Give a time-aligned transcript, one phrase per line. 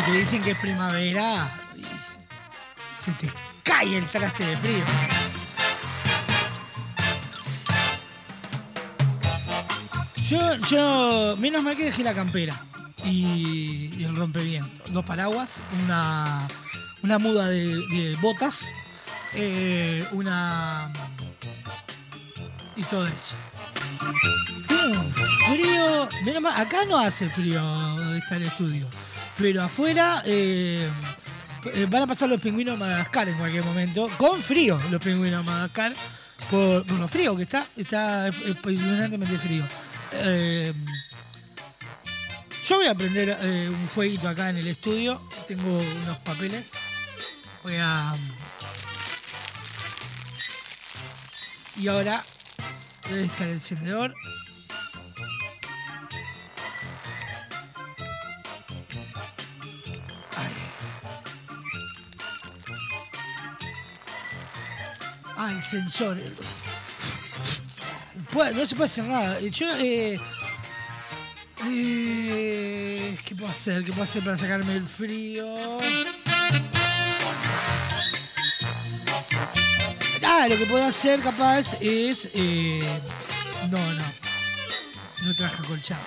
[0.00, 1.46] Si te dicen que es primavera,
[2.98, 3.30] se te
[3.62, 4.84] cae el traste de frío.
[10.70, 12.58] Yo, menos mal que dejé la campera
[13.04, 14.90] y, y el rompeviento.
[14.90, 16.48] Dos paraguas, una,
[17.02, 18.72] una muda de, botas,
[19.34, 20.90] eh, una.
[22.74, 23.34] y todo eso.
[25.50, 26.08] Frío.
[26.24, 27.60] Menos mal, acá no hace frío,
[28.14, 28.88] está el estudio.
[29.40, 30.86] Pero afuera eh,
[31.64, 34.10] eh, van a pasar los pingüinos de Madagascar en cualquier momento.
[34.18, 35.94] Con frío, los pingüinos de Madagascar.
[36.50, 37.66] Por, lo frío que está.
[37.74, 39.64] Está impresionantemente frío.
[40.12, 40.74] Eh,
[42.66, 43.38] yo voy a prender
[43.70, 45.22] un fueguito acá en el estudio.
[45.48, 46.68] Tengo unos papeles.
[47.62, 48.12] Voy a.
[51.78, 52.22] Y ahora.
[53.08, 54.14] Debe estar el encendedor.
[65.42, 66.18] Ah, el sensor.
[68.54, 69.40] No se puede nada.
[69.40, 69.74] Yo.
[69.78, 70.20] Eh,
[71.64, 73.82] eh, ¿Qué puedo hacer?
[73.82, 75.78] ¿Qué puedo hacer para sacarme el frío?
[80.22, 82.28] Ah, lo que puedo hacer capaz es.
[82.34, 82.82] eh,
[83.70, 84.04] no, no.
[85.22, 86.02] No traje acolchado.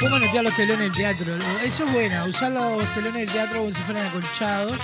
[0.00, 1.36] ¿Cómo manotear los telones del teatro?
[1.62, 4.78] Eso es buena, usar los telones del teatro como si fueran acolchados.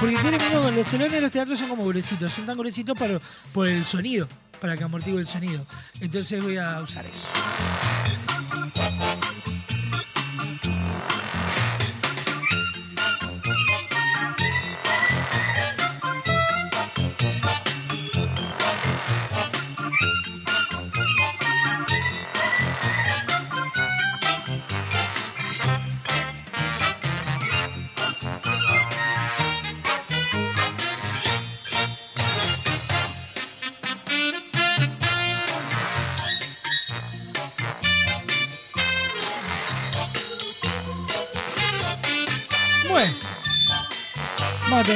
[0.00, 3.20] Porque tiene menos, los telones de los teatros son como gruesitos, son tan gruesitos para,
[3.52, 4.28] por el sonido,
[4.60, 5.64] para que amortigue el sonido.
[6.00, 7.28] Entonces voy a usar eso.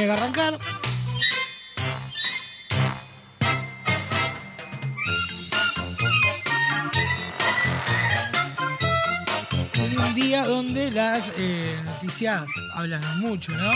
[0.05, 0.59] Que arrancar.
[9.75, 13.71] Un día donde las eh, noticias hablan mucho, ¿no?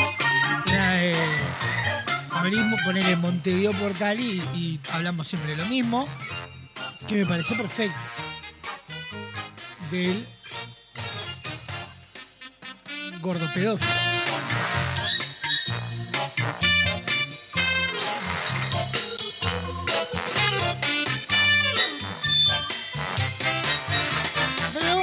[0.68, 1.16] Una, eh,
[2.32, 6.08] abrimos, poner Montevideo Portal y, y hablamos siempre lo mismo,
[7.08, 7.98] que me parece perfecto.
[9.90, 10.26] Del
[13.22, 14.12] gordo pedófilo.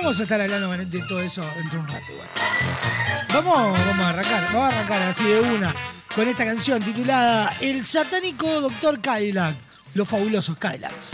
[0.09, 2.29] Vamos a estar hablando de todo eso dentro de un rato igual.
[3.35, 5.75] Vamos, vamos a arrancar, vamos a arrancar así de una
[6.15, 9.55] con esta canción titulada El satánico Doctor Cadillac,
[9.93, 11.13] los fabulosos Cadillacs.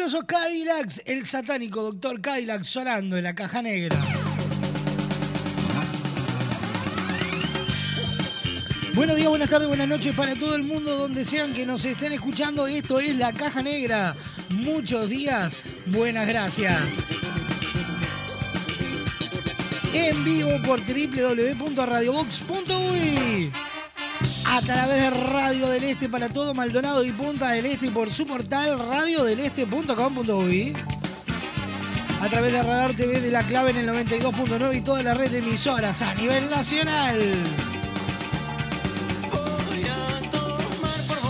[0.00, 3.98] Cadillacs, el satánico doctor Cadillac sonando en la caja negra.
[8.94, 12.14] Buenos días, buenas tardes, buenas noches para todo el mundo donde sean que nos estén
[12.14, 12.66] escuchando.
[12.66, 14.14] Esto es la caja negra.
[14.48, 16.80] Muchos días, buenas gracias.
[19.92, 22.99] En vivo por www.radiobox.uy
[24.60, 28.12] a través de Radio del Este para todo Maldonado y Punta del Este y por
[28.12, 30.74] su portal radiodeleste.com.uy.
[32.20, 35.30] A través de Radar TV de la clave en el 92.9 y toda la red
[35.30, 37.16] de emisoras a nivel nacional.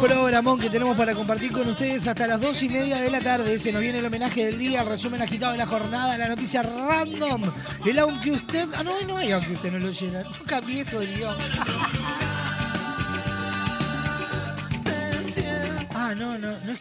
[0.01, 3.61] Programón que tenemos para compartir con ustedes hasta las dos y media de la tarde.
[3.61, 6.65] Se nos viene el homenaje del día, el resumen agitado de la jornada, la noticia
[6.65, 7.43] random.
[7.87, 8.67] El aunque usted.
[8.77, 10.23] Ah, no, no hay aunque usted no lo llena.
[10.23, 11.37] No cambié esto del guion.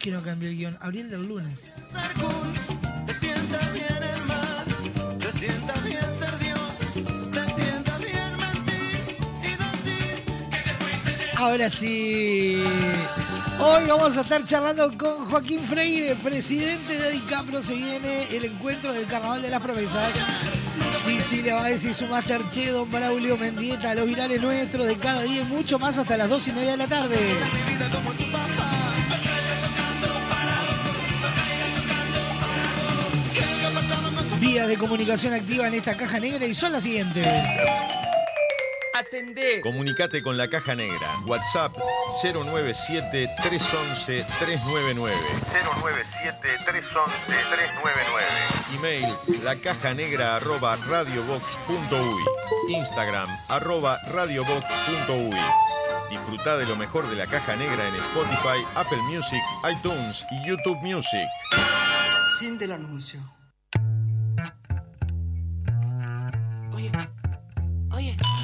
[0.00, 0.78] que no cambié el guion.
[0.80, 1.72] Abrí el del lunes.
[11.36, 12.62] Ahora sí.
[13.60, 17.62] Hoy vamos a estar charlando con Joaquín Freire, presidente de DICAPRO.
[17.62, 20.12] Se viene el encuentro del Carnaval de las Promesas.
[21.04, 24.86] Sí, sí, le va a decir su Master Che, don Braulio Mendieta, los virales nuestros
[24.86, 27.16] de cada día y mucho más hasta las dos y media de la tarde.
[34.50, 37.24] Vías de comunicación activa en esta caja negra y son las siguientes.
[38.92, 39.60] Atendé.
[39.60, 41.20] Comunicate con la Caja Negra.
[41.24, 41.72] WhatsApp
[42.20, 45.16] 097 311 399.
[45.52, 47.16] 097 311
[47.48, 48.26] 399.
[48.74, 52.74] Email lacajanegra arroba radiobox.uy.
[52.74, 55.38] Instagram arroba radiobox.uy.
[56.10, 60.82] Disfruta de lo mejor de la Caja Negra en Spotify, Apple Music, iTunes y YouTube
[60.82, 61.28] Music.
[62.40, 63.20] Fin del anuncio.
[68.00, 68.39] Oye.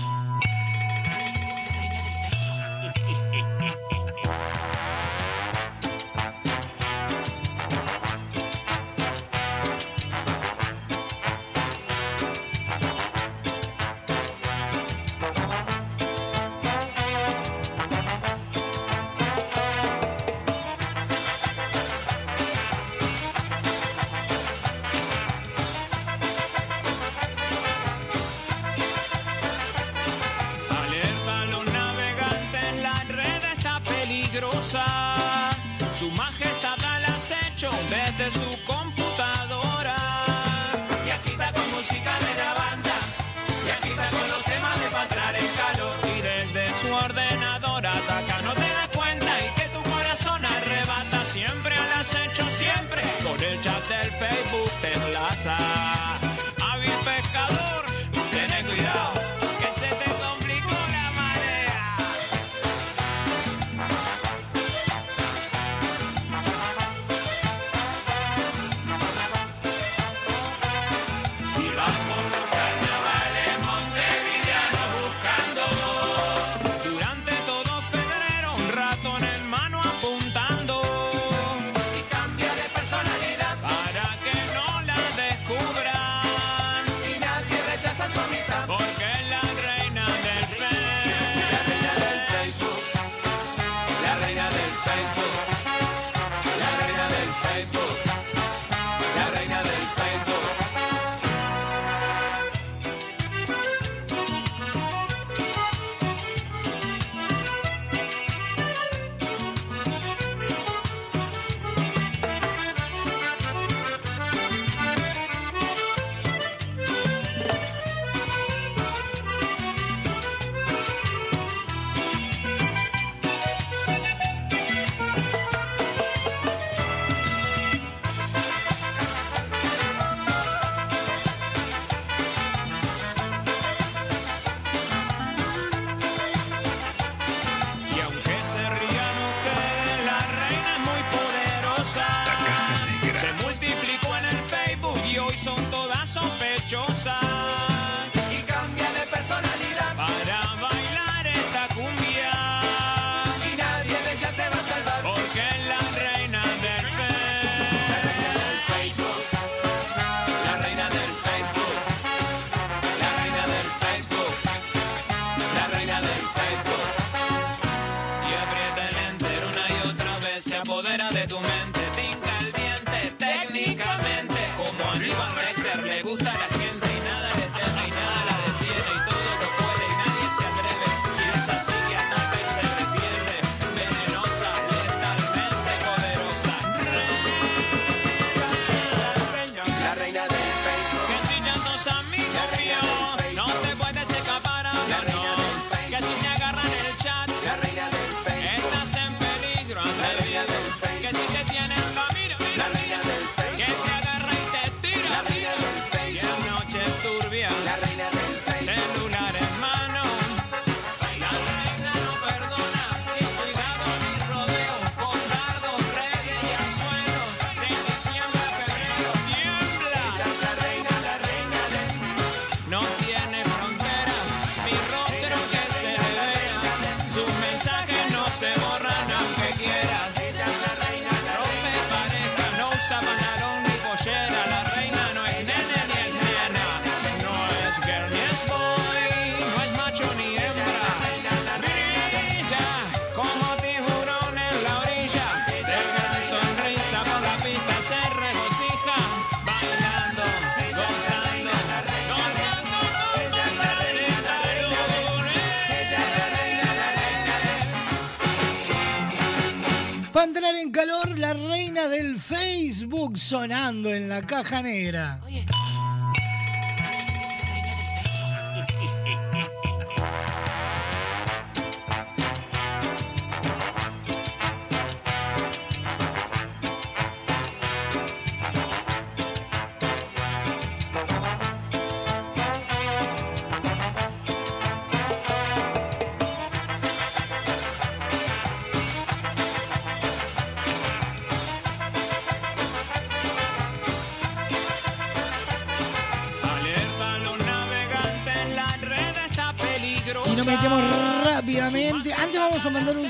[260.54, 265.20] En calor, la reina del Facebook sonando en la caja negra.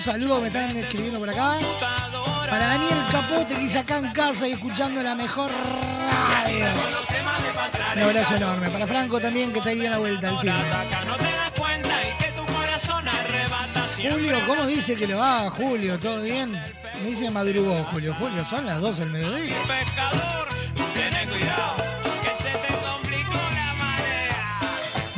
[0.06, 1.58] Saludo, me están escribiendo por acá.
[2.48, 6.66] Para Daniel Capote, que dice acá en casa y escuchando la mejor radio.
[7.96, 8.70] Un abrazo enorme.
[8.70, 10.52] Para Franco también, que está ahí en la vuelta al que
[13.96, 14.12] siempre.
[14.12, 15.98] Julio, ¿cómo dice que lo va, Julio?
[15.98, 16.52] ¿Todo bien?
[16.52, 18.14] Me dice madrugó, Julio.
[18.14, 19.56] Julio, son las 12 del mediodía.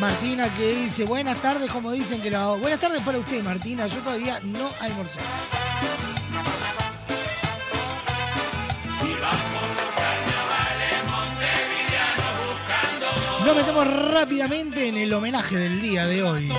[0.09, 2.47] Martina que dice, buenas tardes, como dicen que la...
[2.55, 3.87] Buenas tardes para usted, Martina.
[3.89, 5.21] Yo todavía no almorcé.
[13.45, 16.53] Nos metemos rápidamente en el homenaje del día de hoy.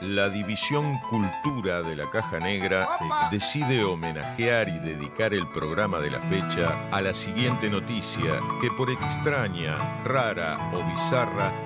[0.00, 2.88] La División Cultura de la Caja Negra
[3.30, 8.90] decide homenajear y dedicar el programa de la fecha a la siguiente noticia que por
[8.90, 11.65] extraña, rara o bizarra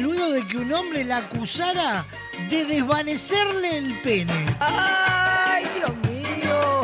[0.00, 2.04] Luego de que un hombre la acusara
[2.50, 4.46] de desvanecerle el pene.
[4.58, 6.82] ¡Ay, Dios mío!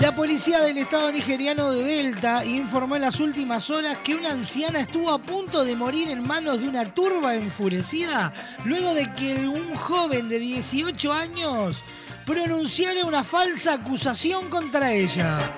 [0.00, 4.80] La policía del estado nigeriano de Delta informó en las últimas horas que una anciana
[4.80, 8.32] estuvo a punto de morir en manos de una turba enfurecida
[8.64, 11.84] luego de que un joven de 18 años
[12.26, 15.54] pronunciara una falsa acusación contra ella.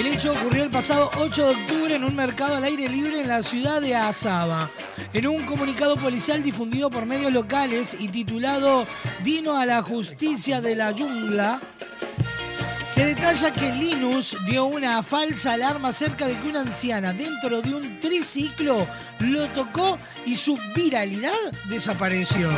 [0.00, 3.28] El hecho ocurrió el pasado 8 de octubre en un mercado al aire libre en
[3.28, 4.70] la ciudad de Asaba.
[5.12, 8.86] En un comunicado policial difundido por medios locales y titulado
[9.22, 11.60] Dino a la justicia de la jungla,
[12.90, 17.74] se detalla que Linus dio una falsa alarma acerca de que una anciana dentro de
[17.74, 18.86] un triciclo
[19.18, 22.48] lo tocó y su viralidad desapareció.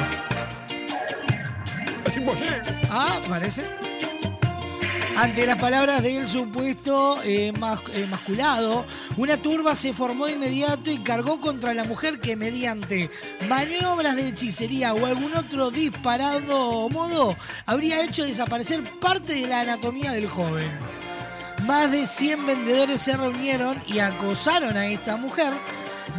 [2.89, 3.92] Ah, parece.
[5.17, 7.53] Ante las palabras del supuesto eh,
[7.93, 13.11] eh, masculado, una turba se formó de inmediato y cargó contra la mujer que mediante
[13.49, 20.13] maniobras de hechicería o algún otro disparado modo habría hecho desaparecer parte de la anatomía
[20.13, 20.71] del joven.
[21.67, 25.53] Más de 100 vendedores se reunieron y acosaron a esta mujer,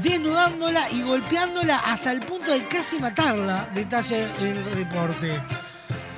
[0.01, 5.41] desnudándola y golpeándola hasta el punto de casi matarla, detalla el reporte.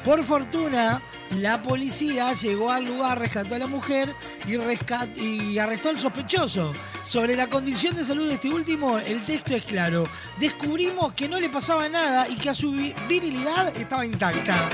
[0.03, 4.13] Por fortuna, la policía llegó al lugar, rescató a la mujer
[4.47, 6.73] y, arrestó al sospechoso.
[7.03, 10.07] Sobre la condición de salud de este último, el texto es claro.
[10.39, 14.69] Descubrimos que no le pasaba nada y que a su vi- virilidad estaba intacta.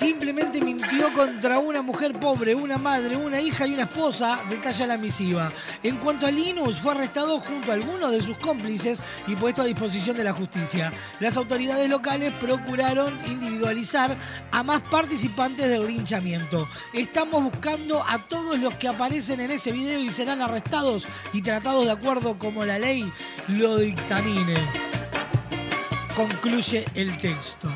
[0.00, 4.96] Simplemente mintió contra una mujer pobre, una madre, una hija y una esposa, detalla la
[4.96, 5.52] misiva.
[5.82, 9.66] En cuanto a Linus, fue arrestado junto a algunos de sus cómplices y puesto a
[9.66, 10.90] disposición de la justicia.
[11.18, 14.16] Las autoridades locales procuraron individualizar
[14.50, 16.66] a más participantes del linchamiento.
[16.94, 21.84] Estamos buscando a todos los que aparecen en ese video y serán arrestados y tratados
[21.84, 23.12] de acuerdo como la ley
[23.48, 24.54] lo dictamine.
[26.16, 27.70] Concluye el texto.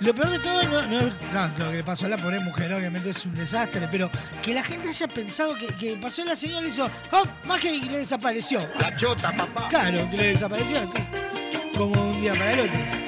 [0.00, 3.10] Lo peor de todo no, no lo que le pasó a la pobre mujer, obviamente
[3.10, 4.10] es un desastre, pero
[4.42, 7.24] que la gente haya pensado que, que pasó la señora y hizo ¡Oh!
[7.44, 8.68] magia y le desapareció.
[8.78, 9.68] La chota, papá.
[9.68, 10.98] Claro, que le desapareció así.
[11.76, 13.03] Como un día para el otro.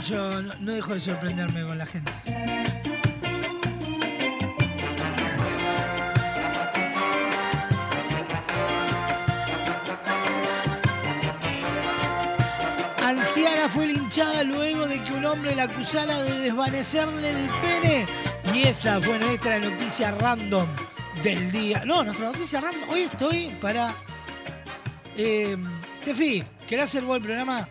[0.00, 2.12] yo no, no dejo de sorprenderme con la gente.
[13.02, 18.06] Anciana fue linchada luego de que un hombre la acusara de desvanecerle el pene.
[18.54, 20.66] Y esa fue nuestra noticia random
[21.22, 21.84] del día.
[21.84, 22.88] No, nuestra noticia random.
[22.90, 23.94] Hoy estoy para.
[25.16, 25.56] Eh,
[26.04, 27.68] Tefi, ¿querés hacer vos el programa?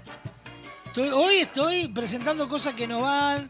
[0.98, 3.50] Hoy estoy presentando cosas que no van.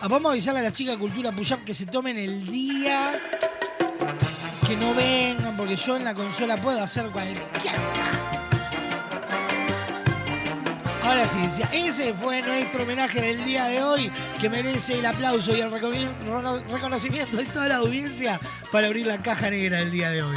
[0.00, 3.20] Ah, vamos a avisarle a la chica Cultura Puyap que se tomen el día.
[4.66, 7.38] Que no vengan, porque yo en la consola puedo hacer cualquier
[11.02, 11.38] Ahora sí,
[11.72, 17.36] ese fue nuestro homenaje del día de hoy, que merece el aplauso y el reconocimiento
[17.36, 18.40] de toda la audiencia
[18.72, 20.36] para abrir la caja negra el día de hoy.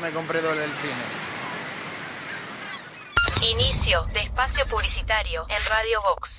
[0.00, 0.94] me compré dos delfines.
[3.42, 6.30] Inicio de espacio publicitario en Radio Vox.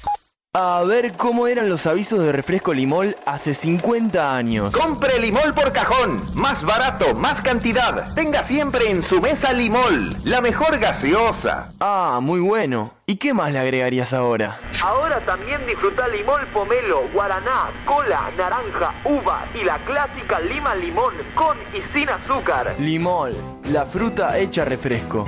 [0.57, 4.73] A ver cómo eran los avisos de refresco Limol hace 50 años.
[4.73, 6.31] Compre Limol por cajón.
[6.33, 8.13] Más barato, más cantidad.
[8.15, 11.73] Tenga siempre en su mesa Limol, la mejor gaseosa.
[11.81, 12.93] Ah, muy bueno.
[13.05, 14.57] ¿Y qué más le agregarías ahora?
[14.85, 21.57] Ahora también disfruta Limol Pomelo, Guaraná, Cola, Naranja, Uva y la clásica Lima Limón con
[21.73, 22.75] y sin azúcar.
[22.77, 23.33] Limol,
[23.71, 25.27] la fruta hecha refresco.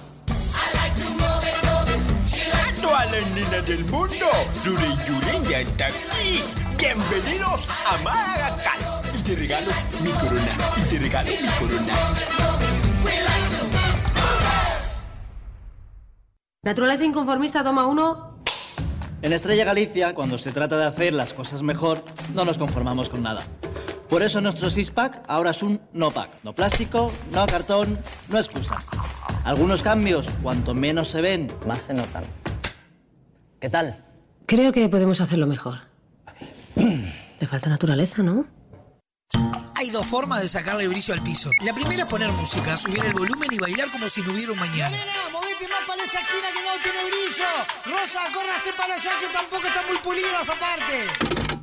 [3.21, 4.25] A todas las nenas del mundo,
[4.65, 6.43] Yuri Yuri ya está aquí.
[6.77, 9.01] Bienvenidos a Madagascar.
[9.13, 11.93] Y te regalo mi corona, y te regalo mi corona.
[16.63, 18.37] Naturaleza inconformista, toma uno.
[19.21, 22.03] En Estrella Galicia, cuando se trata de hacer las cosas mejor,
[22.33, 23.43] no nos conformamos con nada.
[24.09, 26.29] Por eso nuestro six-pack ahora es un no-pack.
[26.43, 27.97] No plástico, no cartón,
[28.29, 28.77] no excusa.
[29.43, 32.23] Algunos cambios, cuanto menos se ven, más se notan.
[33.61, 34.03] ¿Qué tal?
[34.47, 35.81] Creo que podemos hacerlo mejor.
[36.75, 38.47] Le falta naturaleza, ¿no?
[39.75, 41.51] Hay dos formas de sacarle brillo al piso.
[41.63, 44.59] La primera es poner música, subir el volumen y bailar como si no hubiera un
[44.59, 44.97] mañana.
[45.31, 47.45] movete más para esa esquina que no tiene brillo.
[47.85, 51.50] Rosa, córrase para allá que tampoco está muy pulida esa parte.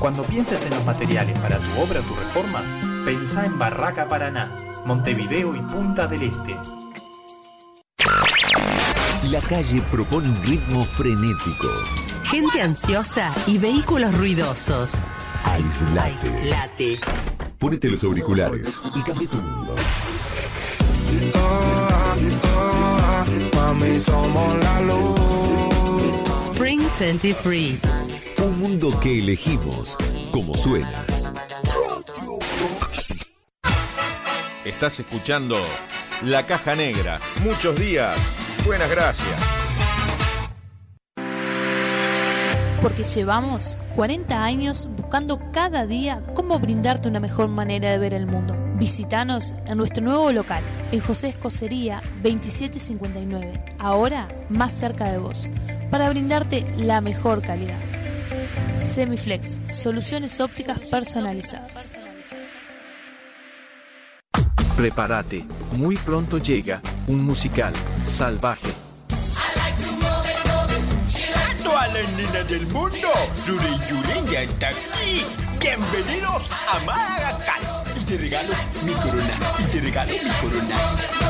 [0.00, 2.62] Cuando pienses en los materiales para tu obra o tu reforma,
[3.04, 4.50] pensá en Barraca Paraná,
[4.86, 6.56] Montevideo y Punta del Este.
[9.30, 11.68] La calle propone un ritmo frenético.
[12.24, 14.92] Gente ansiosa y vehículos ruidosos.
[15.44, 16.44] Aislate.
[16.48, 17.00] Late.
[17.58, 19.76] Ponete los auriculares y cambia tu mundo.
[26.38, 27.99] Spring 23.
[28.40, 29.98] Un mundo que elegimos
[30.30, 31.04] como suena.
[34.64, 35.58] Estás escuchando
[36.24, 37.20] La Caja Negra.
[37.44, 38.16] Muchos días.
[38.64, 39.38] Buenas gracias.
[42.80, 48.26] Porque llevamos 40 años buscando cada día cómo brindarte una mejor manera de ver el
[48.26, 48.56] mundo.
[48.76, 55.50] Visítanos en nuestro nuevo local, en José Escocería 2759, ahora más cerca de vos,
[55.90, 57.89] para brindarte la mejor calidad.
[58.82, 61.98] Semiflex, soluciones ópticas personalizadas.
[64.76, 67.72] Prepárate, muy pronto llega un musical
[68.04, 68.70] salvaje.
[71.34, 73.08] A todas las nenas del mundo,
[73.46, 75.24] Yuri Yuri ya está aquí.
[75.58, 77.84] Bienvenidos a Madagascar.
[78.00, 81.29] Y te regalo mi corona, y te regalo mi corona.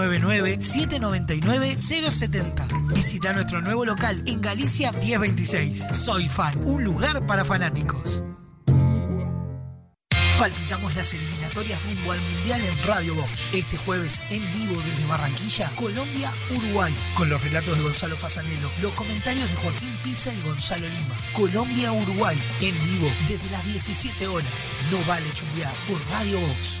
[0.00, 2.94] 099-799-070.
[2.94, 5.88] Visita nuestro nuevo local en Galicia 1026.
[5.92, 8.22] Soy Fan, un lugar para fanáticos.
[10.40, 13.50] Palpitamos las eliminatorias rumbo al Mundial en Radio Box.
[13.52, 16.94] Este jueves en vivo desde Barranquilla, Colombia, Uruguay.
[17.14, 21.14] Con los relatos de Gonzalo Fasanelo, los comentarios de Joaquín Pisa y Gonzalo Lima.
[21.34, 22.38] Colombia, Uruguay.
[22.62, 24.70] En vivo desde las 17 horas.
[24.90, 26.80] No vale chumbear por Radio Box.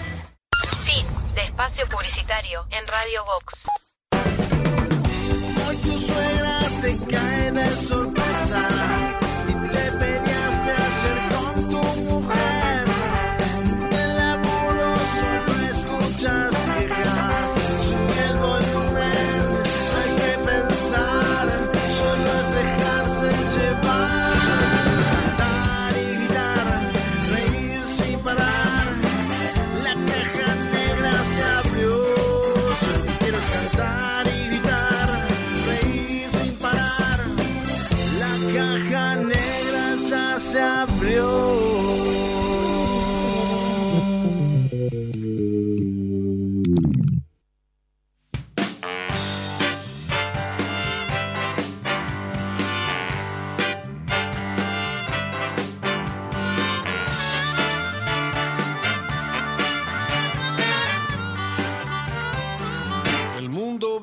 [0.91, 3.53] Fin de espacio publicitario en Radio Vox.
[5.65, 9.00] Hoy tu suegra te cae de sorpresa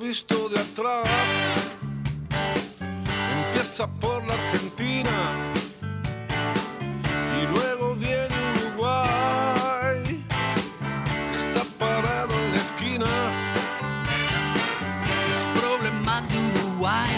[0.09, 1.07] visto de atrás
[3.31, 5.11] empieza por la Argentina
[7.39, 10.25] y luego viene Uruguay
[11.31, 13.11] que está parado en la esquina.
[15.31, 17.15] Los problemas de Uruguay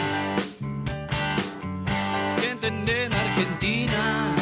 [2.17, 4.40] se sienten en Argentina.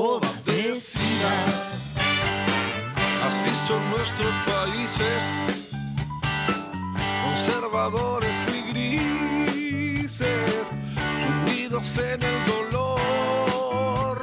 [0.00, 1.32] Moda decida.
[3.26, 5.22] Así son nuestros países,
[7.24, 10.74] conservadores y grises,
[11.20, 14.20] sumidos en el dolor,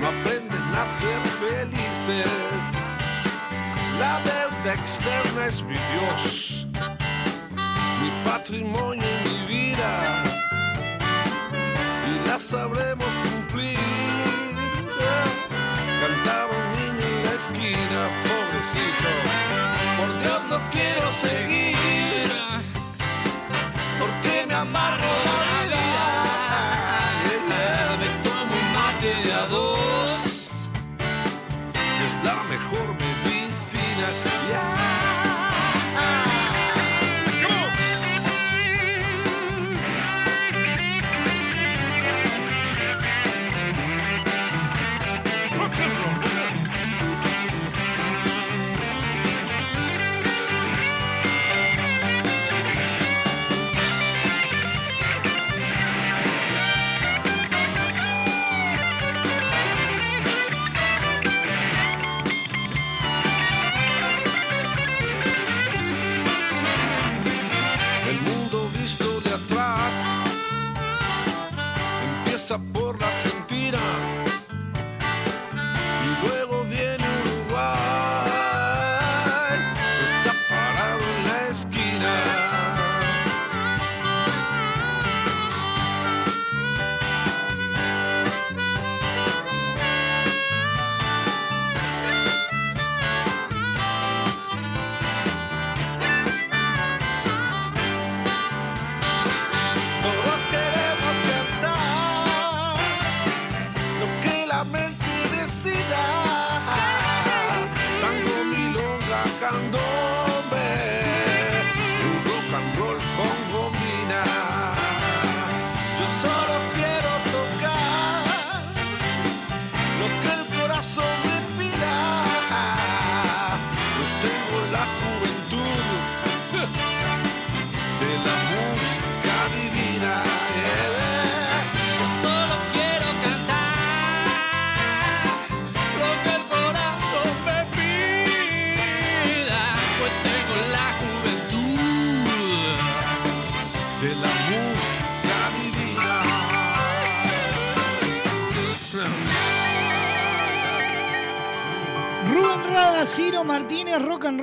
[0.00, 2.62] no aprenden a ser felices.
[3.98, 6.66] La deuda externa es mi Dios,
[8.00, 9.17] mi patrimonio
[24.68, 25.17] amargo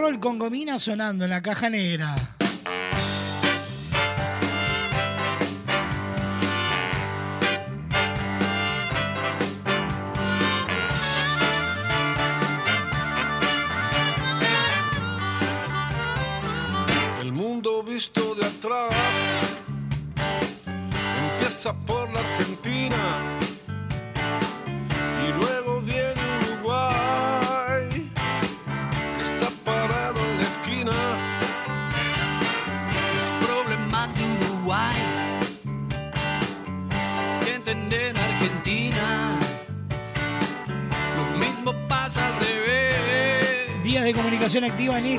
[0.05, 2.34] Roll con gomina sonando en la caja negra.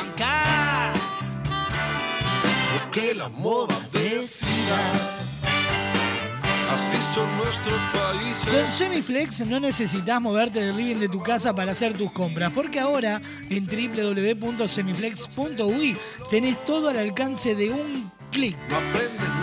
[2.92, 5.17] Que la moda decida.
[8.50, 12.78] Con Semiflex no necesitas moverte del living de tu casa para hacer tus compras, porque
[12.80, 15.96] ahora en www.semiflex.uy
[16.30, 18.56] tenés todo al alcance de un clic.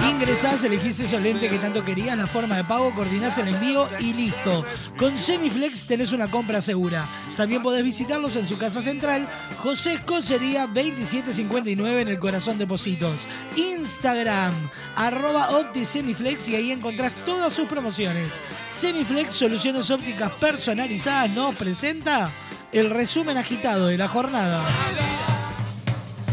[0.09, 4.13] Ingresás, elegís esos lentes que tanto querías, la forma de pago, coordinás el envío y
[4.13, 4.63] listo.
[4.97, 7.09] Con Semiflex tenés una compra segura.
[7.35, 9.27] También podés visitarlos en su casa central,
[9.57, 13.27] José Escocería 2759 en el corazón de Positos.
[13.55, 14.53] Instagram,
[14.95, 18.39] arroba OptiSemiflex y ahí encontrás todas sus promociones.
[18.69, 22.31] Semiflex, soluciones ópticas personalizadas, nos presenta
[22.71, 24.63] el resumen agitado de la jornada.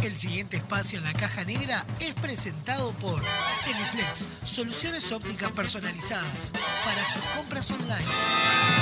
[0.03, 3.23] El siguiente espacio en la caja negra es presentado por
[3.53, 6.53] Semiflex, soluciones ópticas personalizadas
[6.85, 8.82] para sus compras online.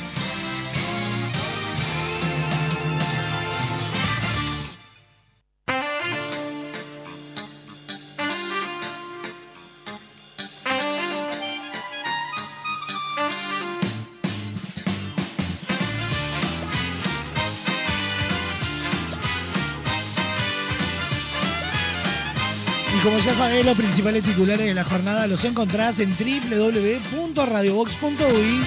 [23.41, 28.61] Sabés, los principales titulares de la jornada los encontrás en www.radiobox.uy.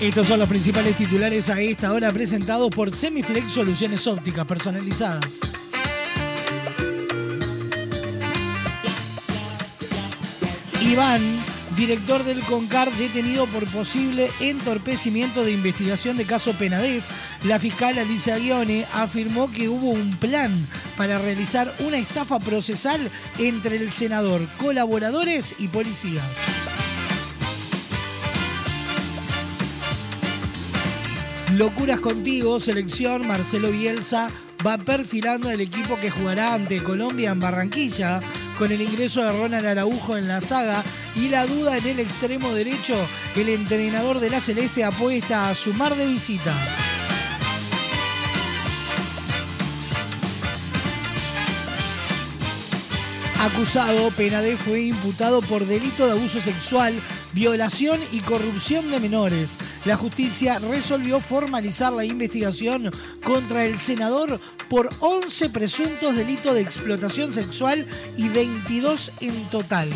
[0.00, 5.40] Estos son los principales titulares a esta hora presentados por Semiflex Soluciones Ópticas Personalizadas.
[10.82, 11.20] Iván,
[11.76, 17.10] director del CONCAR, detenido por posible entorpecimiento de investigación de caso Penadez.
[17.44, 20.66] La fiscal Alicia Guione afirmó que hubo un plan
[20.96, 26.24] para realizar una estafa procesal entre el senador, colaboradores y policías.
[31.56, 34.28] Locuras contigo, selección, Marcelo Bielsa
[34.66, 38.20] va perfilando el equipo que jugará ante Colombia en Barranquilla,
[38.58, 40.82] con el ingreso de Ronald Araujo en la saga
[41.16, 42.94] y la duda en el extremo derecho,
[43.34, 46.54] el entrenador de la Celeste apuesta a sumar de visita.
[53.40, 57.00] Acusado, Penade fue imputado por delito de abuso sexual,
[57.32, 59.58] violación y corrupción de menores.
[59.84, 62.90] La justicia resolvió formalizar la investigación
[63.22, 67.86] contra el senador por 11 presuntos delitos de explotación sexual
[68.16, 69.90] y 22 en total.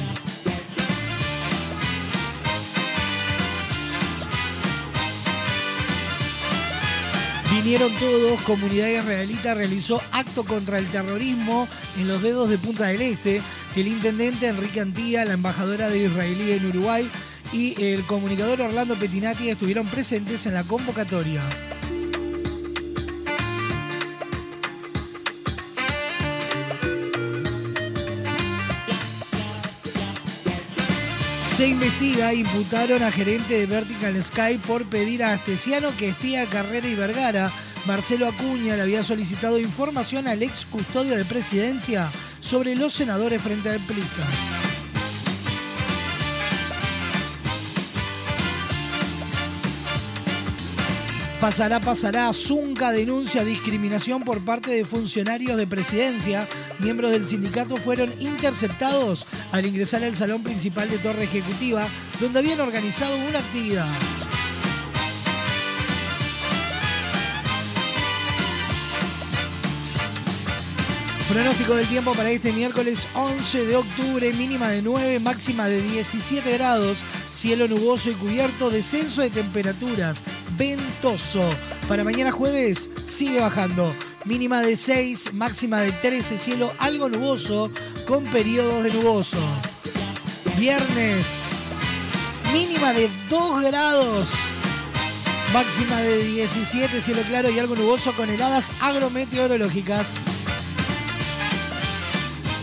[7.50, 11.66] Vinieron todos, Comunidad Israelita realizó acto contra el terrorismo
[11.98, 13.42] en los dedos de Punta del Este.
[13.74, 17.10] El intendente Enrique Antía, la embajadora de Israelí en Uruguay
[17.52, 21.42] y el comunicador Orlando Petinati estuvieron presentes en la convocatoria.
[31.60, 36.46] Se investiga, imputaron a gerente de Vertical Sky por pedir a Astesiano que espía a
[36.46, 37.52] Carrera y Vergara.
[37.84, 43.68] Marcelo Acuña le había solicitado información al ex custodio de presidencia sobre los senadores frente
[43.68, 44.69] al Plicas.
[51.40, 52.30] Pasará, pasará.
[52.34, 56.46] Zunca denuncia discriminación por parte de funcionarios de presidencia.
[56.80, 61.88] Miembros del sindicato fueron interceptados al ingresar al salón principal de Torre Ejecutiva,
[62.20, 63.88] donde habían organizado una actividad.
[71.30, 76.52] Pronóstico del tiempo para este miércoles 11 de octubre, mínima de 9, máxima de 17
[76.54, 76.98] grados,
[77.30, 80.24] cielo nuboso y cubierto, descenso de temperaturas,
[80.60, 81.40] ventoso.
[81.88, 83.90] Para mañana jueves sigue bajando,
[84.26, 87.70] mínima de 6, máxima de 13, cielo algo nuboso
[88.06, 89.38] con periodos de nuboso.
[90.58, 91.26] Viernes,
[92.52, 94.28] mínima de 2 grados.
[95.54, 100.08] Máxima de 17, cielo claro y algo nuboso con heladas agrometeorológicas.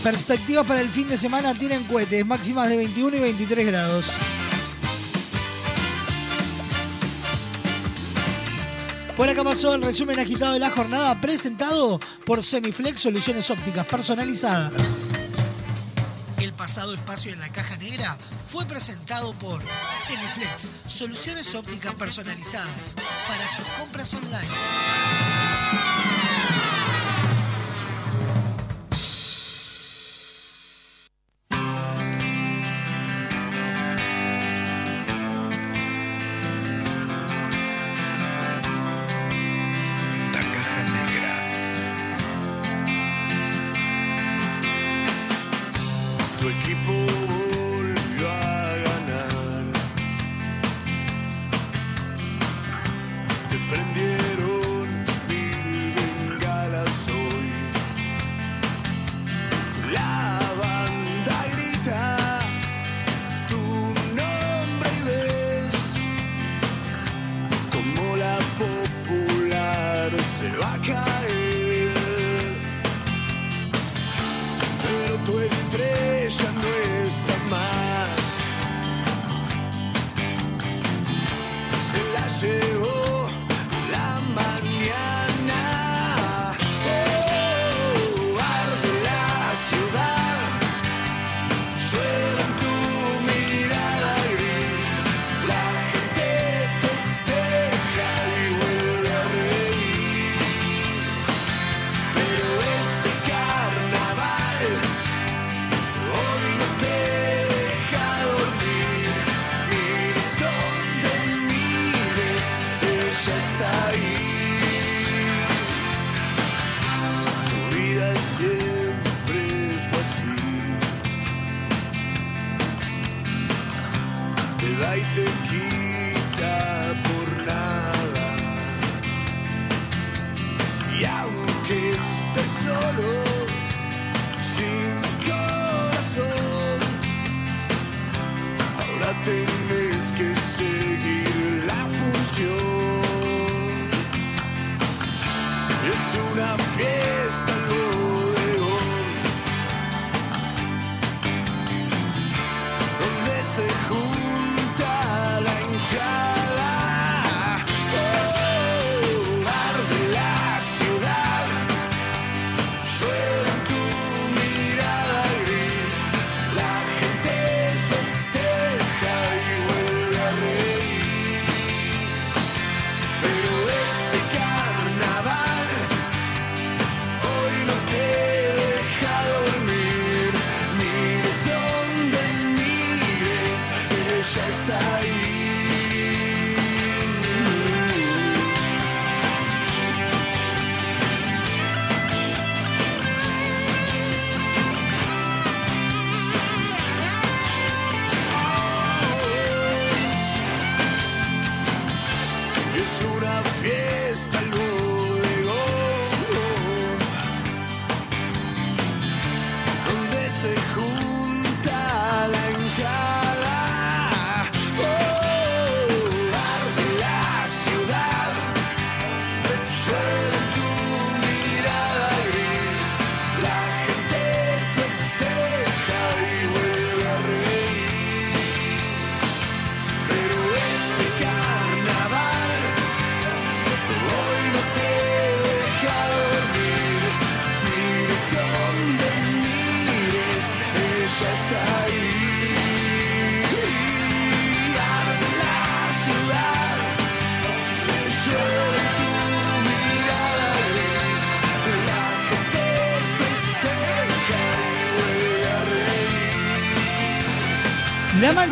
[0.04, 4.12] Perspectivas para el fin de semana tienen cohetes, máximas de 21 y 23 grados.
[9.18, 15.08] Por acá pasó el resumen agitado de la jornada presentado por Semiflex Soluciones Ópticas Personalizadas.
[16.40, 19.60] El pasado espacio en la caja negra fue presentado por
[19.96, 22.94] Semiflex Soluciones Ópticas Personalizadas
[23.26, 26.17] para sus compras online.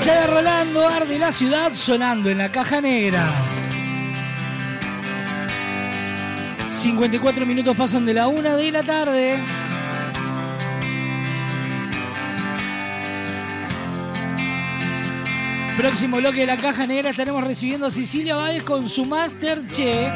[0.06, 3.28] Mancha de Rolando arde la ciudad sonando en la caja negra.
[6.70, 9.42] 54 minutos pasan de la una de la tarde.
[15.76, 20.12] Próximo bloque de la caja negra estaremos recibiendo a Cecilia Báez con su Master Che.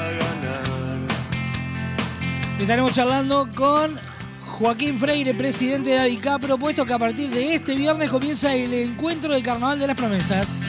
[2.61, 3.99] Estaremos charlando con
[4.61, 8.75] Joaquín Freire, presidente de ADICA, ha propuesto que a partir de este viernes comienza el
[8.75, 10.61] encuentro del Carnaval de las Promesas.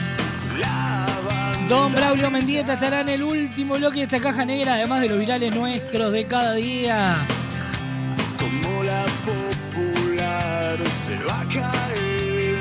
[1.68, 5.18] Don Braulio Mendieta estará en el último bloque de esta caja negra, además de los
[5.18, 7.26] virales nuestros de cada día.
[8.38, 12.60] Como la popular se va a caer.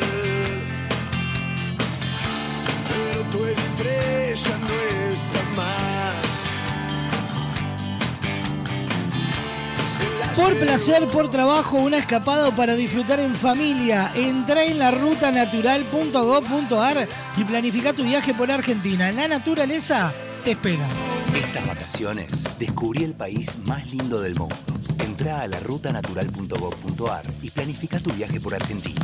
[2.89, 4.75] Pero tu estrella no
[5.13, 6.30] está más.
[10.36, 14.12] Por placer, por trabajo, una escapada o para disfrutar en familia.
[14.16, 19.12] Entra en la rutanatural.gov.ar y planifica tu viaje por Argentina.
[19.12, 20.88] La naturaleza te espera.
[21.36, 24.56] Estas vacaciones descubrí el país más lindo del mundo.
[24.99, 29.02] Entra a la rutanatural.gov.ar y planifica tu viaje por Argentina.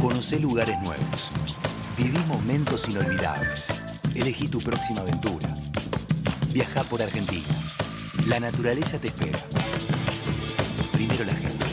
[0.00, 1.30] Conoce lugares nuevos.
[1.96, 3.68] Viví momentos inolvidables.
[4.14, 5.54] Elegí tu próxima aventura.
[6.56, 7.44] Viaja por Argentina.
[8.28, 9.38] La naturaleza te espera.
[10.90, 11.66] Primero la gente.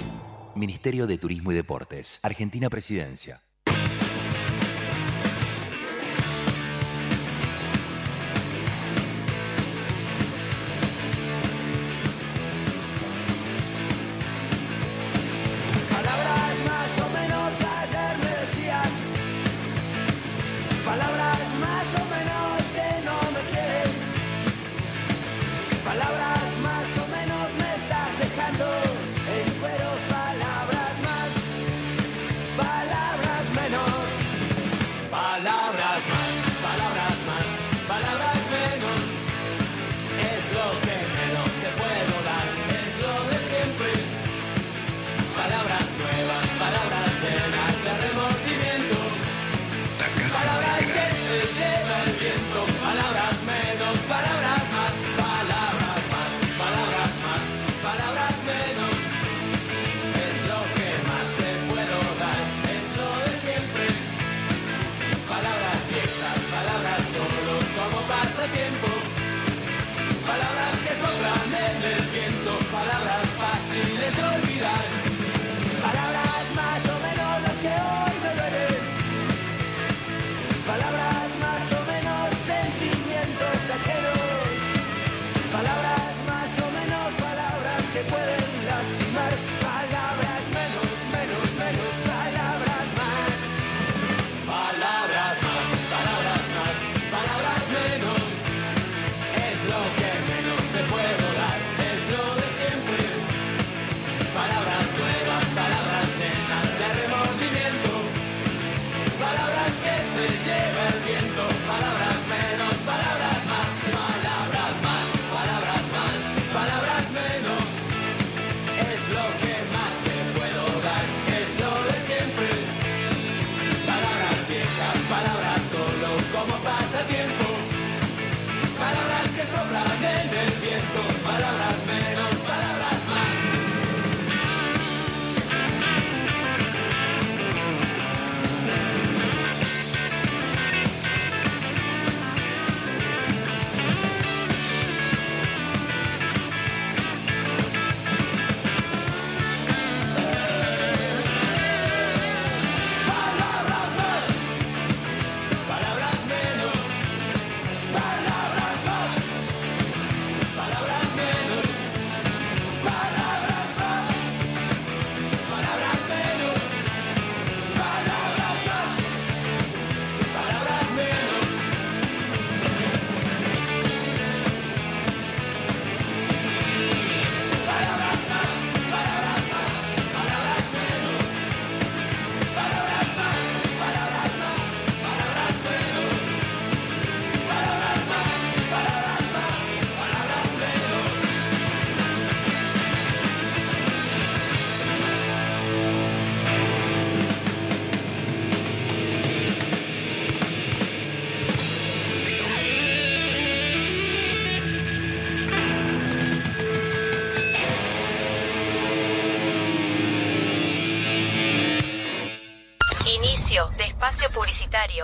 [0.56, 2.20] Ministerio de Turismo y Deportes.
[2.22, 3.42] Argentina Presidencia.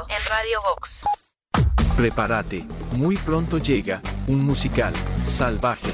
[0.08, 0.90] En Radio Vox.
[1.96, 4.94] Prepárate, muy pronto llega un musical
[5.26, 5.92] salvaje.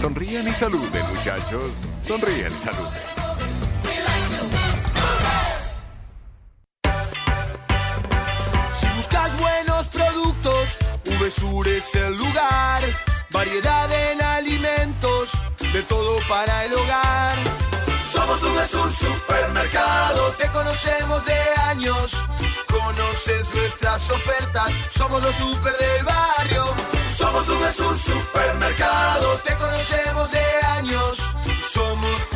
[0.00, 1.72] Sonríen y saluden, muchachos.
[2.00, 3.11] Sonríen y saluden.
[19.72, 22.12] Te conocemos de años.
[22.68, 26.64] Conoces nuestras ofertas, somos los super del barrio.
[27.08, 30.44] Somos VSUR Supermercado, te conocemos de
[30.76, 31.16] años.
[31.72, 32.31] Somos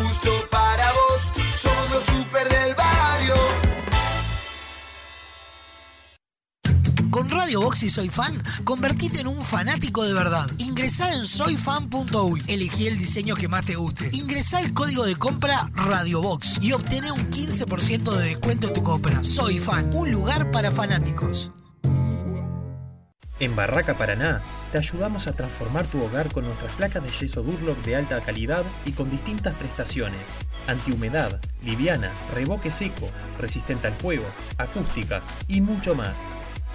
[7.37, 10.51] Radio Box y Soy Fan, convertite en un fanático de verdad.
[10.57, 14.09] Ingresá en soyfan.uy, elegí el diseño que más te guste.
[14.15, 18.83] Ingresá el código de compra Radio Box y obtené un 15% de descuento en tu
[18.83, 19.23] compra.
[19.23, 21.53] Soy Fan, un lugar para fanáticos.
[23.39, 24.41] En Barraca Paraná
[24.73, 28.65] te ayudamos a transformar tu hogar con nuestras placas de yeso Durlock de alta calidad
[28.87, 30.23] y con distintas prestaciones.
[30.69, 34.25] Antihumedad, liviana, revoque seco, resistente al fuego,
[34.57, 36.17] acústicas y mucho más.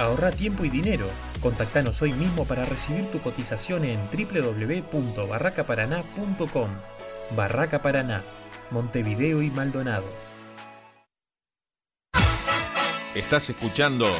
[0.01, 1.05] Ahorra tiempo y dinero.
[1.43, 6.69] Contactanos hoy mismo para recibir tu cotización en www.barracaparaná.com.
[7.35, 8.23] Barraca Paraná,
[8.71, 10.05] Montevideo y Maldonado.
[13.13, 14.11] Estás escuchando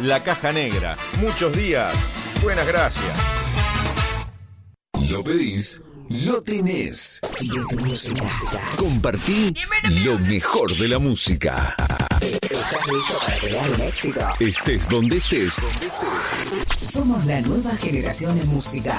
[0.00, 0.96] La Caja Negra.
[1.20, 1.94] Muchos días.
[2.42, 3.12] Buenas gracias.
[5.10, 7.20] Lo pedís, lo tenés.
[8.78, 9.52] Compartí
[10.02, 11.76] lo mejor de la música.
[14.40, 15.54] Estés donde estés.
[16.82, 18.98] Somos la nueva generación en música.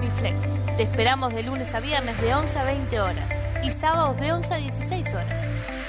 [0.01, 3.31] Te esperamos de lunes a viernes de 11 a 20 horas
[3.63, 5.43] y sábados de 11 a 16 horas.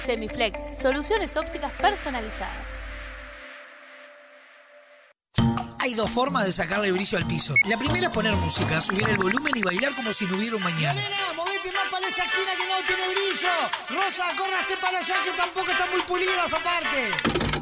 [0.04, 2.72] Semiflex, soluciones ópticas personalizadas.
[5.78, 7.54] Hay dos formas de sacarle brillo al piso.
[7.64, 10.62] La primera es poner música, subir el volumen y bailar como si no hubiera un
[10.62, 10.92] mañana.
[10.92, 13.48] Nena, movete más para esa esquina que no tiene brillo.
[13.88, 17.61] Rosa, córrase para allá que tampoco está muy pulida esa parte.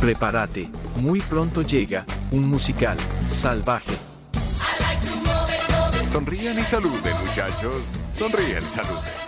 [0.00, 2.96] Prepárate, muy pronto llega un musical
[3.28, 3.94] salvaje.
[6.12, 7.82] Sonríen y saluden, muchachos.
[8.12, 9.27] Sonríen y saluden.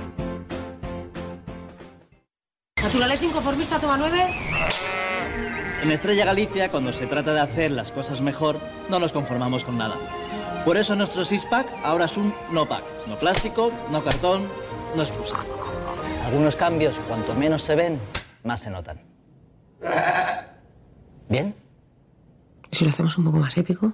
[2.81, 4.25] Naturaleza inconformista toma 9.
[5.83, 8.59] En Estrella Galicia, cuando se trata de hacer las cosas mejor,
[8.89, 9.95] no nos conformamos con nada.
[10.65, 12.83] Por eso nuestro six-pack ahora es un no-pack.
[13.07, 14.47] No plástico, no cartón,
[14.95, 15.47] no excusas.
[16.25, 17.99] Algunos cambios, cuanto menos se ven,
[18.43, 18.99] más se notan.
[21.29, 21.55] ¿Bien?
[22.71, 23.93] Si lo hacemos un poco más épico.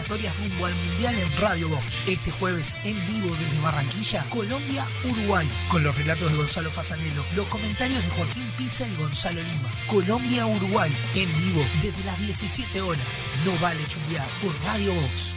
[0.17, 2.07] rumbo al Mundial en Radio Box.
[2.07, 5.49] Este jueves en vivo desde Barranquilla, Colombia, Uruguay.
[5.69, 9.69] Con los relatos de Gonzalo Fasanelo, los comentarios de Joaquín Pisa y Gonzalo Lima.
[9.87, 10.91] Colombia, Uruguay.
[11.15, 13.25] En vivo desde las 17 horas.
[13.45, 15.35] No vale chumbear por Radio Box.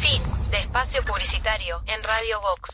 [0.00, 2.70] Fin de espacio publicitario en Radio Vox.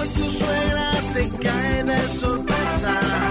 [0.00, 3.25] Hoy tu suegra te cae de sorpresa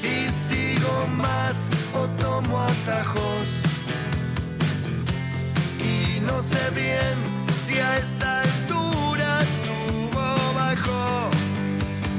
[0.00, 3.62] si sigo más o tomo atajos.
[5.78, 7.16] Y no sé bien
[7.64, 11.30] si a esta altura subo o bajo.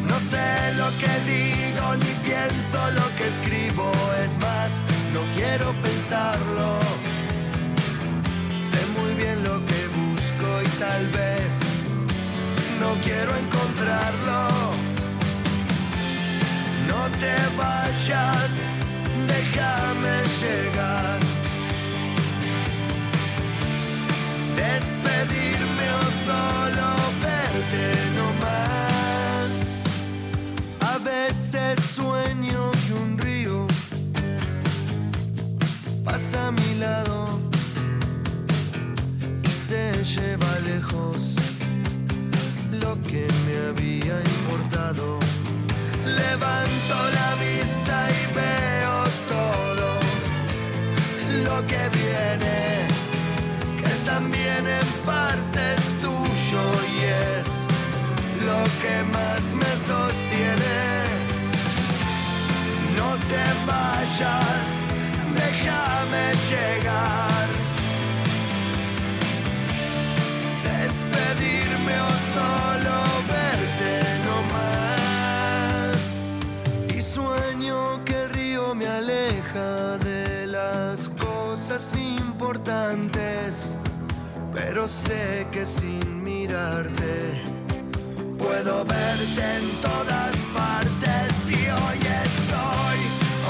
[0.07, 3.91] No sé lo que digo ni pienso lo que escribo.
[4.23, 4.83] Es más,
[5.13, 6.79] no quiero pensarlo.
[8.61, 11.59] Sé muy bien lo que busco y tal vez
[12.79, 14.86] no quiero encontrarlo.
[16.97, 18.53] No te vayas,
[19.27, 21.19] déjame llegar.
[24.55, 26.87] Despedirme o solo
[27.21, 27.85] verte
[28.17, 29.53] no más.
[30.91, 33.67] A veces sueño que un río
[36.03, 37.39] pasa a mi lado
[39.43, 41.35] y se lleva lejos
[42.81, 45.19] lo que me había importado.
[65.36, 67.47] Déjame llegar.
[70.64, 72.95] Despedirme o solo
[73.28, 74.07] verte
[79.58, 83.76] de las cosas importantes.
[84.53, 87.43] Pero sé que sin mirarte
[88.38, 91.49] puedo verte en todas partes.
[91.49, 92.99] Y hoy estoy,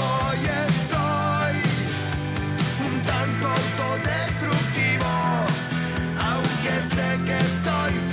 [0.08, 1.54] hoy estoy
[2.86, 5.12] un tanto autodestructivo.
[6.30, 8.07] Aunque sé que soy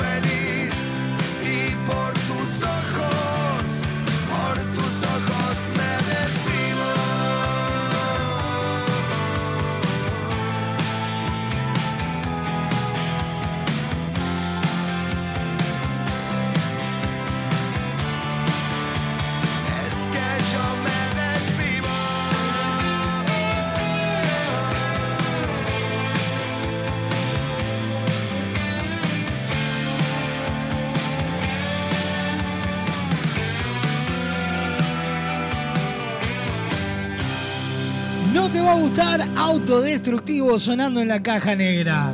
[39.37, 42.13] Autodestructivo sonando en la caja negra.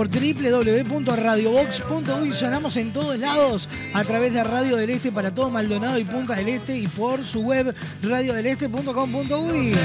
[0.00, 2.32] Por www.radiobox.uy.
[2.32, 6.36] Sonamos en todos lados a través de Radio del Este para todo Maldonado y Punta
[6.36, 9.76] del Este y por su web radiodeleste.com.uy.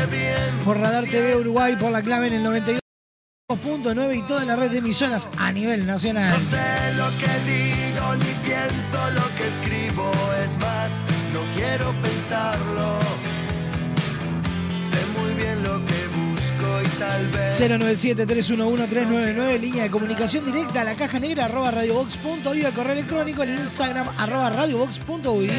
[0.63, 4.77] Por Radar TV Uruguay, por la clave en el 92.9 y toda la red de
[4.77, 6.31] emisoras a nivel nacional.
[6.31, 10.09] No sé lo que digo ni pienso lo que escribo.
[10.45, 11.03] Es más,
[11.33, 12.99] no quiero pensarlo.
[17.57, 23.51] 097-311-399, línea de comunicación directa a la caja negra arroba radiobox.uy, al correo electrónico, el
[23.51, 25.49] Instagram arroba radiobox.uy.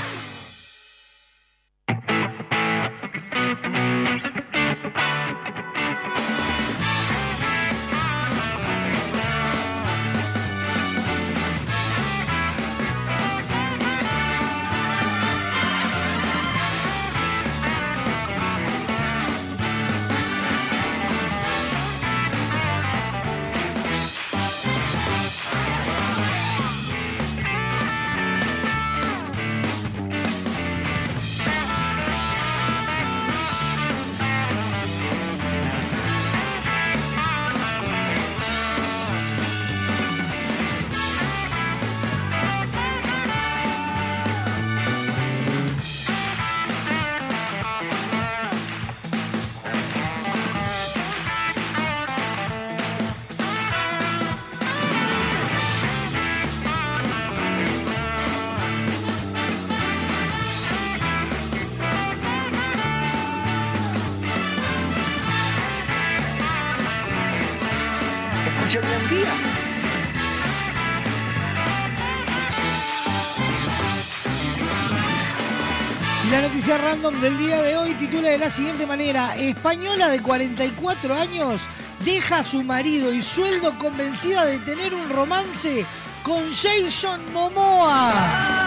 [76.77, 81.61] random del día de hoy titula de la siguiente manera: Española de 44 años
[82.03, 85.85] deja a su marido y sueldo convencida de tener un romance
[86.23, 88.60] con Jason Momoa.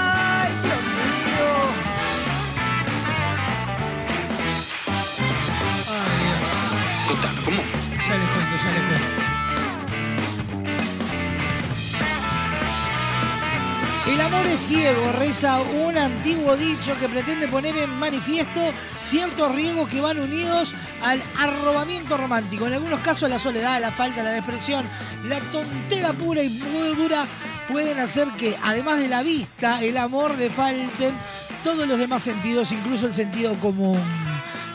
[14.56, 18.60] Ciego, reza un antiguo dicho que pretende poner en manifiesto
[19.00, 22.66] ciertos riesgos que van unidos al arrobamiento romántico.
[22.66, 24.86] En algunos casos la soledad, la falta, la depresión,
[25.24, 27.26] la tontera pura y muy dura
[27.68, 31.16] pueden hacer que, además de la vista, el amor le falten
[31.64, 34.00] todos los demás sentidos, incluso el sentido común.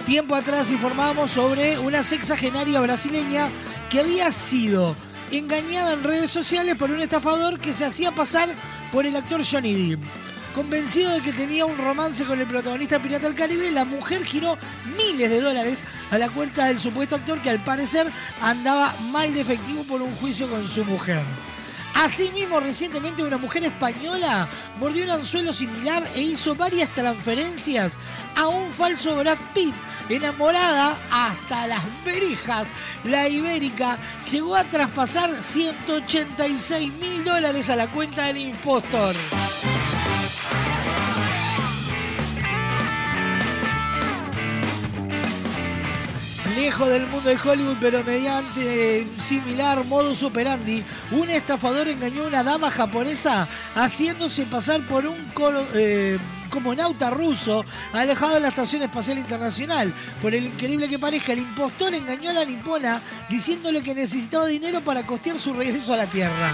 [0.05, 3.49] Tiempo atrás informamos sobre una sexagenaria brasileña
[3.89, 4.95] que había sido
[5.31, 8.49] engañada en redes sociales por un estafador que se hacía pasar
[8.91, 10.01] por el actor Johnny Depp.
[10.53, 14.57] Convencido de que tenía un romance con el protagonista Pirata del Caribe, la mujer giró
[14.97, 18.11] miles de dólares a la cuenta del supuesto actor que al parecer
[18.41, 21.21] andaba mal de efectivo por un juicio con su mujer.
[21.95, 24.47] Asimismo, recientemente una mujer española
[24.79, 27.97] mordió un anzuelo similar e hizo varias transferencias
[28.35, 29.73] a un falso Brad Pitt.
[30.09, 32.67] Enamorada hasta las verijas,
[33.03, 33.97] la ibérica
[34.31, 39.15] llegó a traspasar 186 mil dólares a la cuenta del impostor.
[46.59, 52.43] Lejos del mundo de Hollywood, pero mediante similar modus operandi, un estafador engañó a una
[52.43, 59.17] dama japonesa haciéndose pasar por un colo- eh, cosmonauta ruso alejado de la Estación Espacial
[59.17, 59.93] Internacional.
[60.21, 64.81] Por el increíble que parezca, el impostor engañó a la nipona diciéndole que necesitaba dinero
[64.81, 66.51] para costear su regreso a la Tierra.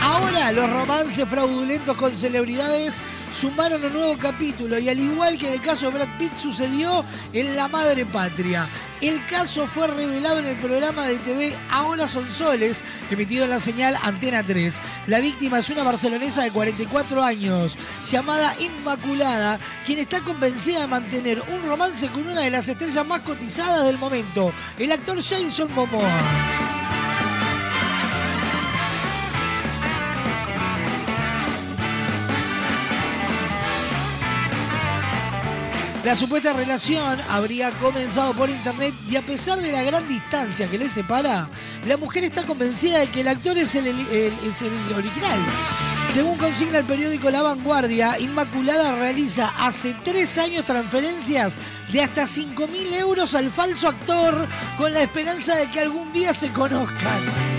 [0.00, 3.00] Ahora los romances fraudulentos con celebridades
[3.32, 7.04] sumaron un nuevo capítulo y al igual que en el caso de Brad Pitt sucedió
[7.32, 8.68] en La Madre Patria.
[9.00, 13.60] El caso fue revelado en el programa de TV Ahora son soles, emitido en la
[13.60, 14.80] señal Antena 3.
[15.06, 17.76] La víctima es una barcelonesa de 44 años,
[18.10, 23.22] llamada Inmaculada, quien está convencida de mantener un romance con una de las estrellas más
[23.22, 26.77] cotizadas del momento, el actor Jason Momoa.
[36.04, 40.78] La supuesta relación habría comenzado por internet y a pesar de la gran distancia que
[40.78, 41.48] les separa,
[41.86, 45.40] la mujer está convencida de que el actor es el, es el original.
[46.12, 51.58] Según consigna el periódico La Vanguardia, Inmaculada realiza hace tres años transferencias
[51.92, 54.46] de hasta 5 mil euros al falso actor
[54.78, 57.57] con la esperanza de que algún día se conozcan.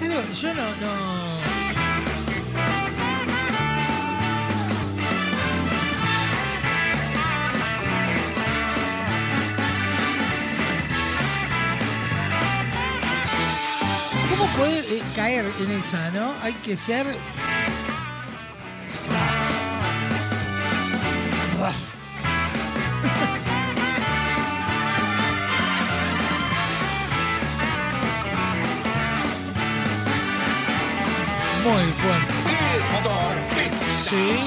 [0.00, 1.34] Yo no, no.
[14.30, 16.32] ¿Cómo puede eh, caer en esa, no?
[16.42, 17.06] Hay que ser.
[31.64, 32.34] Muy fuerte.
[34.08, 34.44] Sí.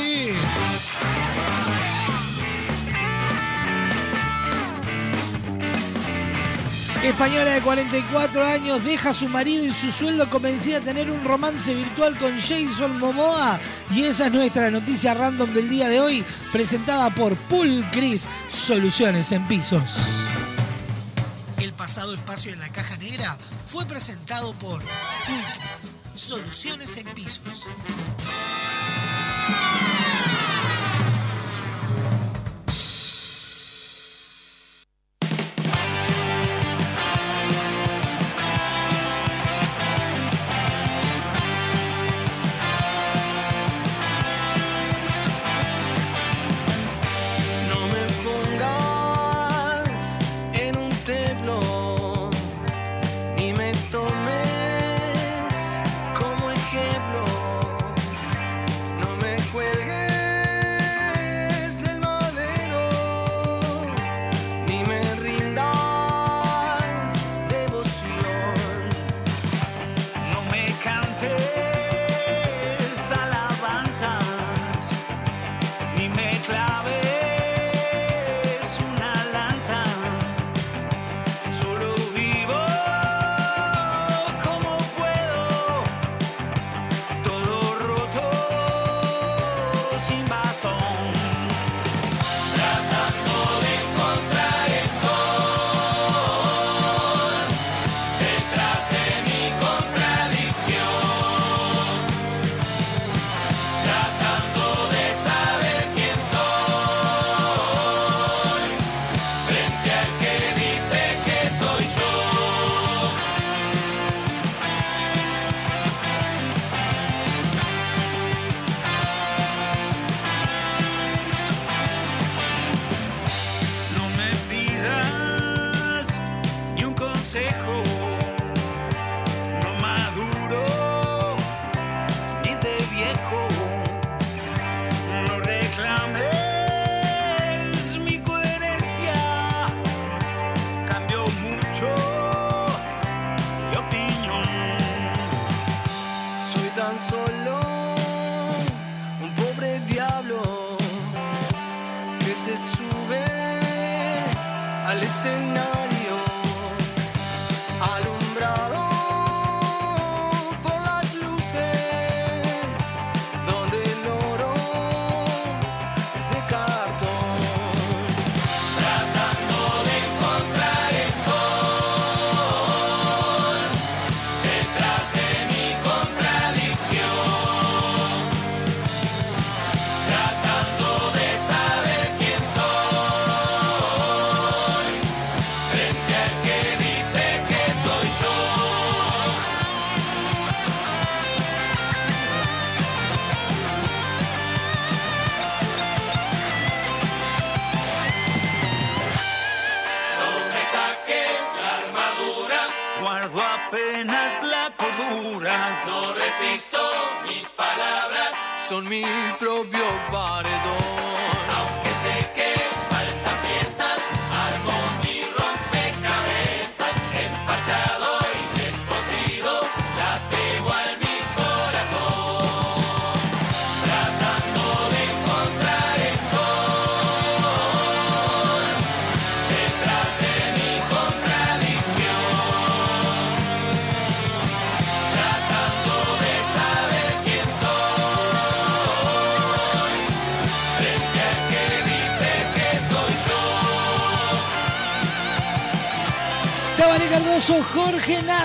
[7.04, 11.24] Española de 44 años deja a su marido y su sueldo convencida de tener un
[11.24, 13.60] romance virtual con Jason Momoa.
[13.92, 19.32] Y esa es nuestra noticia random del día de hoy, presentada por Pool Chris Soluciones
[19.32, 19.98] en Pisos.
[21.60, 27.68] El pasado espacio en la caja negra fue presentado por Pulcris, Soluciones en Pisos.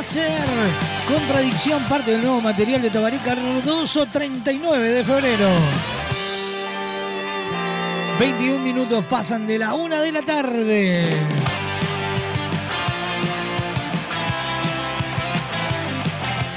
[0.02, 0.48] Nasser.
[1.06, 5.48] Contradicción, parte del nuevo material de Tabaré Cardoso, 39 de febrero.
[8.18, 11.04] 21 minutos pasan de la una de la tarde.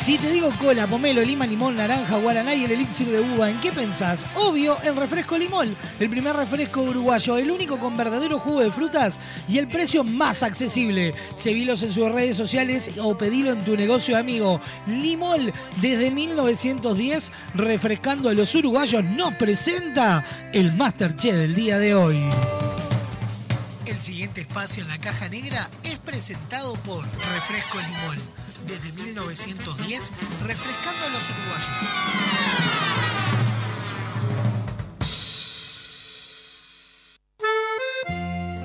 [0.05, 3.59] Si te digo cola, pomelo, lima, limón, naranja, guaraná y el elixir de uva, ¿en
[3.59, 4.27] qué pensás?
[4.35, 9.19] Obvio, en Refresco Limón, el primer refresco uruguayo, el único con verdadero jugo de frutas
[9.49, 11.15] y el precio más accesible.
[11.33, 14.61] Seguilos en sus redes sociales o pedilo en tu negocio amigo.
[14.85, 20.23] Limón, desde 1910, refrescando a los uruguayos, nos presenta
[20.53, 22.19] el Masterchef del día de hoy.
[23.87, 27.03] El siguiente espacio en la caja negra es presentado por
[27.33, 28.34] Refresco Limón.
[29.85, 30.13] Desde 1910,
[30.47, 31.69] refrescando a los uruguayos.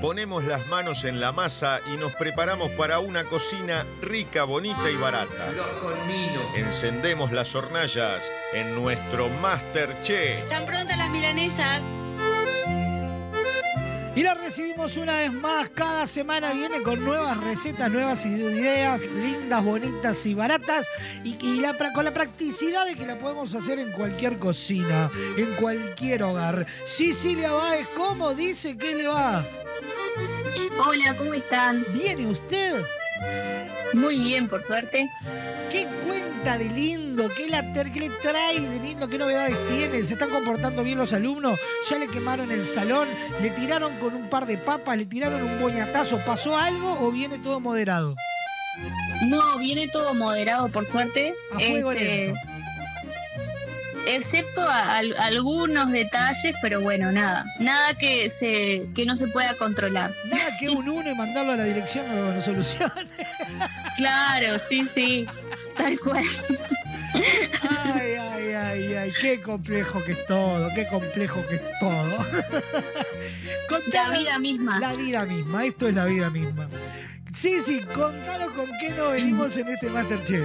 [0.01, 4.97] Ponemos las manos en la masa y nos preparamos para una cocina rica, bonita y
[4.97, 5.51] barata.
[6.56, 10.38] Encendemos las hornallas en nuestro Masterchef.
[10.38, 11.82] Están prontas las milanesas.
[14.16, 15.68] Y la recibimos una vez más.
[15.70, 20.86] Cada semana viene con nuevas recetas, nuevas ideas, lindas, bonitas y baratas.
[21.22, 25.54] Y, y la con la practicidad de que la podemos hacer en cualquier cocina, en
[25.54, 26.66] cualquier hogar.
[26.84, 29.46] Cecilia Báez, ¿cómo dice que le va?
[30.84, 31.84] Hola, ¿cómo están?
[31.92, 32.82] ¿Viene usted?
[33.94, 35.08] Muy bien, por suerte.
[35.70, 37.28] ¿Qué cuenta de lindo?
[37.36, 39.09] ¿Qué, la, qué le trae de lindo?
[39.09, 40.02] ¿Qué novedades tiene?
[40.05, 41.59] ¿Se están comportando bien los alumnos?
[41.88, 43.06] ¿Ya le quemaron el salón?
[43.40, 44.97] ¿Le tiraron con un par de papas?
[44.98, 46.18] ¿Le tiraron un boñatazo?
[46.26, 48.14] ¿Pasó algo o viene todo moderado?
[49.28, 51.34] No, viene todo moderado, por suerte.
[51.52, 52.34] A fuego Este.
[54.06, 57.44] Excepto a- al- algunos detalles, pero bueno, nada.
[57.59, 60.10] Nada que se que no se pueda controlar.
[60.32, 62.90] Nada que un uno y mandarlo a la dirección no, no solucione.
[63.98, 65.26] Claro, sí, sí.
[65.81, 66.24] Tal cual.
[67.15, 72.19] Ay, ay, ay, ay, qué complejo que es todo, qué complejo que es todo.
[73.69, 74.78] Contanos- La vida misma.
[74.81, 76.69] La vida misma, esto es la vida misma.
[77.35, 80.44] Sí, sí, contanos con qué nos venimos en este Masterchef.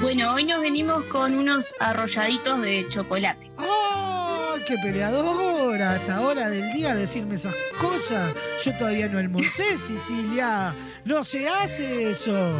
[0.00, 3.50] Bueno, hoy nos venimos con unos arrolladitos de chocolate.
[3.58, 5.92] ¡Ay, qué peleadora!
[5.94, 8.34] Hasta ahora del día decirme esas cosas.
[8.64, 10.74] Yo todavía no almorcé, Sicilia.
[11.04, 12.54] No se hace eso.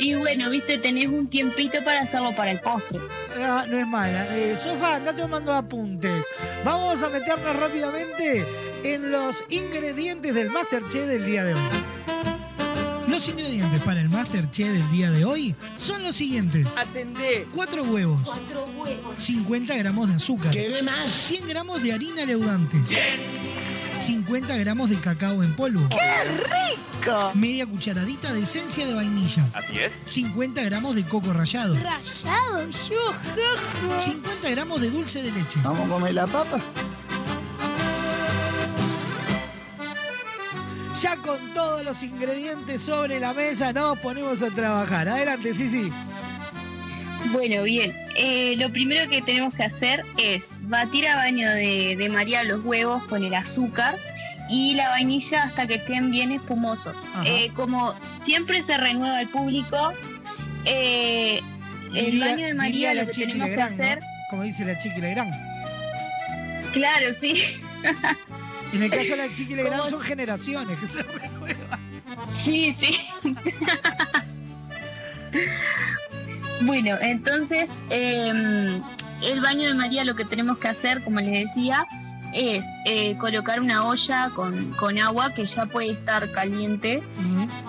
[0.00, 2.98] Y bueno, viste, tenés un tiempito para hacerlo para el postre.
[3.40, 4.36] Ah, no es mala.
[4.36, 6.24] Eh, Sofá, anda tomando apuntes.
[6.64, 8.44] Vamos a meternos rápidamente
[8.84, 11.60] en los ingredientes del Masterchef del día de hoy.
[13.08, 16.66] Los ingredientes para el Masterchef del día de hoy son los siguientes.
[16.76, 17.48] Atendé.
[17.54, 18.20] 4 huevos.
[19.16, 20.54] 50 gramos de azúcar.
[20.54, 22.76] 100 gramos de harina leudante.
[24.00, 25.88] 50 gramos de cacao en polvo.
[25.88, 27.32] ¡Qué rico!
[27.34, 29.48] Media cucharadita de esencia de vainilla.
[29.54, 29.92] Así es.
[29.92, 31.74] 50 gramos de coco rallado.
[31.74, 35.58] Rayado, yo, 50 gramos de dulce de leche.
[35.62, 36.60] ¿Vamos a comer la papa?
[41.00, 45.08] Ya con todos los ingredientes sobre la mesa nos ponemos a trabajar.
[45.08, 45.92] Adelante, sí, sí.
[47.32, 47.92] Bueno, bien.
[48.16, 52.64] Eh, lo primero que tenemos que hacer es batir a baño de, de María los
[52.64, 53.96] huevos con el azúcar
[54.48, 56.96] y la vainilla hasta que estén bien espumosos.
[57.24, 59.92] Eh, como siempre se renueva al público,
[60.64, 61.40] eh,
[61.94, 64.00] el baño de María lo que tenemos que hacer,
[64.30, 65.32] Como dice la Chiqui Legrand.
[66.72, 67.42] claro, sí.
[68.72, 69.90] En el caso de la Chiqui Legrand ¿Cómo?
[69.90, 71.80] son generaciones que se renuevan.
[72.38, 73.00] Sí, sí.
[76.62, 78.82] bueno, entonces em,
[79.22, 81.86] el baño de María lo que tenemos que hacer, como les decía,
[82.34, 87.02] es eh, colocar una olla con, con agua que ya puede estar caliente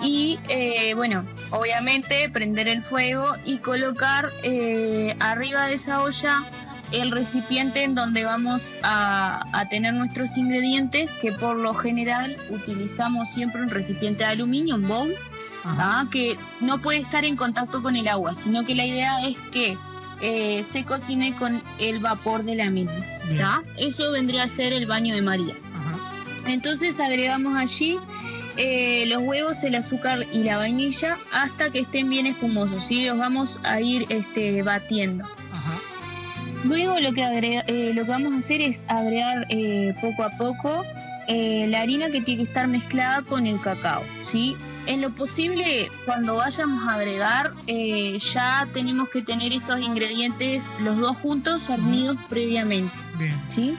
[0.02, 6.44] y eh, bueno, obviamente prender el fuego y colocar eh, arriba de esa olla
[6.92, 13.28] el recipiente en donde vamos a, a tener nuestros ingredientes, que por lo general utilizamos
[13.30, 15.14] siempre un recipiente de aluminio, un bowl,
[15.62, 16.06] ¿tá?
[16.10, 19.76] que no puede estar en contacto con el agua, sino que la idea es que
[20.22, 22.92] eh, se cocine con el vapor de la misma.
[23.76, 25.54] Eso vendría a ser el baño de María.
[26.46, 27.98] Entonces agregamos allí
[28.56, 32.84] eh, los huevos, el azúcar y la vainilla hasta que estén bien espumosos.
[32.86, 33.06] ¿sí?
[33.06, 35.24] Los vamos a ir este, batiendo.
[36.64, 40.30] Luego lo que, agrega- eh, lo que vamos a hacer es agregar eh, poco a
[40.36, 40.84] poco
[41.28, 44.02] eh, la harina que tiene que estar mezclada con el cacao.
[44.30, 44.56] ¿sí?
[44.90, 50.96] En lo posible, cuando vayamos a agregar, eh, ya tenemos que tener estos ingredientes los
[50.96, 52.92] dos juntos hernidos previamente.
[53.16, 53.40] Bien.
[53.46, 53.76] ¿sí?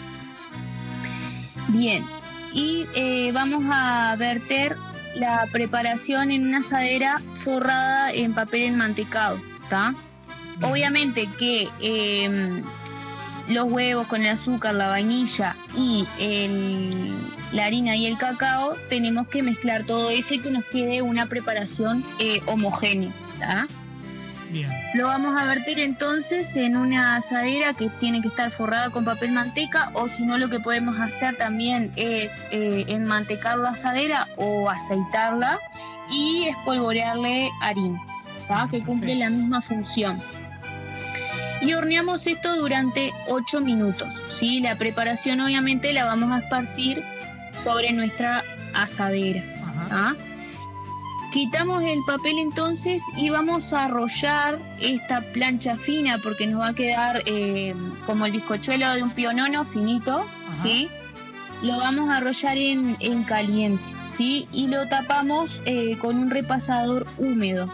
[1.67, 2.05] Bien,
[2.53, 4.77] y eh, vamos a verter
[5.15, 9.93] la preparación en una asadera forrada en papel enmantecado, ¿está?
[10.61, 12.63] Obviamente que em,
[13.47, 17.15] los huevos con el azúcar, la vainilla y el-
[17.51, 21.25] la harina y el cacao, tenemos que mezclar todo eso y que nos quede una
[21.25, 23.11] preparación eh, homogénea.
[24.51, 24.69] Bien.
[24.95, 29.31] Lo vamos a verter entonces en una asadera que tiene que estar forrada con papel
[29.31, 34.69] manteca o si no lo que podemos hacer también es eh, enmantecar la asadera o
[34.69, 35.57] aceitarla
[36.11, 37.97] y espolvorearle harina,
[38.49, 38.67] ¿tá?
[38.69, 40.21] que cumple la misma función.
[41.61, 44.09] Y horneamos esto durante 8 minutos.
[44.29, 44.59] ¿sí?
[44.61, 47.03] La preparación obviamente la vamos a esparcir
[47.63, 48.43] sobre nuestra
[48.73, 49.43] asadera.
[49.87, 50.15] ¿tá?
[51.31, 56.73] Quitamos el papel entonces y vamos a arrollar esta plancha fina porque nos va a
[56.73, 57.73] quedar eh,
[58.05, 60.25] como el bizcochuelo de un pionono finito,
[60.61, 60.89] ¿sí?
[61.61, 63.81] Lo vamos a arrollar en, en caliente,
[64.11, 64.49] ¿sí?
[64.51, 67.71] Y lo tapamos eh, con un repasador húmedo.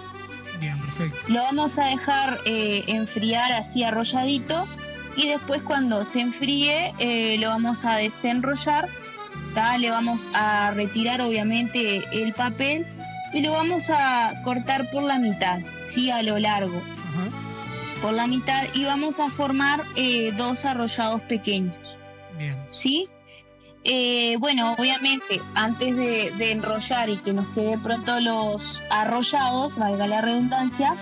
[1.28, 4.66] Lo vamos a dejar eh, enfriar así arrolladito
[5.18, 8.88] y después cuando se enfríe eh, lo vamos a desenrollar,
[9.54, 9.78] ¿tá?
[9.78, 12.86] le vamos a retirar obviamente el papel
[13.34, 16.10] y lo vamos a cortar por la mitad, ¿sí?
[16.12, 16.82] a lo largo.
[18.02, 21.74] Por la mitad y vamos a formar eh, dos arrollados pequeños.
[22.38, 22.56] Bien.
[22.72, 23.10] ¿sí?
[23.84, 30.06] Eh, bueno, obviamente, antes de, de enrollar y que nos quede pronto los arrollados, valga
[30.08, 30.94] la redundancia,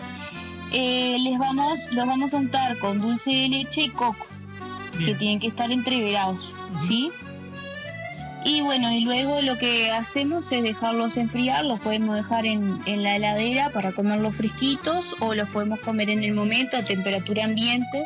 [0.76, 4.28] eh, les vamos, los vamos a untar con dulce de leche y coco,
[4.98, 6.54] que tienen que estar entreverados,
[6.88, 7.10] ¿sí?
[8.44, 13.02] Y bueno, y luego lo que hacemos es dejarlos enfriar, los podemos dejar en, en
[13.02, 18.04] la heladera para comerlos fresquitos o los podemos comer en el momento a temperatura ambiente.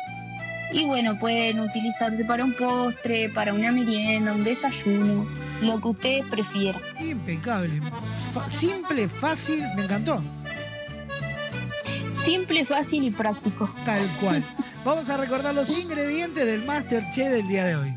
[0.72, 5.26] Y bueno, pueden utilizarse para un postre, para una merienda, un desayuno,
[5.60, 6.80] lo que ustedes prefieran.
[6.98, 7.82] Impecable.
[8.32, 10.22] Fa- simple, fácil, me encantó.
[12.24, 13.72] Simple, fácil y práctico.
[13.84, 14.44] Tal cual.
[14.84, 17.94] Vamos a recordar los ingredientes del Masterchef del día de hoy.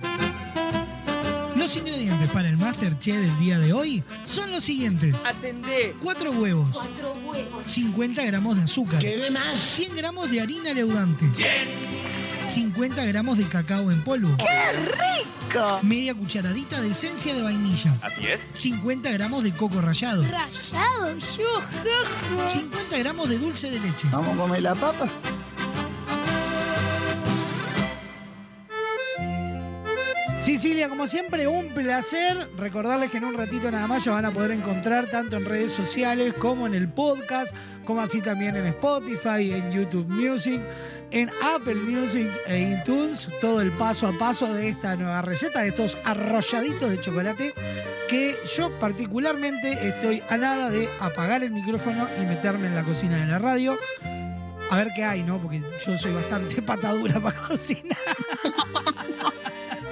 [1.56, 5.26] Los ingredientes para el Masterchef del día de hoy son los siguientes.
[5.26, 5.95] Atendé.
[6.02, 6.78] 4 huevos.
[7.66, 9.02] 50 gramos de azúcar.
[9.02, 11.26] 100 gramos de harina leudante.
[12.48, 14.36] 50 gramos de cacao en polvo.
[14.38, 15.80] ¡Qué rico!
[15.82, 17.98] Media cucharadita de esencia de vainilla.
[18.02, 18.41] Así es.
[18.41, 20.24] 50 gramos de coco rallado.
[20.24, 22.45] Rayado, yo.
[22.45, 24.07] 50 gramos de dulce de leche.
[24.11, 25.07] ¿Vamos a comer la papa?
[30.44, 32.49] Sicilia, como siempre, un placer.
[32.57, 35.72] Recordarles que en un ratito nada más ya van a poder encontrar tanto en redes
[35.72, 37.56] sociales como en el podcast,
[37.86, 40.61] como así también en Spotify, en YouTube Music,
[41.14, 45.69] en Apple Music e iTunes, todo el paso a paso de esta nueva receta, de
[45.69, 47.53] estos arrolladitos de chocolate,
[48.10, 53.18] que yo particularmente estoy a nada de apagar el micrófono y meterme en la cocina
[53.18, 53.77] de la radio.
[54.72, 55.38] A ver qué hay, ¿no?
[55.38, 57.98] Porque yo soy bastante patadura para cocinar.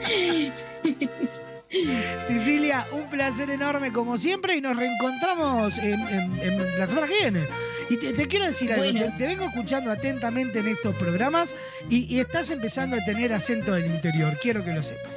[2.27, 7.13] Sicilia, un placer enorme como siempre y nos reencontramos en, en- en la semana que
[7.15, 7.47] viene.
[7.89, 9.05] Y te, te quiero decir algo, Bueno.
[9.05, 11.55] te, te vengo escuchando atentamente en estos programas
[11.89, 15.15] y, y estás empezando a tener acento del interior, quiero que lo sepas.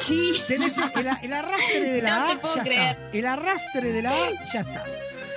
[0.00, 0.32] Sí.
[0.46, 2.90] Tenés el, el- el arrastre de la No A, ya creer.
[2.96, 3.10] está.
[3.12, 4.84] El arrastre de la A, ya está.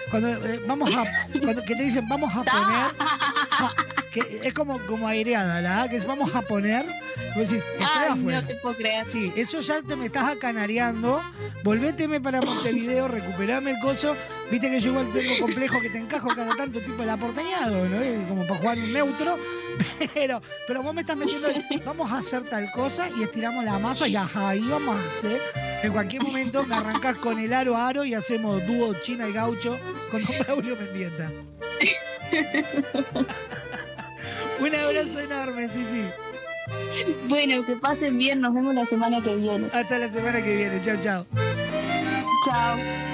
[0.10, 1.06] Cuando eh, vamos a,
[1.40, 2.96] cuando, que te dicen vamos a poner,
[3.50, 3.74] ja,
[4.12, 6.86] que es como, como aireada la A, que es vamos a poner,
[7.36, 8.42] vos decís, Ay, afuera.
[8.42, 9.06] no te puedo creer.
[9.06, 11.22] Sí, eso ya te me estás acanareando.
[11.64, 14.16] Volvéteme para Montevideo, recuperame el coso.
[14.52, 18.28] Viste que yo igual tengo complejo que te encajo cada tanto tipo el aporteñado, ¿no?
[18.28, 19.38] Como para jugar un neutro.
[20.14, 23.80] Pero, pero vos me estás metiendo, el, vamos a hacer tal cosa y estiramos la
[23.80, 25.42] masa y ajá, ahí vamos a hacer.
[25.84, 29.34] En cualquier momento me arrancás con el aro a aro y hacemos dúo China y
[29.34, 29.78] Gaucho
[30.10, 31.32] con Don Braulio Mendieta.
[34.60, 36.04] Un abrazo enorme, sí, sí.
[37.28, 39.68] Bueno, que pasen bien, nos vemos la semana que viene.
[39.72, 40.82] Hasta la semana que viene.
[40.82, 41.26] Chao, chao.
[42.46, 43.09] Chao.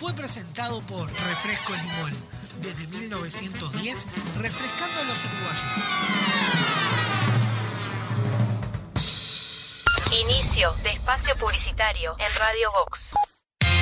[0.00, 2.16] Fue presentado por Refresco Limón.
[2.62, 4.08] Desde 1910,
[4.38, 5.62] refrescando a los uruguayos.
[10.10, 13.19] Inicio de espacio publicitario en Radio Vox.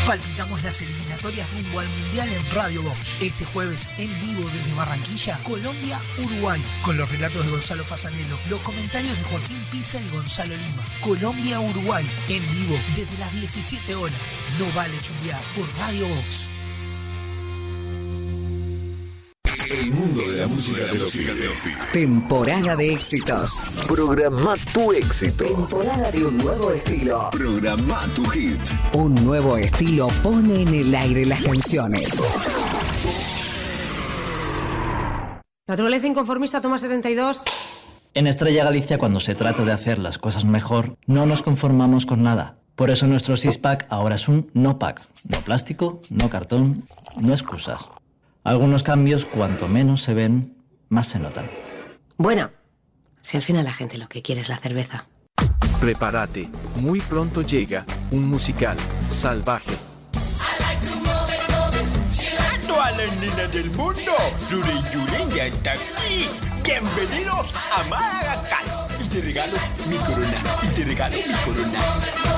[0.08, 3.18] Palpitamos las eliminatorias rumbo al Mundial en Radio Box.
[3.20, 6.58] Este jueves en vivo desde Barranquilla, Colombia, Uruguay.
[6.82, 10.82] Con los relatos de Gonzalo Fasanelo, los comentarios de Joaquín Pisa y Gonzalo Lima.
[11.02, 12.08] Colombia, Uruguay.
[12.30, 14.38] En vivo desde las 17 horas.
[14.58, 16.48] No vale chumbear por Radio Box.
[19.70, 21.92] El mundo de la música de los pibes.
[21.92, 23.60] Temporada de éxitos.
[23.86, 25.44] Programa tu éxito.
[25.44, 27.28] Temporada de un nuevo estilo.
[27.30, 28.60] Programa tu hit.
[28.94, 32.18] Un nuevo estilo pone en el aire las canciones.
[35.66, 37.42] Naturaleza inconformista, toma 72.
[38.14, 42.22] En Estrella Galicia, cuando se trata de hacer las cosas mejor, no nos conformamos con
[42.22, 42.56] nada.
[42.74, 45.02] Por eso nuestro six-pack ahora es un no-pack.
[45.24, 46.84] No plástico, no cartón,
[47.20, 47.88] no excusas.
[48.48, 50.56] Algunos cambios, cuanto menos se ven,
[50.88, 51.44] más se notan.
[52.16, 52.50] Bueno,
[53.20, 55.04] si al final la gente lo que quiere es la cerveza.
[55.78, 58.78] Prepárate, muy pronto llega un musical
[59.10, 59.74] salvaje.
[62.40, 64.12] A todas las nenas del mundo,
[64.50, 66.26] Yuri Yuri ya está aquí.
[66.64, 68.88] Bienvenidos a Madagascar.
[68.98, 69.58] Y te regalo
[69.90, 72.37] mi corona, y te regalo mi corona.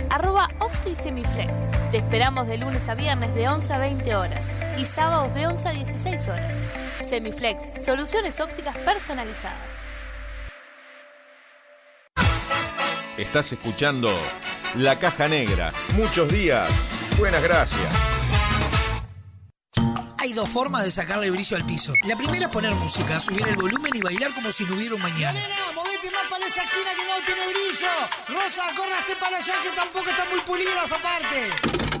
[0.11, 1.71] arroba OptiSemiflex.
[1.91, 4.45] Te esperamos de lunes a viernes de 11 a 20 horas
[4.77, 6.57] y sábados de 11 a 16 horas.
[7.01, 9.77] Semiflex, soluciones ópticas personalizadas.
[13.17, 14.13] Estás escuchando
[14.75, 15.71] La Caja Negra.
[15.95, 16.69] Muchos días.
[17.17, 17.93] Buenas gracias.
[20.17, 21.93] Hay dos formas de sacarle brillo al piso.
[22.03, 25.01] La primera es poner música, subir el volumen y bailar como si no hubiera un
[25.01, 25.33] mañana.
[25.33, 26.10] Nena, movete
[26.47, 27.89] esa esquina que no tiene brillo.
[28.29, 32.00] Rosa, córrase para allá que tampoco están muy pulidas aparte.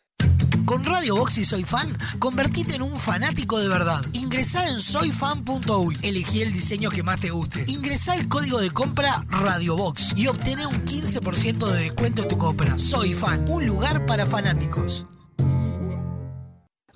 [0.65, 4.01] Con Radio Box y Soy Fan, convertite en un fanático de verdad.
[4.13, 7.65] Ingresá en soyfan.uy, elegí el diseño que más te guste.
[7.67, 12.37] Ingresá el código de compra Radio Box y obtené un 15% de descuento en tu
[12.37, 12.77] compra.
[12.77, 15.05] Soy Fan, un lugar para fanáticos.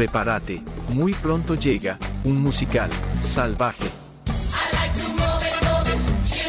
[0.00, 2.88] Prepárate, muy pronto llega un musical
[3.20, 3.84] salvaje.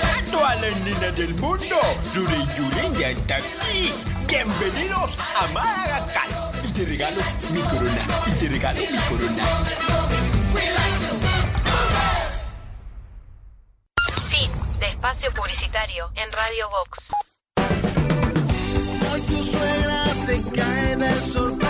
[0.03, 1.75] A todas las del mundo,
[2.15, 3.91] Yuri Yuri ya está aquí.
[4.25, 6.29] Bienvenidos a Madagascar.
[6.63, 7.21] Y te regalo
[7.51, 9.43] mi corona, y te regalo mi corona.
[14.29, 16.89] Fin de espacio publicitario en Radio Vox.
[19.11, 21.60] Hoy tu suegra te cae de sorpresa.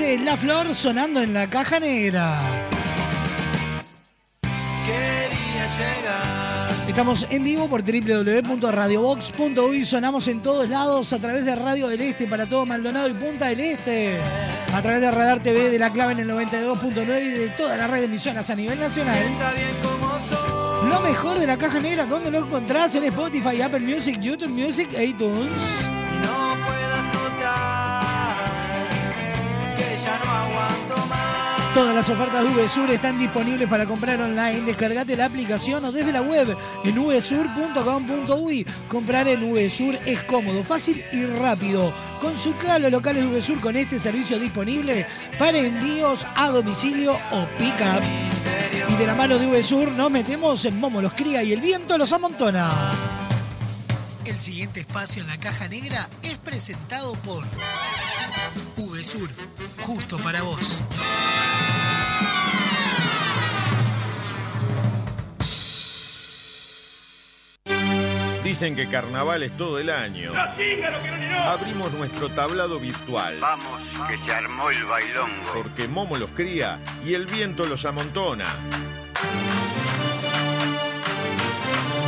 [0.00, 2.40] Eh, la Flor sonando en la caja negra.
[6.88, 9.84] Estamos en vivo por www.radiobox.uy.
[9.84, 13.48] Sonamos en todos lados a través de Radio del Este para todo Maldonado y Punta
[13.48, 14.16] del Este.
[14.72, 17.86] A través de Radar TV de la clave en el 92.9 y de toda la
[17.86, 19.22] red de emisoras a nivel nacional.
[20.88, 22.94] Lo mejor de la caja negra, ¿dónde lo encontrás?
[22.94, 25.91] En Spotify, Apple Music, YouTube Music, iTunes.
[31.74, 34.60] Todas las ofertas de VSUR están disponibles para comprar online.
[34.60, 36.54] Descargate la aplicación o desde la web
[36.84, 38.66] en vsur.com.uy.
[38.88, 41.90] Comprar en VSUR es cómodo, fácil y rápido.
[42.20, 45.06] Consulta los locales de VSUR con este servicio disponible
[45.38, 48.02] para envíos a domicilio o pick-up.
[48.90, 51.96] Y de la mano de VSUR nos metemos en Momo los cría y el viento
[51.96, 52.70] los amontona.
[54.26, 57.42] El siguiente espacio en la caja negra es presentado por
[59.02, 59.30] VSUR,
[59.80, 60.80] justo para vos.
[68.44, 70.32] Dicen que carnaval es todo el año.
[71.46, 73.38] Abrimos nuestro tablado virtual.
[73.40, 75.52] Vamos, que se armó el bailongo.
[75.52, 78.46] Porque Momo los cría y el viento los amontona.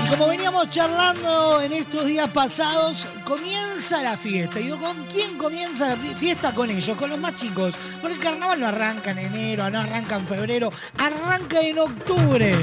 [0.05, 4.61] Y como veníamos charlando en estos días pasados, comienza la fiesta.
[4.61, 6.55] Y ¿con quién comienza la fi- fiesta?
[6.55, 7.75] Con ellos, con los más chicos.
[8.01, 12.55] Porque el carnaval no arranca en enero, no arranca en febrero, arranca en octubre.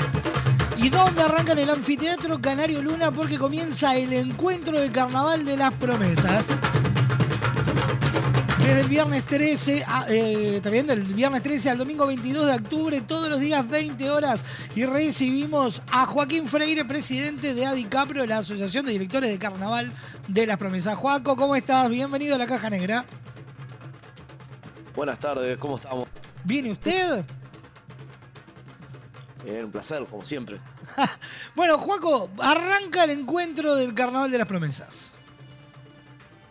[0.77, 3.11] ¿Y dónde arranca en el anfiteatro Canario Luna?
[3.11, 6.47] Porque comienza el encuentro de carnaval de las promesas.
[8.61, 13.01] Desde el viernes 13, a- eh, también del viernes 13 al domingo 22 de octubre,
[13.01, 18.85] todos los días 20 horas, y recibimos a Joaquín Freire, presidente de ADICAPRO, la Asociación
[18.85, 19.91] de Directores de Carnaval
[20.27, 20.95] de las Promesas.
[20.95, 21.89] Joaco, ¿cómo estás?
[21.89, 23.03] Bienvenido a la Caja Negra.
[24.95, 26.07] Buenas tardes, ¿cómo estamos?
[26.43, 27.25] ¿Viene usted?
[29.45, 30.59] Eh, un placer, como siempre.
[31.55, 35.13] Bueno, Joaco, arranca el encuentro del Carnaval de las Promesas.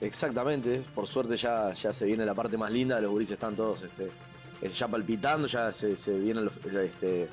[0.01, 3.83] Exactamente, por suerte ya, ya se viene la parte más linda, los gurises están todos
[3.83, 4.11] este,
[4.63, 7.29] eh, ya palpitando, ya se, se vienen los, este,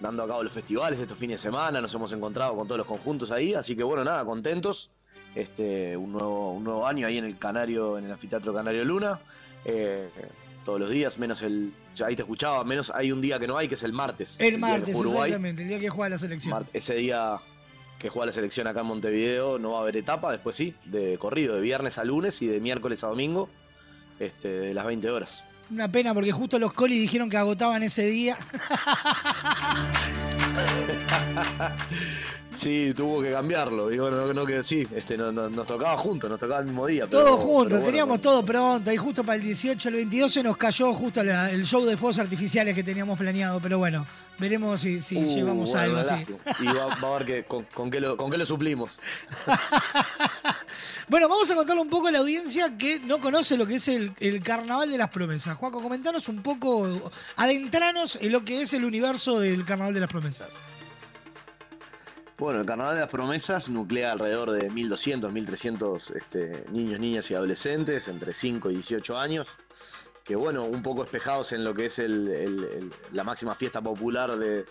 [0.00, 2.86] dando a cabo los festivales estos fines de semana, nos hemos encontrado con todos los
[2.86, 4.90] conjuntos ahí, así que bueno, nada, contentos.
[5.34, 9.20] Este, un nuevo, un nuevo año ahí en el Canario, en el anfiteatro Canario Luna.
[9.66, 10.08] eh,
[10.64, 11.72] todos los días, menos el.
[12.04, 14.36] ahí te escuchaba, menos hay un día que no hay, que es el martes.
[14.40, 15.30] El martes, Uruguay.
[15.30, 16.66] exactamente, el día que juega la selección.
[16.72, 17.36] Ese día
[17.98, 21.18] que juega la selección acá en Montevideo no va a haber etapa, después sí, de
[21.18, 23.48] corrido, de viernes a lunes y de miércoles a domingo,
[24.18, 25.42] este, de las 20 horas.
[25.70, 28.38] Una pena porque justo los colis dijeron que agotaban ese día.
[32.60, 36.28] Sí, tuvo que cambiarlo, digo, no, no que sí, este, no, no- nos tocaba juntos,
[36.30, 37.06] nos tocaba el mismo día.
[37.06, 38.90] pero- Todo juntos, bueno, teníamos todo pronto.
[38.92, 41.96] Y justo para el 18, el 22 se nos cayó justo la- el show de
[41.96, 43.60] fuegos artificiales que teníamos planeado.
[43.60, 44.06] Pero bueno,
[44.38, 46.26] veremos si, si uh, llevamos bueno, algo así.
[46.60, 48.90] Y va, va a ver que, con, con qué lo, con qué lo suplimos.
[51.08, 53.86] Bueno, vamos a contarle un poco a la audiencia que no conoce lo que es
[53.86, 55.56] el, el Carnaval de las Promesas.
[55.56, 60.08] Juaco, comentanos un poco, adentranos en lo que es el universo del Carnaval de las
[60.10, 60.48] Promesas.
[62.38, 67.34] Bueno, el Carnaval de las Promesas nuclea alrededor de 1.200, 1.300 este, niños, niñas y
[67.34, 69.48] adolescentes entre 5 y 18 años,
[70.22, 74.66] que bueno, un poco espejados en lo que es la máxima fiesta popular de,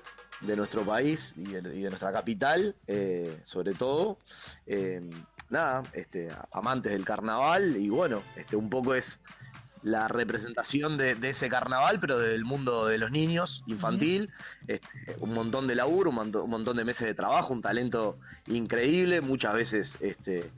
[0.55, 4.19] nuestro país y de nuestra capital, eh, sobre todo.
[4.67, 5.01] Eh,
[5.49, 9.21] nada, este, amantes del carnaval y bueno, este, un poco es
[9.85, 14.31] la representación de, de ese carnaval, pero del mundo de los niños, infantil,
[14.67, 14.87] este,
[15.19, 18.17] un montón de laburo, un montón, un montón de meses de trabajo, un talento
[18.47, 20.49] increíble, muchas veces este,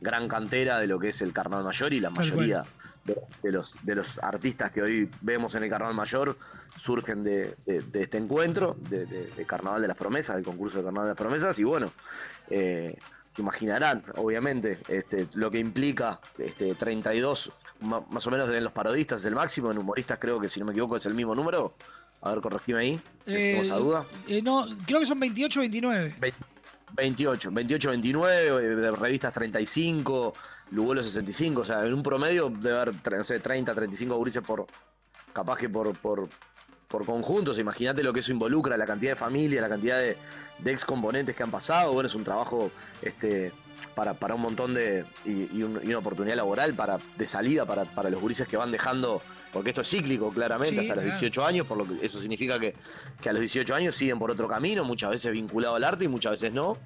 [0.00, 2.62] gran cantera de lo que es el carnaval mayor y la mayoría
[3.04, 6.38] de, de los, de los artistas que hoy vemos en el carnaval mayor
[6.76, 11.18] surgen de, este encuentro, de, Carnaval de las Promesas, del concurso de Carnaval de las
[11.18, 11.90] Promesas, y bueno,
[12.50, 12.96] eh,
[13.36, 19.20] imaginarán, obviamente, este, lo que implica este, 32, ma- más o menos en los parodistas
[19.20, 21.74] es el máximo, en humoristas creo que si no me equivoco es el mismo número.
[22.22, 24.04] A ver, corregime ahí, tengo esa duda.
[24.26, 26.14] Eh, no, creo que son 28 29.
[26.94, 30.32] 28, 28, 29, eh, de revistas 35,
[30.70, 34.66] Lugolo 65, o sea, en un promedio debe haber no sé, 30, 35 gurises por,
[35.32, 36.28] capaz que por, por,
[36.88, 40.16] por conjuntos, imagínate lo que eso involucra, la cantidad de familias, la cantidad de,
[40.58, 42.70] de ex componentes que han pasado, bueno, es un trabajo
[43.02, 43.52] este
[43.94, 47.64] para, para un montón de, y, y un- y una oportunidad laboral para, de salida
[47.66, 49.22] para, para los gurises que van dejando,
[49.52, 51.18] porque esto es cíclico claramente, Sí, hasta los claro.
[51.18, 52.74] 18 años, por lo que eso significa que,
[53.20, 56.08] que a los 18 años siguen por otro camino, muchas veces vinculado al arte y
[56.08, 56.76] muchas veces no.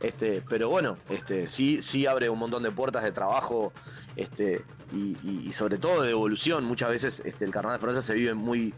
[0.00, 3.72] Este, pero bueno, este, sí, sí abre un montón de puertas de trabajo,
[4.14, 4.62] este,
[4.92, 6.64] y, y- y sobre todo de evolución.
[6.64, 8.74] Muchas veces este, el carnaval de Provenza se vive muy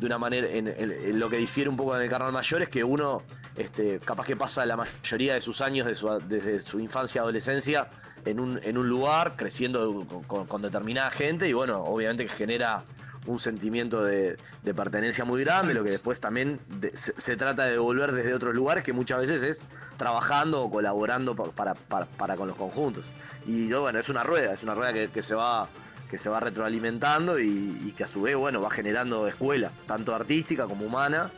[0.00, 2.62] de una manera, en, en- en lo que difiere un poco en el carnaval mayor
[2.62, 3.22] es que uno
[3.56, 7.88] este, capaz que pasa la mayoría de sus años de su- desde su infancia adolescencia
[8.24, 12.82] en un, en un lugar, creciendo con, determinada gente y bueno, obviamente que genera
[13.26, 14.38] un sentimiento de,
[14.74, 16.58] pertenencia muy grande, lo que después también
[16.94, 19.64] se, trata de devolver desde otros lugares que muchas veces es
[19.98, 23.04] trabajando o colaborando pa- para, para, para con los conjuntos.
[23.46, 25.68] Y yo, bueno, es una rueda, es una rueda que se va
[26.10, 30.66] que se va retroalimentando y, que a su vez, bueno, va generando escuela, tanto artística
[30.66, 31.30] como humana,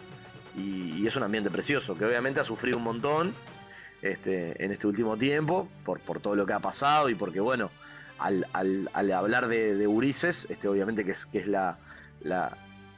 [0.57, 3.35] y, es un ambiente precioso, que obviamente ha sufrido un montón
[4.01, 7.71] este, en este último tiempo, por, por todo lo que ha pasado y porque, bueno,
[8.19, 11.77] al, al- al hablar de, de Ulises, este, obviamente que es, que es la,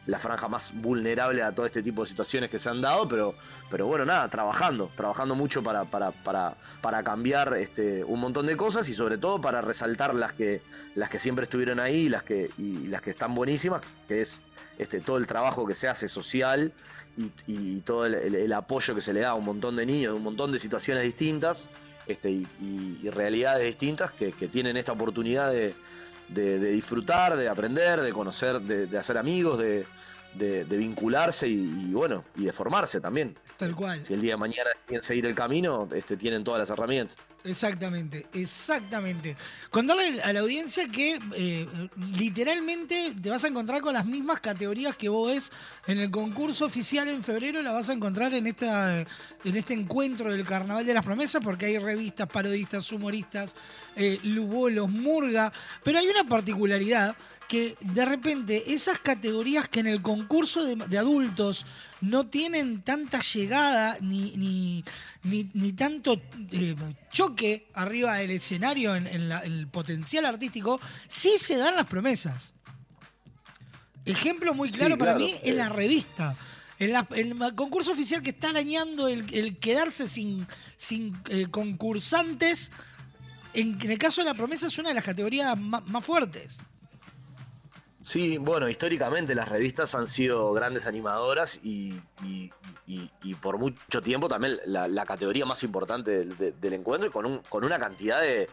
[0.07, 3.35] la franja más vulnerable a todo este tipo de situaciones que se han dado, pero,
[3.71, 8.57] pero bueno, nada, trabajando, trabajando mucho para, para, para, para cambiar este, un montón de
[8.57, 10.61] cosas y sobre todo para resaltar las que,
[10.95, 14.43] las que siempre estuvieron ahí las que, y las que están buenísimas, que es
[14.79, 16.73] este, todo el trabajo que se hace social
[17.47, 20.51] y, todo el, apoyo que se le da a un montón de niños, un montón
[20.53, 21.67] de situaciones distintas
[22.07, 25.75] este, y, y- y realidades distintas que, que tienen esta oportunidad de,
[26.29, 29.87] de- de disfrutar, de aprender, de conocer, de, de hacer amigos, de,
[30.35, 33.37] de- de vincularse y, y, bueno, y de formarse también.
[33.57, 34.05] Tal cual.
[34.05, 37.17] Si el día de mañana quieren seguir el camino, este, tienen todas las herramientas.
[37.47, 39.37] Exactamente, exactamente.
[39.71, 41.69] Contarle a la audiencia que eh,
[42.17, 45.53] literalmente te vas a encontrar con las mismas categorías que vos ves
[45.87, 50.33] en el concurso oficial en febrero, la vas a encontrar en esta en este encuentro
[50.33, 53.55] del Carnaval de las Promesas, porque hay revistas, parodistas, humoristas,
[53.95, 55.53] eh, lubolos, murga,
[55.83, 57.15] pero hay una particularidad
[57.49, 61.67] que de repente esas categorías que en el concurso de, de adultos
[62.01, 64.85] no tienen tanta llegada ni, ni,
[65.23, 66.21] ni, ni tanto
[66.53, 66.75] eh,
[67.13, 71.87] choque arriba del escenario en, en la- en el potencial artístico, sí se dan las
[71.87, 72.53] promesas.
[74.05, 75.55] Ejemplo muy claro Sí, para mí es eh.
[75.55, 76.37] la revista.
[76.79, 80.47] En la- el concurso oficial que está arañando el, el quedarse sin,
[80.77, 82.73] sin eh, concursantes,
[83.55, 86.59] en, en el caso de la promesa es una de las categorías más fuertes.
[88.05, 92.53] Sí, bueno, históricamente las revistas han sido grandes animadoras y, y-
[92.87, 97.09] y- y por mucho tiempo también la, la categoría más importante del, de- del encuentro
[97.09, 98.49] y con, un, con una cantidad de,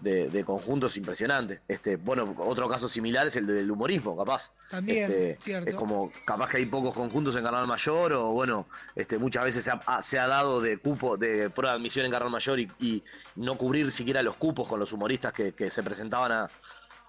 [0.00, 1.60] de- de conjuntos impresionante.
[1.68, 4.50] Este, bueno, otro caso similar es el del humorismo, capaz.
[4.70, 5.68] También, Este, cierto.
[5.68, 8.66] Es como capaz que hay pocos conjuntos en Carnaval Mayor o bueno,
[8.96, 12.06] este, muchas veces se ha, ha- se ha dado de cupo, de prueba de admisión
[12.06, 13.04] en Carnaval Mayor y, y
[13.36, 16.50] no cubrir siquiera los cupos con los humoristas que, que se presentaban a...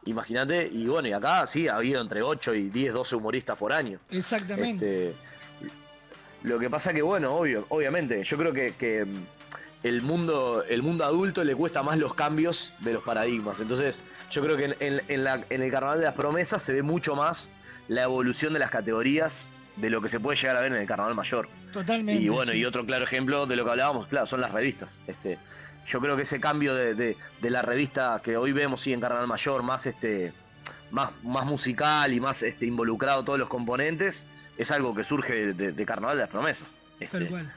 [0.05, 3.73] Imagínate, y bueno, y acá sí, ha habido entre 8 y 10, 12 humoristas por
[3.73, 3.99] año.
[4.11, 5.09] Exactamente.
[5.09, 5.15] Este,
[6.43, 9.25] lo que pasa que, bueno, obvio, obviamente, yo creo que, que, mm,
[9.83, 13.59] el mundo, el mundo adulto le cuesta más los cambios de los paradigmas.
[13.59, 14.01] Entonces,
[14.31, 16.81] yo creo que en, en- en la- en el Carnaval de las Promesas se ve
[16.83, 17.51] mucho más
[17.87, 20.87] la evolución de las categorías de lo que se puede llegar a ver en el
[20.87, 21.49] Carnaval Mayor.
[21.73, 22.23] Totalmente.
[22.23, 22.59] Y bueno, sí.
[22.59, 24.89] y otro claro ejemplo de lo que hablábamos, claro, son las revistas.
[25.07, 25.37] Este,
[25.87, 28.99] yo creo que ese cambio de, de- de la revista que hoy vemos sí en
[29.01, 30.33] Carnaval Mayor, más este,
[30.91, 35.85] más, más musical y más este, involucrado todos los componentes, es algo que surge de,
[35.85, 36.67] Carnaval de las Promesas.
[36.99, 37.53] Este, Tal cual.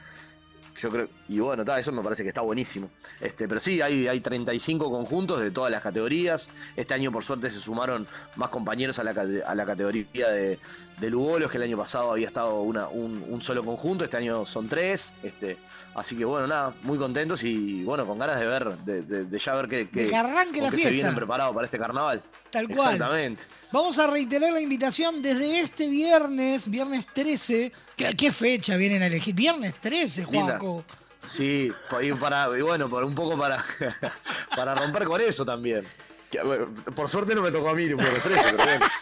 [0.81, 2.89] yo creo, y bueno, ta, eso me parece que está buenísimo.
[3.21, 6.49] Este, pero sí, hay, hay 35 conjuntos de todas las categorías.
[6.75, 10.59] Este año, por suerte, se sumaron más compañeros a la, a la categoría de,
[10.99, 14.03] de Lugolos, que el año pasado había estado una, un, un solo conjunto.
[14.03, 15.13] Este año son tres.
[15.23, 15.57] Este,
[15.95, 19.39] así que bueno, nada, muy contentos y bueno, con ganas de ver, de, de- de
[19.39, 20.79] ya ver qué, qué- que la qué fiesta.
[20.81, 22.21] se vienen preparados para este carnaval.
[22.49, 22.93] Tal cual.
[22.93, 23.41] Exactamente.
[23.71, 27.71] Vamos a reiterar la invitación desde este viernes, viernes 13.
[27.95, 29.35] ¿Qué, qué fecha vienen a elegir?
[29.35, 30.57] Viernes 13, Linda.
[30.59, 30.83] Juaco.
[31.27, 31.71] Sí,
[32.01, 33.63] y para, y bueno, por un poco para,
[34.55, 35.83] para romper con eso también.
[36.31, 38.85] Que, bueno, por suerte no me tocó a mí un poco de pero bueno.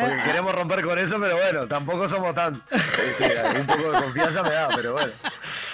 [0.00, 2.62] Porque queremos romper con eso, pero bueno, tampoco somos tan.
[2.70, 5.12] este, un poco de confianza me da, pero bueno.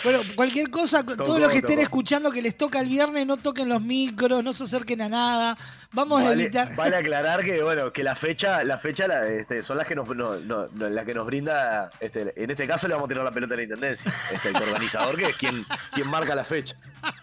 [0.04, 3.68] Bueno, cualquier cosa, todos los que estén escuchando que les toca el viernes, no toquen
[3.68, 5.56] los micros, no se acerquen a nada.
[5.94, 6.74] Vamos a evitar.
[6.74, 10.08] vale aclarar que bueno, que la fecha, la fecha la, este, son las que nos,
[10.08, 13.24] no, no, no, la que nos brinda, este, en este caso le vamos a tirar
[13.24, 15.64] la pelota a la intendencia, este, el organizador que es quien,
[15.94, 16.76] quien marca las fechas.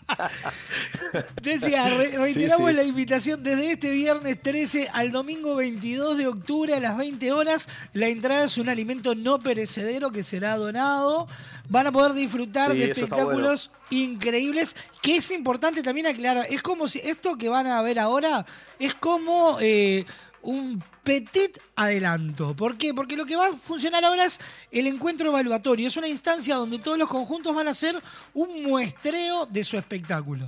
[1.41, 2.77] Decía, re- reiteramos Sí, sí.
[2.77, 7.67] la invitación desde este viernes 13 al domingo 22 de octubre a las 20 horas.
[7.93, 11.27] La entrada es un alimento no perecedero que será donado.
[11.69, 14.75] Van a poder disfrutar Sí, de espectáculos increíbles.
[15.01, 18.45] Que es importante también aclarar, es como si esto que van a ver ahora
[18.79, 20.05] es como eh,
[20.41, 22.55] un petit adelanto.
[22.55, 22.93] ¿Por qué?
[22.93, 24.39] Porque lo que va a funcionar ahora es
[24.71, 25.87] el encuentro evaluatorio.
[25.87, 28.01] Es una instancia donde todos los conjuntos van a hacer
[28.33, 30.47] un muestreo de su espectáculo.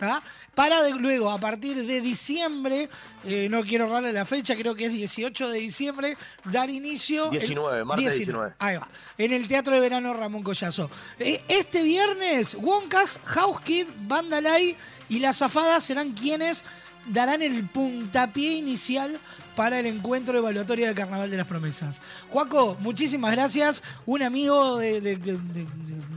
[0.00, 0.20] ¿Tá?
[0.54, 2.88] Para de- luego, a partir de diciembre,
[3.24, 6.16] eh, no quiero errarle la fecha, creo que es 18 de diciembre,
[6.46, 7.26] dar inicio.
[7.30, 8.54] el- 19, martes 19.
[8.58, 10.90] Ahí va, en el Teatro de Verano Ramón Collazo.
[11.18, 14.74] Eh, este viernes, Wonkas, House Kid, Bandalay
[15.08, 16.64] y La Zafada serán quienes
[17.06, 19.18] darán el puntapié inicial
[19.56, 22.00] para el encuentro evaluatorio del Carnaval de las Promesas.
[22.30, 23.82] Juaco, muchísimas gracias.
[24.06, 25.66] Un amigo de, de- de- de-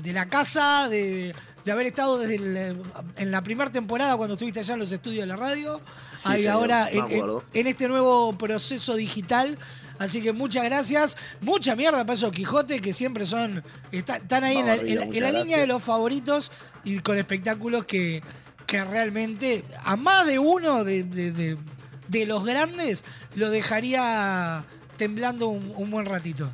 [0.01, 1.33] de la casa, de,
[1.65, 2.81] de haber estado desde el-
[3.15, 5.79] en la primera temporada cuando estuviste allá en los estudios de la radio.
[6.23, 7.43] Ahí ahora en, en- acuerdo.
[7.53, 9.57] en este nuevo proceso digital.
[9.99, 11.15] Así que muchas gracias.
[11.41, 13.63] Mucha mierda para esos Quijote que siempre son.
[13.91, 15.83] está- están ahí en la, Vamos en la- arriba, en la muchas línea de los
[15.83, 16.51] favoritos
[16.83, 18.21] y con espectáculos que,
[18.65, 21.57] que realmente a más de uno de, de- de-
[22.07, 23.03] de los grandes
[23.35, 24.65] lo dejaría
[24.97, 26.49] temblando un, un buen ratito.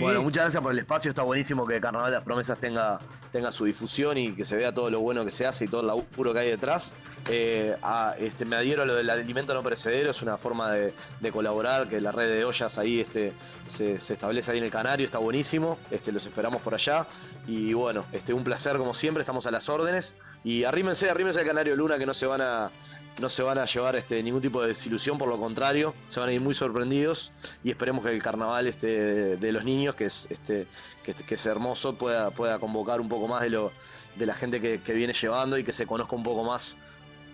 [0.00, 1.08] Bueno, muchas gracias por el espacio.
[1.10, 2.98] Está buenísimo que Carnaval de las Promesas tenga,
[3.32, 5.80] tenga su difusión y que se vea todo lo bueno que se hace y todo
[5.82, 6.94] el laburo que hay detrás.
[7.28, 10.94] Eh, a- este, me adhiero a lo del alimento no perecedero, es una forma de,
[11.20, 13.32] de colaborar, que la red de ollas ahí este,
[13.66, 15.78] se, se establece ahí en el Canario, está buenísimo.
[15.90, 17.06] Este, los esperamos por allá.
[17.46, 20.14] Y bueno, este, un placer como siempre, estamos a las órdenes.
[20.44, 22.70] Y arrímense, arrímense al Canario Luna que no se van a,
[23.18, 26.28] no se van a llevar este, ningún tipo de desilusión, por lo contrario, se van
[26.28, 27.32] a ir muy sorprendidos
[27.64, 30.66] y esperemos que el carnaval este, de, de los niños, que es, este,
[31.02, 33.72] que, que es hermoso, pueda, pueda convocar un poco más de, lo,
[34.16, 36.76] de la gente que, que viene llevando y que se conozca un poco más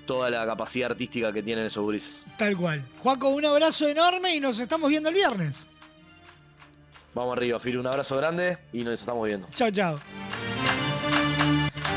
[0.07, 2.25] toda la capacidad artística que tienen esos grises.
[2.37, 2.85] Tal cual.
[2.99, 5.69] Juaco, un abrazo enorme y nos estamos viendo el viernes.
[7.15, 9.47] Vamos arriba, Fili, un abrazo grande y nos estamos viendo.
[9.55, 10.01] Chao, chao.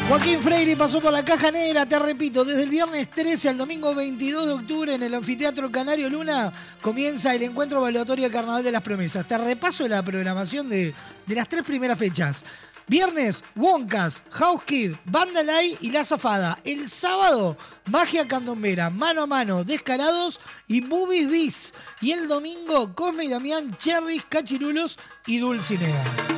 [0.08, 3.96] Joaquín Freire pasó por la caja negra, te repito, desde el viernes 13 al domingo
[3.96, 8.72] 22 de octubre en el Anfiteatro Canario Luna comienza el encuentro evaluatorio de Carnaval de
[8.72, 9.28] las Promesas.
[9.28, 10.94] Te repaso la programación de,
[11.26, 12.46] de las tres primeras fechas.
[12.88, 16.60] Viernes, Wonkas, House Kid, Bandalay y La Zafada.
[16.64, 17.58] El sábado,
[17.88, 21.74] Magia Candombera, Mano a Mano, Descarados y Movies Bis.
[22.00, 26.35] Y el domingo, Cosme y Damián, Cherries, Cachirulos y Dulcinea.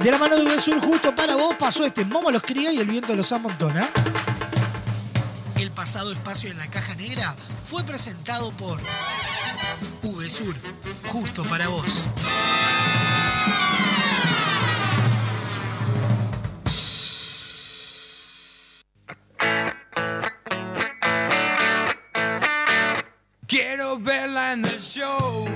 [0.00, 2.86] De la mano de VSUR, justo para vos, pasó este Momo los cría y el
[2.86, 3.86] viento los amontona.
[5.56, 8.80] El pasado espacio en la caja negra fue presentado por
[10.00, 10.56] VSUR,
[11.04, 12.06] justo para vos.
[23.46, 25.46] Quiero verla en el show.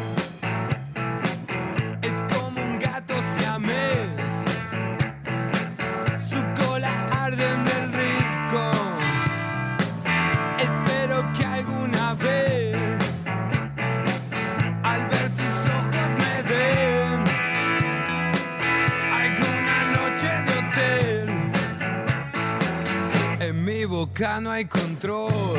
[24.17, 25.59] Boca no hay control.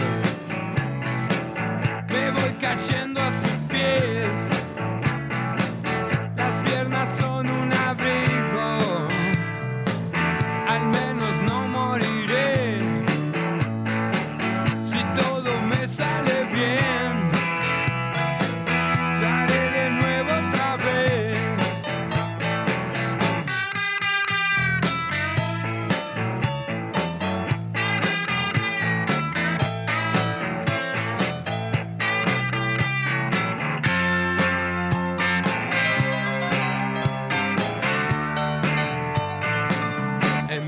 [2.07, 3.55] Me voy cayendo a sus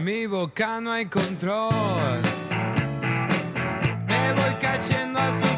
[0.08, 1.70] mi boca no hay control.
[4.08, 5.57] Me voy cayendo a sus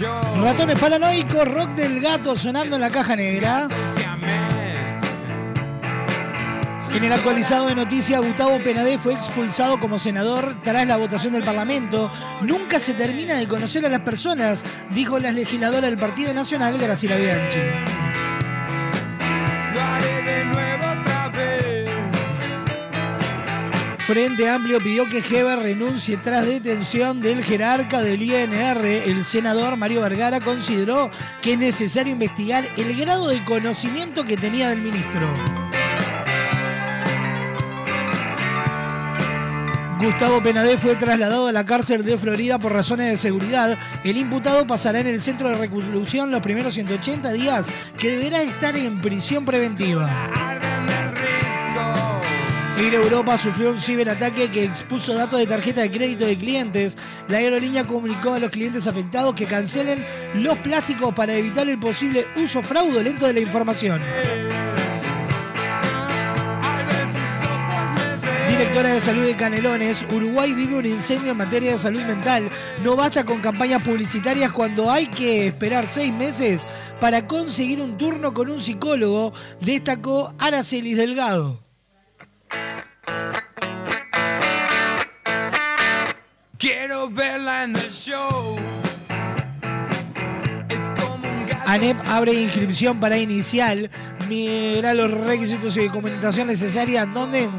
[0.00, 3.68] Ratones paranoicos, rock del gato sonando en la caja negra.
[6.92, 11.44] En el actualizado de noticias, Gustavo Penadé fue expulsado como senador tras la votación del
[11.44, 12.10] Parlamento.
[12.42, 17.16] Nunca se termina de conocer a las personas, dijo la legisladora del Partido Nacional, Graciela
[17.16, 18.13] Bianchi.
[24.06, 28.84] Frente Amplio pidió que Heber renuncie tras detención del jerarca del INR.
[28.84, 31.10] El senador Mario Vergara consideró
[31.40, 35.26] que es necesario investigar el grado de conocimiento que tenía del ministro.
[39.98, 43.78] Gustavo Penadé fue trasladado a la cárcel de Florida por razones de seguridad.
[44.04, 47.68] El imputado pasará en el centro de reclusión los primeros 180 días
[47.98, 50.10] que deberá estar en prisión preventiva.
[52.76, 56.98] Air Europa sufrió un ciberataque que expuso datos de tarjeta de crédito de clientes.
[57.28, 62.26] La aerolínea comunicó a los clientes afectados que cancelen los plásticos para evitar el posible
[62.34, 64.02] uso fraudulento de la información.
[68.48, 72.50] Directora de Salud de Canelones, Uruguay vive un incendio en materia de salud mental.
[72.82, 76.66] No basta con campañas publicitarias cuando hay que esperar seis meses
[77.00, 81.63] para conseguir un turno con un psicólogo, destacó Aracelis Delgado.
[86.58, 88.58] Quiero verla en el show.
[91.66, 93.90] ANEP abre inscripción para inicial.
[94.28, 97.50] Mira los requisitos y documentación necesaria donde en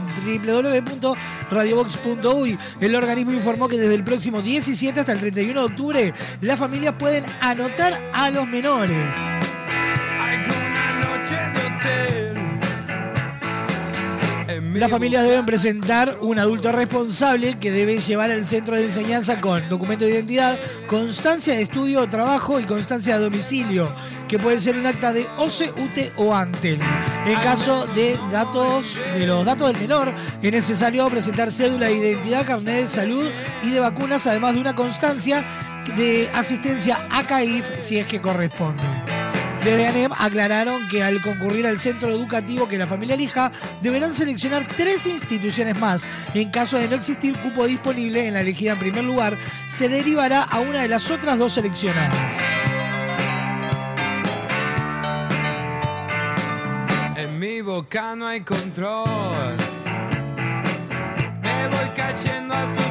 [0.48, 2.58] www.radiobox.uy.
[2.82, 6.94] El organismo informó que desde el próximo 17 hasta el 31 de octubre las familias
[6.98, 9.14] pueden anotar a los menores.
[14.76, 19.68] Las familias deben presentar un adulto responsable que debe llevar al centro de enseñanza con
[19.69, 23.89] documento de identidad, constancia de estudio o trabajo y constancia de domicilio,
[24.27, 26.81] que puede ser un acta de OCE, UTE o ANTEL.
[27.26, 32.45] En caso de datos de los datos del menor, es necesario presentar cédula de identidad,
[32.45, 33.31] carnet de salud
[33.64, 35.45] y de vacunas, además de una constancia
[35.95, 38.84] de asistencia a CAIF si es que corresponde.
[39.66, 43.52] Desde ANEM aclararon que al concurrir al centro educativo que la familia elija,
[43.82, 46.06] deberán seleccionar tres instituciones más.
[46.36, 49.36] En caso de no existir cupo disponible en la elegida en primer lugar,
[49.68, 52.36] se derivará a una de las otras dos seleccionadas.
[57.16, 59.08] En mi boca no hay control.
[61.42, 62.85] Me voy cayendo a sus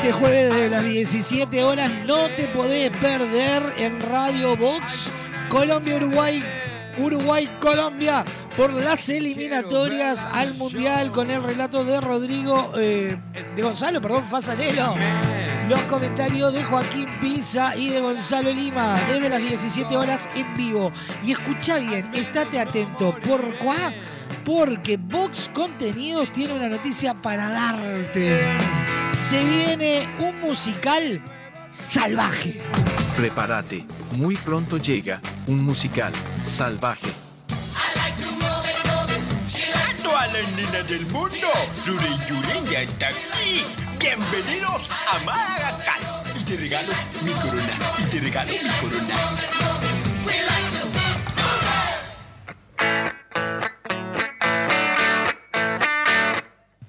[0.00, 5.10] Este jueves de las 17 horas no te podés perder en Radio Box
[5.50, 6.42] Colombia-Uruguay.
[6.96, 8.24] Uruguay-Colombia
[8.56, 13.14] por las eliminatorias al Mundial con el relato de Rodrigo, eh,
[13.54, 14.94] de Gonzalo, perdón, Fasanelo.
[15.68, 20.90] Los comentarios de Joaquín Pisa y de Gonzalo Lima desde las 17 horas en vivo.
[21.22, 23.14] Y escucha bien, estate atento.
[23.22, 23.92] ¿Por cuá?
[24.44, 28.58] Porque Vox Contenidos tiene una noticia para darte.
[29.12, 31.22] Se viene un musical
[31.70, 32.60] salvaje.
[33.16, 36.12] Prepárate, muy pronto llega un musical
[36.44, 37.10] salvaje.
[39.74, 41.48] A todas las nenas del mundo,
[41.86, 43.64] Yuri Yuri ya está aquí.
[43.98, 46.22] Bienvenidos a Madagascar.
[46.38, 46.92] Y te regalo
[47.22, 47.72] mi corona.
[47.98, 49.16] Y te regalo mi corona.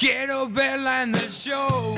[0.02, 1.96] Quiero verla en el show.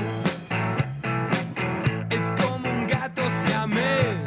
[2.10, 4.18] Es como un gato siamés.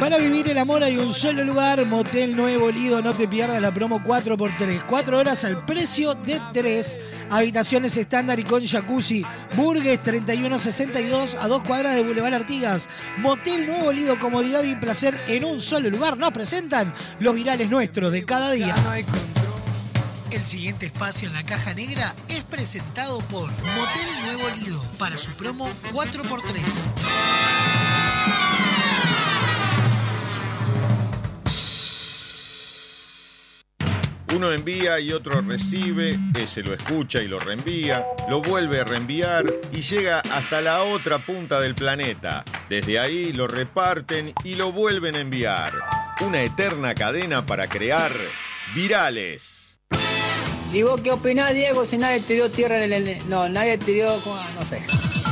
[0.00, 3.72] Para vivir el amor hay un solo lugar, Motel Nuevo Lido, no te pierdas la
[3.72, 4.84] promo 4x3.
[4.84, 7.00] 4 horas al precio de 3.
[7.30, 9.24] Habitaciones estándar y con jacuzzi.
[9.54, 12.88] Burgues 3162 a 2 cuadras de Boulevard Artigas.
[13.18, 16.18] Motel Nuevo Lido, comodidad y placer en un solo lugar.
[16.18, 18.74] Nos presentan los virales nuestros de cada día.
[20.34, 25.30] El siguiente espacio en la caja negra es presentado por Motel Nuevo Lido para su
[25.34, 26.58] promo 4x3.
[34.34, 39.44] Uno envía y otro recibe, ese lo escucha y lo reenvía, lo vuelve a reenviar
[39.72, 42.44] y llega hasta la otra punta del planeta.
[42.68, 45.74] Desde ahí lo reparten y lo vuelven a enviar.
[46.22, 48.10] Una eterna cadena para crear
[48.74, 49.63] virales.
[50.74, 53.28] ¿Y vos qué opinás, Diego, si nadie te dio tierra en el...
[53.28, 54.10] No, nadie te dio...
[54.16, 54.82] no sé.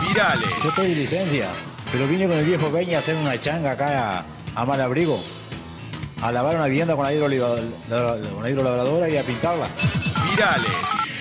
[0.06, 0.48] Virales.
[0.62, 1.48] Yo estoy de licencia,
[1.90, 4.24] pero vine con el viejo Peña a hacer una changa acá a,
[4.54, 5.20] a Malabrigo.
[6.20, 9.66] A lavar una vivienda con la, con la hidrolabradora y a pintarla.
[10.30, 10.70] Virales.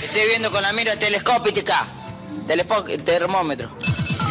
[0.04, 1.88] Estoy viendo con la mira telescópica.
[2.46, 3.72] Telespo termómetro.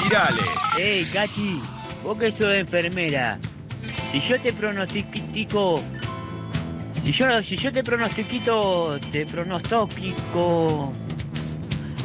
[0.05, 0.45] Virales.
[0.79, 1.61] Ey, Cachi,
[2.05, 3.41] vos que sos enfermera,
[4.13, 5.83] si yo te pronostico,
[7.05, 10.93] si yo, si yo te pronostiquito, te pronostico,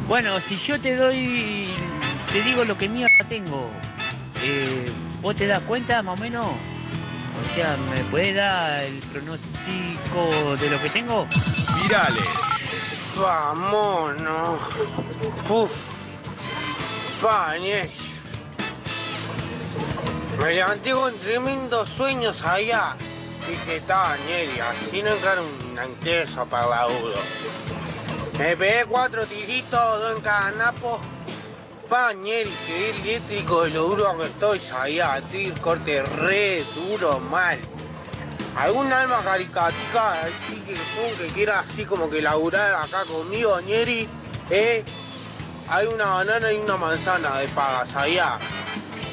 [0.07, 1.73] bueno, si yo te doy,
[2.31, 3.69] te digo lo que mierda tengo,
[4.43, 4.85] eh,
[5.21, 6.45] ¿vos te das cuenta más o menos?
[6.45, 11.27] O sea, ¿me puedes dar el pronóstico de lo que tengo?
[11.81, 12.23] Virales.
[13.17, 14.59] Vámonos.
[15.49, 15.71] Uf.
[17.21, 17.89] Bañe.
[20.39, 22.95] Me levanté con tremendos sueños allá.
[23.47, 27.19] Está, Ñeri, así no encara un anqueso para la udo.
[28.39, 30.99] Me pegué cuatro tiritos, dos en cada napo.
[31.87, 35.19] Pa, Ñeri, quedé eléctrico de lo duro que estoy allá.
[35.19, 37.59] Estoy corte re duro, mal.
[38.57, 44.07] ¿Algún alma caricatica así que, que quiera así como que laburar acá conmigo, Ñeri?
[44.49, 44.83] Eh,
[45.69, 48.39] hay una banana y una manzana de pagas allá.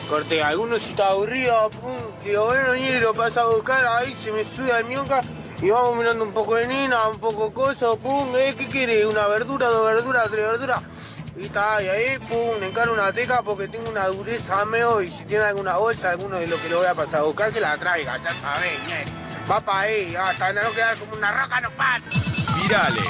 [0.08, 4.30] Corte, alguno si está aburrido, pum, digo, bueno, Ñeri lo pasa a buscar, ahí se
[4.30, 5.22] me sube a mionca
[5.62, 9.06] y vamos mirando un poco de nina, un poco coso, pum, eh, ¿qué quiere?
[9.06, 10.80] ¿Una verdura, dos verduras, tres verduras?
[11.36, 15.10] Y está, y ahí, pum, le encaro una teca porque tengo una dureza meo y
[15.10, 17.60] si tiene alguna bolsa, alguno de lo que lo voy a pasar a buscar, que
[17.60, 18.78] la traiga, ya sabés.
[19.50, 22.02] Va para ahí, hasta no quedar como una roca, no pan.
[22.60, 23.04] Virales.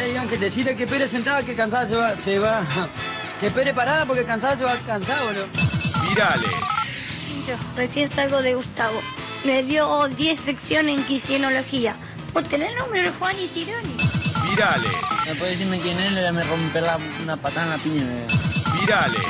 [0.00, 2.64] Ey, Ángel, decirle que Pérez sentada que cansada se va, se va.
[3.40, 5.83] Que Pérez parada porque cansada se va cansado, ¿no?
[6.14, 6.50] Virales.
[7.44, 9.00] Yo recién salgo de Gustavo.
[9.44, 11.96] Me dio 10 secciones en quisienología.
[12.32, 13.96] ¿Vos tenés el nombre de Juan y Tironi?
[14.48, 14.92] Virales.
[15.26, 16.12] ¿Me puede decirme quién es?
[16.12, 18.04] Le voy a me romper la, una patada en la piña.
[18.80, 19.22] Virales.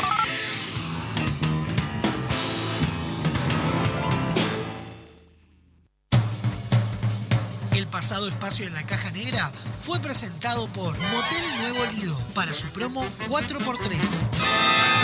[7.72, 12.68] El pasado espacio en la caja negra fue presentado por Motel Nuevo Lido para su
[12.68, 15.03] promo 4x3.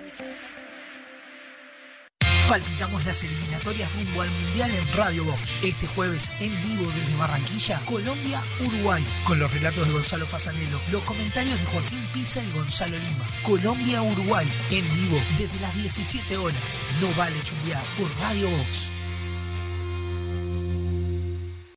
[2.51, 5.63] Palpitamos las eliminatorias rumbo al Mundial en Radio Box.
[5.63, 9.01] Este jueves en vivo desde Barranquilla, Colombia, Uruguay.
[9.23, 13.25] Con los relatos de Gonzalo Fasanelo, los comentarios de Joaquín Pisa y Gonzalo Lima.
[13.43, 14.45] Colombia, Uruguay.
[14.69, 16.81] En vivo desde las 17 horas.
[16.99, 18.91] No vale chumbear por Radio Box.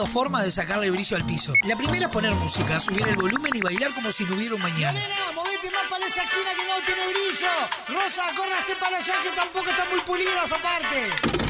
[0.00, 1.52] Dos formas de sacarle brillo al piso.
[1.64, 4.62] La primera es poner música, subir el volumen y bailar como si no hubiera un
[4.62, 4.92] mañana.
[4.98, 7.48] Nena, más para esa esquina que no tiene brillo.
[7.88, 11.49] Rosa, córrase para allá que tampoco están muy pulidas aparte.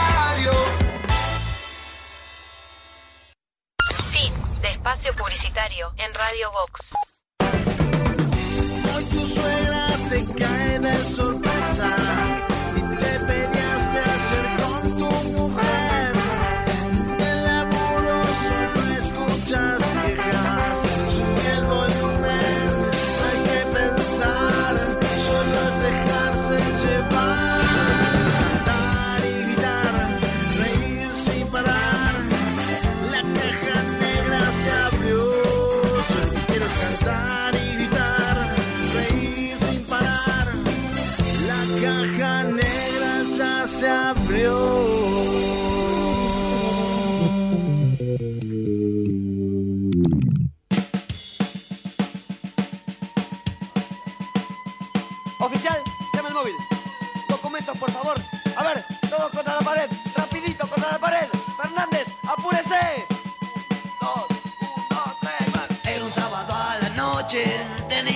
[4.81, 6.71] Espacio publicitario en Radio Vox.
[8.95, 11.50] Hoy tu suegra te cae de sorpresa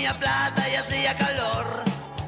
[0.08, 1.66] y hacía calor.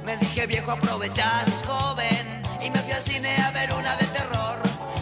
[0.04, 4.06] Me dije viejo aprovechar, sos joven y me fui al cine a ver una de
[4.08, 4.58] terror.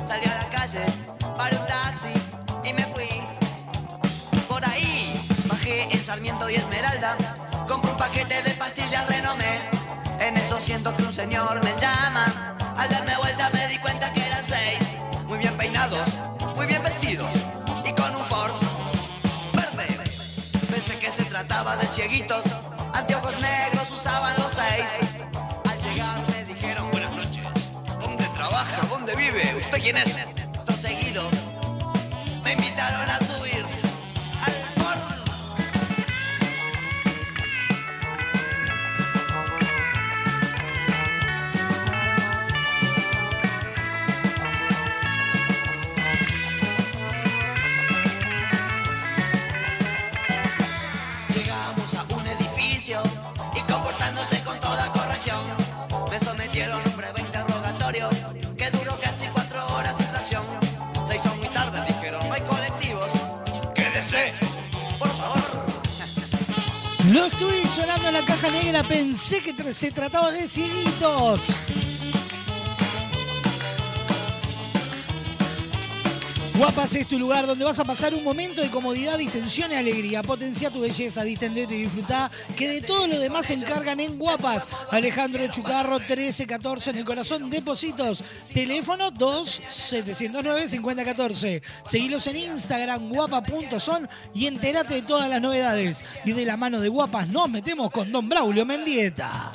[0.05, 0.83] Salí a la calle,
[1.37, 2.13] paré un taxi
[2.65, 3.07] y me fui.
[4.49, 7.15] Por ahí bajé en Sarmiento y Esmeralda,
[7.65, 9.57] compré un paquete de pastillas renomé.
[10.19, 12.57] En eso siento que un señor me llama.
[12.77, 14.79] Al darme vuelta me di cuenta que eran seis,
[15.27, 16.09] muy bien peinados,
[16.57, 17.31] muy bien vestidos
[17.85, 18.53] y con un Ford
[19.53, 19.87] verde.
[20.69, 22.43] Pensé que se trataba de cieguitos,
[29.85, 30.44] quién es?
[67.75, 71.49] Sonando en la caja negra, pensé que se trataba de cieguitos.
[76.57, 80.23] Guapas es tu lugar donde vas a pasar un momento de comodidad, distensión y alegría.
[80.23, 82.31] Potencia tu belleza, distendete y disfrutá.
[82.55, 84.69] Que de todo lo demás se encargan en Guapas.
[84.89, 87.49] Alejandro Chucarro, 1314 en el corazón.
[87.49, 88.23] Depósitos.
[88.53, 91.61] Teléfono 2-709-5014.
[91.83, 96.05] Seguilos en Instagram, guapa.son y entérate de todas las novedades.
[96.23, 99.51] Y de la mano de Guapas nos metemos con Don Braulio Mendieta.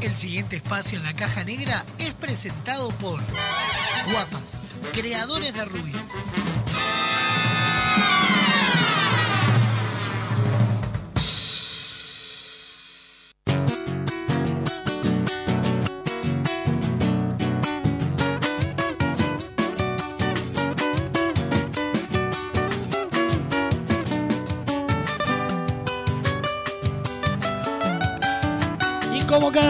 [0.00, 3.20] El siguiente espacio en la caja negra es presentado por
[4.10, 4.60] Guapas,
[4.92, 6.14] creadores de rubias.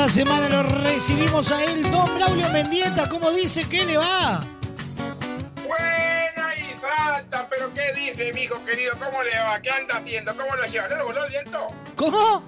[0.08, 4.40] Cada semana lo recibimos a él, Don Braulio Mendieta, ¿cómo dice que le va?
[5.66, 8.94] Buena y santa, pero ¿qué dice, mi hijo querido?
[8.94, 9.60] ¿Cómo le va?
[9.60, 10.34] ¿Qué anda haciendo?
[10.34, 10.88] ¿Cómo lo lleva?
[10.88, 11.66] ¿No le voló el viento?
[11.94, 12.42] ¿Cómo?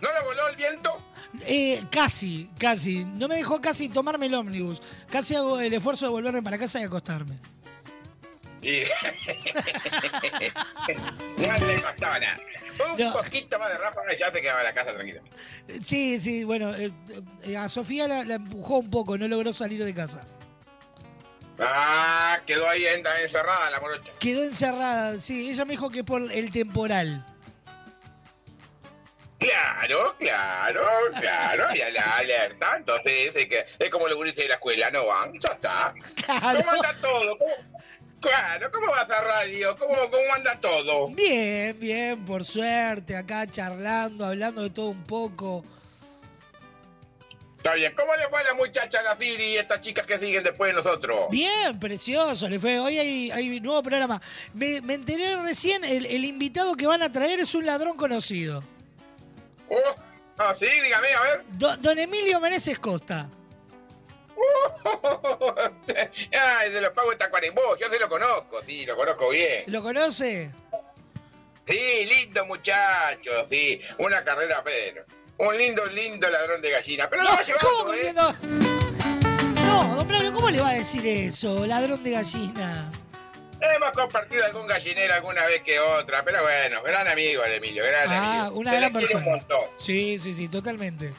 [0.00, 0.96] ¿No le voló el viento?
[1.42, 3.04] Eh, casi, casi.
[3.04, 4.80] No me dejó casi tomarme el ómnibus.
[5.10, 7.38] Casi hago el esfuerzo de volverme para casa y acostarme.
[8.64, 8.84] Y...
[11.38, 12.34] no le costaba nada.
[12.90, 15.20] Un poquito más de ráfaga y ya te quedaba la casa tranquilo.
[15.68, 16.90] Eh, Sí, sí, bueno, eh,
[17.44, 20.24] eh, a Sofía la, la empujó un poco, no logró salir de casa.
[21.60, 24.10] Ah, quedó ahí en- encerrada la morocha.
[24.18, 27.24] Quedó encerrada, sí, ella me dijo que por el temporal.
[29.38, 30.84] Claro, claro,
[31.20, 32.74] claro, y a la alerta.
[32.78, 35.94] Entonces es, que, es como los gurises de la escuela, no van, ya está.
[36.26, 37.38] ¿Cómo anda todo?
[37.38, 37.74] ¿Cómo-
[38.24, 39.76] Claro, ¿cómo vas a radio?
[39.78, 41.08] ¿Cómo, cómo anda todo?
[41.08, 45.62] Bien, bien, por suerte, acá charlando, hablando de todo un poco.
[47.58, 47.92] Está bien.
[47.94, 50.82] ¿Cómo le fue a la muchacha, la Firi y estas chicas que siguen después de
[50.82, 51.28] nosotros?
[51.30, 52.78] Bien, precioso, le fue.
[52.78, 54.20] Hoy hay, hay nuevo programa.
[54.52, 58.62] Me, me enteré recién, el, el invitado que van a traer es un ladrón conocido.
[59.68, 59.76] Oh,
[60.38, 61.44] ah, sí, dígame, a ver.
[61.50, 63.28] Do- don Emilio Meneses Costa.
[66.32, 69.64] Ay, de los pagos de Tacuarembó, yo se lo conozco, sí, lo conozco bien.
[69.66, 70.50] ¿Lo conoce?
[71.66, 73.80] Sí, lindo muchacho, sí.
[73.98, 75.04] Una carrera, Pedro.
[75.38, 77.08] Un lindo, lindo ladrón de gallina.
[77.08, 77.96] Pero lo va llevando, ¿Cómo ¿eh?
[77.96, 78.34] corriendo?
[79.66, 81.66] No, don Braulio, ¿cómo le va a decir eso?
[81.66, 82.92] Ladrón de gallina.
[83.60, 88.10] Hemos compartido algún gallinero alguna vez que otra, pero bueno, gran amigo el Emilio, gran
[88.10, 88.56] Ah, amigo.
[88.60, 89.24] una Se gran persona.
[89.24, 89.60] un montón.
[89.78, 91.12] Sí, sí, sí, totalmente.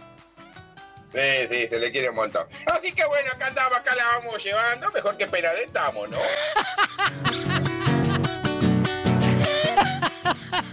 [1.15, 2.45] Sí, sí, se le quiere un montón.
[2.65, 6.17] Así que bueno, acá andamos, acá la vamos llevando, mejor que Penadel estamos, ¿no?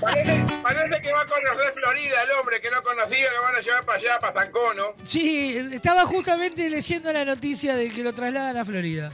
[0.01, 3.61] parece, parece que va a conocer Florida el hombre que no conocía, lo van a
[3.61, 4.95] llevar para allá, para Zancono.
[5.05, 9.13] Sí, estaba justamente leyendo la noticia de que lo trasladan a Florida.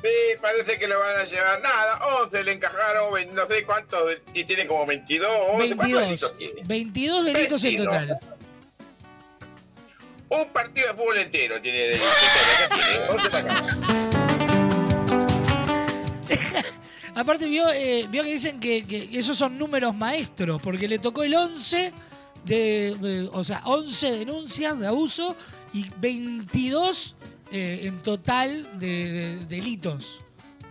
[0.00, 0.08] Sí,
[0.40, 1.60] parece que lo van a llevar.
[1.60, 6.02] Nada, 11 le encajaron, no sé cuántos, tiene como 22, 11, ¿cuántos 22.
[6.02, 6.62] delitos tiene?
[6.64, 7.86] 22 delitos en 22.
[7.86, 8.39] total.
[10.30, 12.08] Un partido de fútbol entero tiene delitos.
[12.58, 13.08] ¿Qué tiene?
[13.10, 13.78] 11 para acá.
[17.20, 21.34] Aparte vio, eh, vio que dicen que, esos son números maestros, porque le tocó el
[21.34, 21.92] 11
[22.44, 25.36] de, de- o sea, 11 denuncias de abuso
[25.74, 27.16] y 22
[27.52, 30.20] eh, en total de, de delitos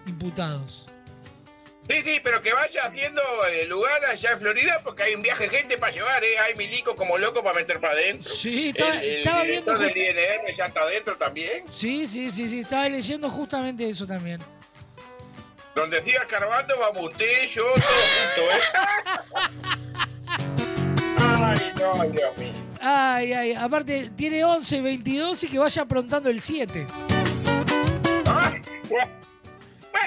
[0.07, 0.85] imputados.
[1.89, 3.19] Sí, sí, pero que vaya haciendo
[3.51, 6.37] eh, lugar allá en Florida porque hay un viaje de gente para llevar, ¿eh?
[6.37, 8.29] Hay milico como loco para meter para adentro.
[8.31, 11.63] Sí, estaba- el, el estaba viendo del INR ya está adentro también.
[11.71, 14.39] Sí, sí, sí, sí, estaba leyendo justamente eso también.
[15.73, 17.83] Donde siga escarbando, vamos usted, yo, todo
[18.35, 18.61] junto, ¿eh?
[21.19, 22.51] Ay, no, Dios mío.
[22.81, 26.85] Ay, ay, aparte tiene 11, 22 y que vaya aprontando el 7.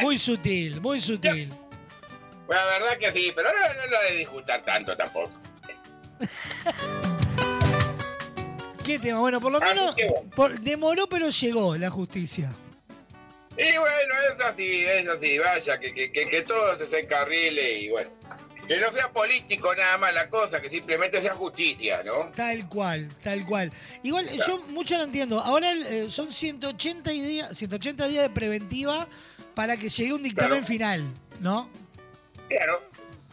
[0.00, 1.52] Muy sutil, muy sutil.
[2.48, 5.30] La verdad que sí, pero no, no lo de disfrutar tanto tampoco.
[8.84, 9.20] ¿Qué tema?
[9.20, 10.30] Bueno, por lo Así menos que bueno.
[10.34, 12.52] por- demoró, pero llegó la justicia.
[13.56, 17.90] Y bueno, es así, es así, vaya, que, que, que, que todo se encarrile y
[17.90, 18.10] bueno.
[18.66, 22.30] Que no sea político nada más la cosa, que simplemente sea justicia, ¿no?
[22.34, 23.72] Tal cual, tal cual.
[24.04, 25.40] Igual, yo mucho no entiendo.
[25.40, 29.06] Ahora eh, son 180 días, 180 días de preventiva
[29.54, 30.66] para que llegue un dictamen Claro.
[30.66, 31.10] final,
[31.40, 31.68] ¿no?
[32.56, 32.82] Claro,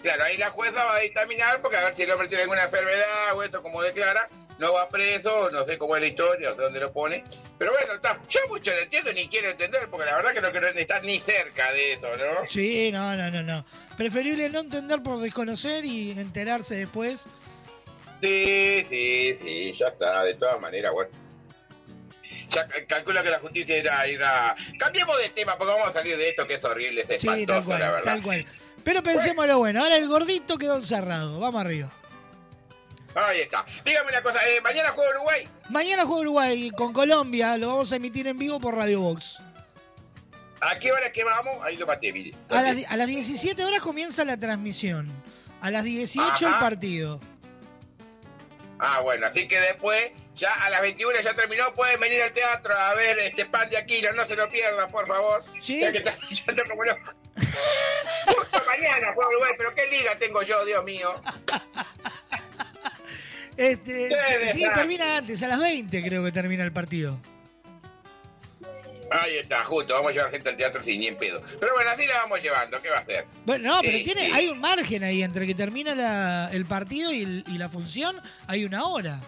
[0.01, 2.63] claro, ahí la jueza va a dictaminar porque a ver si el hombre tiene alguna
[2.63, 6.55] enfermedad o esto como declara, no va preso, no sé cómo es la historia, no
[6.55, 7.23] sé dónde lo pone.
[7.57, 10.51] Pero bueno, está, yo mucho no entiendo ni quiero entender porque la verdad que no
[10.51, 12.47] quiero estar ni cerca de eso, ¿no?
[12.47, 13.65] Sí, no, no, no, no.
[13.97, 17.25] Preferible no entender por desconocer y enterarse después.
[18.21, 21.09] Sí, sí, sí, ya está, de todas maneras, bueno.
[22.51, 24.55] Ya cal- calculo que la justicia irá, irá...
[24.79, 27.69] Cambiemos de tema porque vamos a salir de esto que es horrible, es Sí, espantoso,
[27.77, 28.03] la verdad.
[28.03, 28.45] tal cual.
[28.83, 29.81] Pero pensemos lo bueno.
[29.83, 31.39] Ahora el gordito quedó encerrado.
[31.39, 31.89] Vamos arriba.
[33.15, 33.65] Ahí está.
[33.83, 35.47] Dígame una cosa, eh, ¿mañana juega Uruguay?
[35.69, 37.57] Mañana juega Uruguay con Colombia.
[37.57, 39.39] Lo vamos a emitir en vivo por Radio Box.
[40.61, 41.57] ¿A qué hora es que vamos?
[41.63, 42.33] Ahí lo maté, mire.
[42.49, 45.09] A las, a las 17 horas comienza la transmisión.
[45.61, 47.19] A las 18 el partido.
[48.79, 52.73] Ah, bueno, así que después, ya a las 21 ya terminó, pueden venir al teatro
[52.73, 55.43] a ver este pan de Aquino, no se lo pierdan, por favor.
[55.59, 55.81] Sí.
[55.81, 56.15] Ya que está
[56.69, 57.11] como loco.
[57.39, 61.15] Justo mañana juega Uruguay, pero qué liga tengo yo, Dios mío.
[63.57, 64.09] Este,
[64.53, 67.17] Sí, termina antes, a las 20 creo que termina el partido.
[69.11, 71.41] Ahí está, justo, vamos a llevar gente al teatro sin ni en pedo.
[71.59, 73.25] Pero bueno, así la vamos llevando, ¿qué va a hacer?
[73.43, 77.23] Bueno, no, pero tiene, hay un margen ahí entre que termina la- el partido y,
[77.23, 79.19] el- y la función, hay una hora.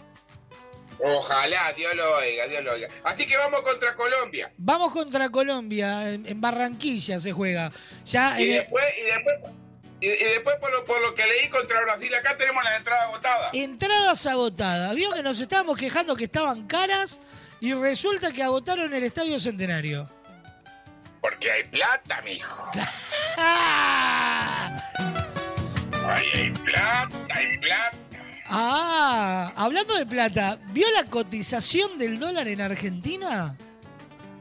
[1.03, 2.87] Ojalá, Dios lo oiga, Dios lo oiga.
[3.03, 4.51] Así que vamos contra Colombia.
[4.57, 7.71] Vamos contra Colombia, en, en Barranquilla se juega.
[8.05, 9.35] Ya Y el- después, y después,
[9.99, 13.03] y, y después por, lo, por lo que leí contra Brasil, acá tenemos la entrada
[13.03, 13.49] agotada.
[13.53, 14.93] entradas agotadas.
[14.95, 17.19] Vio que nos estábamos quejando que estaban caras
[17.59, 20.07] y resulta que agotaron el Estadio Centenario.
[21.21, 22.69] Porque hay plata, mijo.
[26.07, 27.97] Ahí hay plata, hay plata.
[28.53, 33.55] Ah, hablando de plata, ¿vio la cotización del dólar en Argentina?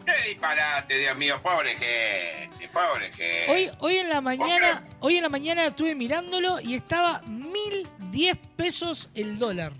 [0.04, 3.46] Qué disparate, Dios mío, pobre gente, pobre gente.
[3.48, 9.08] Hoy, hoy en la mañana, hoy en la mañana estuve mirándolo y estaba 1010 pesos
[9.14, 9.72] el dólar.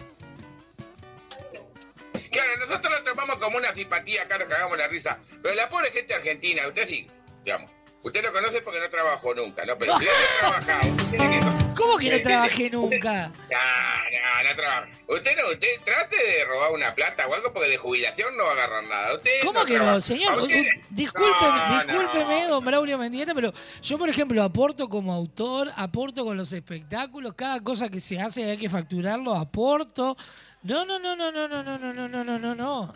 [2.31, 5.19] Claro, nosotros lo tomamos como una simpatía, acá nos cagamos la risa.
[5.43, 7.05] Pero la pobre gente argentina, usted sí,
[7.45, 7.69] digamos.
[8.05, 9.77] Usted lo conoce porque no trabajó nunca, ¿no?
[9.77, 11.70] Pero si usted ha trabajado, usted tiene que...
[11.81, 13.33] ¿Cómo que no trabajé nunca?
[13.57, 14.89] Ah, no trabaja.
[15.09, 18.51] Usted no, usted trate de robar una plata o algo porque de jubilación no va
[18.51, 19.15] a agarrar nada.
[19.15, 20.39] Usted ¿Cómo que no, señor?
[20.41, 22.49] Usted- Discúlpeme, No, discúlpeme, no.
[22.49, 23.53] don Braulio Mendieta, pero
[23.83, 28.45] yo, por ejemplo, aporto como autor, aporto con los espectáculos, cada cosa que se hace
[28.51, 30.17] hay que facturarlo, aporto.
[30.63, 32.93] No, no, no, no, no, no, no, no, no, no, no, no,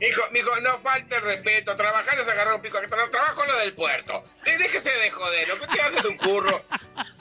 [0.00, 0.06] no.
[0.06, 1.76] Mijo, mijo, no falte el respeto.
[1.76, 2.78] Trabajar es agarrar un pico.
[2.78, 4.22] Tra- Trabajo lo del puerto.
[4.44, 5.48] Déjese de joder.
[5.48, 6.60] Lo que usted hace es un curro.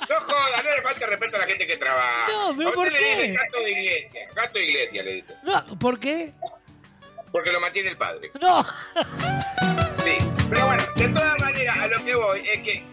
[0.10, 2.28] No joda, no le falte respeto a la gente que trabaja.
[2.30, 3.16] No, pero ¿por le qué?
[3.22, 4.28] dice gato de iglesia.
[4.34, 5.36] Gato de iglesia le dice.
[5.44, 6.34] No, ¿por qué?
[7.32, 8.32] Porque lo mantiene el padre.
[8.42, 8.66] No.
[10.04, 10.18] Sí,
[10.50, 12.84] pero bueno, de todas maneras, a lo que voy es que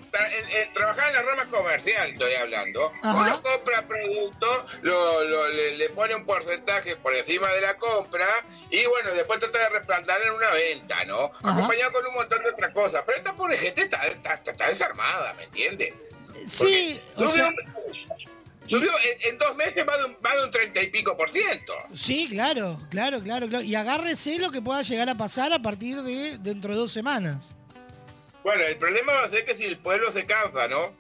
[0.72, 3.14] trabajar en la rama comercial, estoy hablando, Ajá.
[3.16, 8.26] uno compra producto, lo, lo- le, le pone un porcentaje por encima de la compra
[8.70, 11.30] y bueno, después trata de respaldar en una venta, ¿no?
[11.42, 11.52] Ajá.
[11.52, 13.02] Acompañado con un montón de otras cosas.
[13.04, 15.94] Pero esta pobre gente está, está, desarmada, ¿me entiendes?
[16.48, 17.50] Sí, o sea,
[18.68, 21.32] subió en, en dos meses más de, un, más de un treinta y pico por
[21.32, 21.74] ciento.
[21.94, 23.64] sí, claro, claro, claro, claro.
[23.64, 27.54] Y agárrese lo que pueda llegar a pasar a partir de dentro de dos semanas.
[28.42, 30.92] Bueno, el problema va a ser que si el pueblo se cansa, ¿no?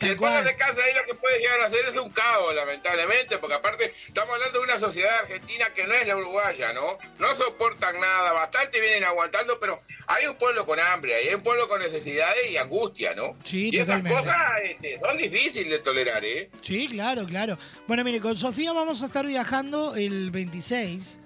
[0.00, 3.38] El pueblo se cansa, ahí lo que puede llegar a hacer es un caos, lamentablemente,
[3.38, 6.96] porque aparte estamos hablando de una sociedad argentina que no es la uruguaya, ¿no?
[7.18, 11.68] No soportan nada, bastante vienen aguantando, pero hay un pueblo con hambre, hay un pueblo
[11.68, 13.36] con necesidades y angustia, ¿no?
[13.44, 14.18] Sí, y esas totalmente.
[14.18, 16.50] cosas este, son difíciles de tolerar, ¿eh?
[16.62, 17.58] Sí, claro, claro.
[17.86, 21.20] Bueno, mire, con Sofía vamos a estar viajando el 26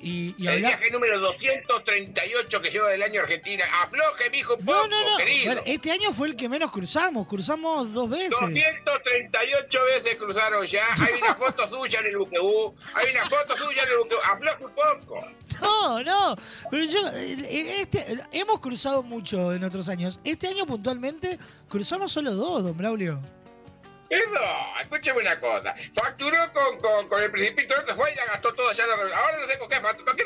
[0.00, 0.78] y, y el hablar...
[0.78, 3.64] viaje número 238 que lleva del año Argentina.
[3.82, 5.16] Afloje, mijo, poco, No, no, no.
[5.16, 5.46] querido.
[5.46, 7.26] Bueno, este año fue el que menos cruzamos.
[7.26, 8.30] Cruzamos dos veces.
[8.30, 10.84] 238 veces cruzaron ya.
[10.98, 12.74] Hay una foto suya en el buquebú.
[12.94, 14.20] Hay una foto suya en el buquebú.
[14.22, 15.28] Afloje un poco.
[15.60, 16.36] No, no.
[16.70, 20.20] Pero yo, este, hemos cruzado mucho en otros años.
[20.24, 23.18] Este año puntualmente cruzamos solo dos, don Braulio.
[24.08, 24.40] Eso,
[24.82, 25.74] escúcheme una cosa.
[25.94, 28.86] Facturó con, con, con el principito, te fue y la gastó todo ya.
[28.86, 30.12] la- ahora no sé con qué facturó.
[30.14, 30.24] ¿Qué,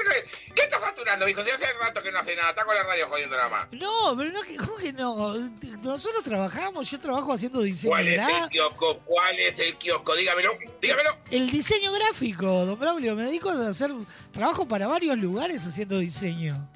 [0.55, 1.43] qué, está facturando, hijo?
[1.44, 3.69] Si hace rato que no hace nada, está con la radio jodiendo nada más.
[3.73, 5.35] No, pero no, que- ¿cómo que no?
[5.82, 8.98] Nosotros trabajamos, yo trabajo haciendo diseño ¿Cuál es el kiosco?
[9.05, 10.15] ¿Cuál es el kiosco?
[10.15, 11.16] Dígamelo, dígamelo.
[11.31, 13.15] El diseño gráfico, don Braulio.
[13.15, 13.90] Me dedico a hacer
[14.32, 16.69] trabajo para varios lugares haciendo diseño.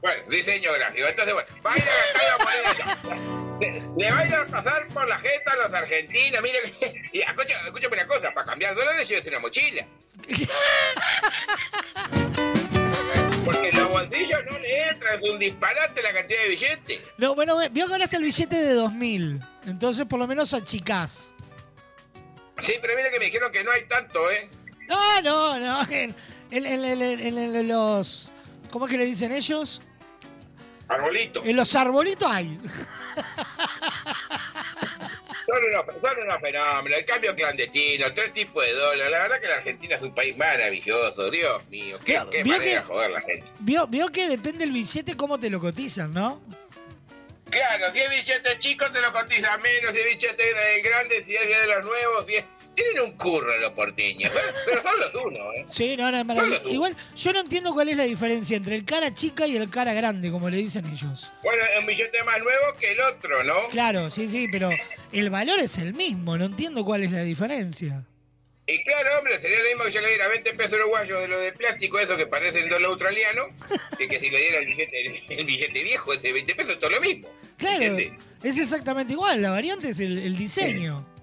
[0.00, 1.06] Bueno, diseño gráfico.
[1.08, 3.58] Entonces, bueno, va a gastar la moneda.
[3.60, 6.40] Le, le va a pasar por la jeta a los argentinos.
[6.42, 9.84] Mire, y escucha- escúchame una cosa: para cambiar dólares, llévese una mochila.
[13.44, 17.00] Porque los bolsillos no le entran, es un disparate la cantidad de billetes.
[17.16, 19.40] No, bueno, vio que ahora está el billete de 2000.
[19.66, 21.32] Entonces, por lo menos achicás.
[22.60, 24.48] Sí, pero mire que me dijeron que no hay tanto, ¿eh?
[24.88, 25.82] No, no, no.
[25.90, 26.14] En-
[26.50, 28.30] en- en- en los.
[28.70, 29.80] ¿Cómo es que le dicen ellos?
[30.88, 31.42] Arbolito.
[31.44, 32.58] En los arbolitos hay.
[35.46, 36.98] Son unos, son unos fenómenos.
[36.98, 39.10] El cambio clandestino, tres tipos de dólares.
[39.12, 41.30] La verdad que la Argentina es un país maravilloso.
[41.30, 43.44] Dios mío, qué, Vio- qué vio manera que- joder la gente.
[43.60, 46.40] Vio, vio que depende el billete cómo te lo cotizan, ¿no?
[47.50, 51.48] Claro, si es billete chico te lo cotiza menos, si es billete grande, si es
[51.48, 52.44] de los nuevos, si es...
[52.78, 55.64] Tienen un curro los porteños, pero, pero son los unos, ¿eh?
[55.68, 56.68] Sí, no, no, es maravilloso.
[56.68, 59.92] Igual, yo no entiendo cuál es la diferencia entre el cara chica y el cara
[59.94, 61.32] grande, como le dicen ellos.
[61.42, 63.66] Bueno, es un billete más nuevo que el otro, ¿no?
[63.70, 64.70] Claro, sí, sí, pero
[65.10, 68.04] el valor es el mismo, no entiendo cuál es la diferencia.
[68.68, 71.40] Y claro, hombre, sería lo mismo que yo le diera 20 pesos uruguayos de lo
[71.40, 73.46] de plástico, eso que parece el dólar australiano,
[73.98, 77.00] que, que si le diera el billete, el, billete viejo, ese 20 pesos, todo lo
[77.00, 77.28] mismo.
[77.56, 77.96] Claro,
[78.44, 81.17] es exactamente igual, la variante es el, el diseño.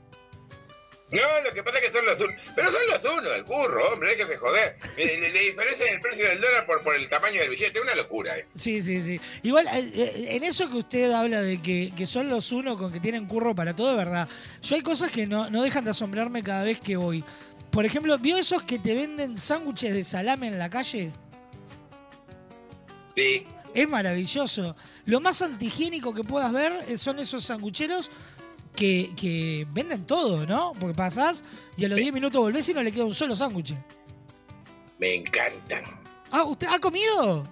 [1.15, 2.35] No, lo que pasa es que son los unos.
[2.55, 4.77] Pero son los unos, el curro, hombre, hay que se joder.
[4.97, 7.95] Le, le- le diferencian el precio del dólar por, por el tamaño del billete, una
[7.95, 8.45] locura, ¿eh?
[8.55, 9.19] Sí, sí, sí.
[9.43, 12.91] Igual, eh, eh, en eso que usted habla de que, que son los uno con
[12.91, 14.27] que tienen curro para todo, es verdad.
[14.61, 17.23] Yo hay cosas que no, no dejan de asombrarme cada vez que voy.
[17.71, 21.11] Por ejemplo, ¿vio esos que te venden sándwiches de salame en la calle?
[23.15, 23.45] Sí.
[23.73, 24.75] Es maravilloso.
[25.05, 28.09] Lo más antihigiénico que puedas ver eh, son esos sangucheros
[28.75, 30.73] que, que venden todo, ¿no?
[30.79, 31.43] Porque pasás
[31.77, 33.73] y a los 10 minutos volvés y no le queda un solo sándwich.
[34.99, 35.83] Me encantan.
[36.31, 37.43] Ah, ¿usted ha comido?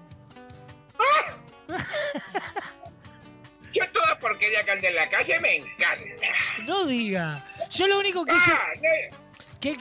[3.74, 6.28] Yo toda porquería que anda en la calle me encanta.
[6.68, 7.44] No diga.
[7.72, 8.52] Yo lo único que Ah, hice...
[8.52, 8.58] ¿no,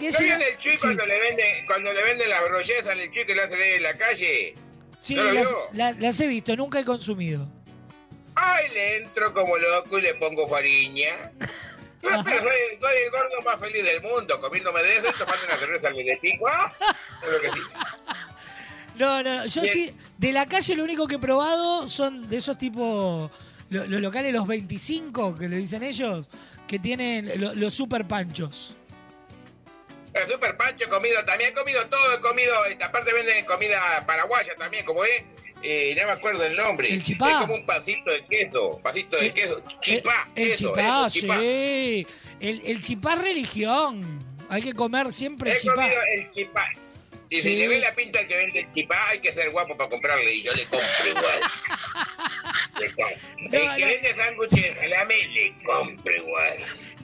[0.00, 0.80] ¿no ese- viene el chico sí.
[0.82, 3.82] cuando le vende, cuando le venden la brolleza al chico que le hace leer en
[3.82, 4.54] la calle?
[5.00, 5.58] Sí, ¿No las, vio?
[5.74, 7.46] la- las he visto, nunca he consumido.
[8.44, 11.30] Ay, le entro como loco y le pongo fariña.
[12.02, 12.50] No, pero soy,
[12.80, 15.94] soy el gordo más feliz del mundo, comiéndome de eso y tomando una cerveza al
[15.94, 16.48] miletico.
[16.48, 16.72] ¡Ah!
[17.40, 17.58] Que sí.
[18.96, 19.72] No, no, yo Bien.
[19.72, 23.30] sí, de la calle lo único que he probado son de esos tipos,
[23.70, 26.26] lo- los locales los 25, que le dicen ellos,
[26.66, 28.74] que tienen lo- los super panchos.
[30.12, 32.52] El Super Pancho he comido también, he comido todo, he comido,
[32.84, 35.22] aparte venden comida paraguaya también, como es,
[35.62, 36.92] eh, no me acuerdo el nombre.
[36.92, 37.30] El chipá.
[37.30, 41.38] Es como un pancito de queso, pancito de queso, chipá, El eso, chipá, eso, chipá.
[41.40, 42.06] sí.
[42.40, 44.24] El, el chipá es religión.
[44.48, 45.88] Hay que comer siempre He chipá.
[46.12, 46.64] el chipá.
[47.30, 47.42] Y Sí.
[47.42, 49.88] si le ve la pinta al que vende el chipá, hay que ser guapo para
[49.88, 51.40] comprarle y yo le compro igual.
[52.80, 53.16] Le compro.
[53.52, 56.56] el que vende sándwiches de salame, le compro igual.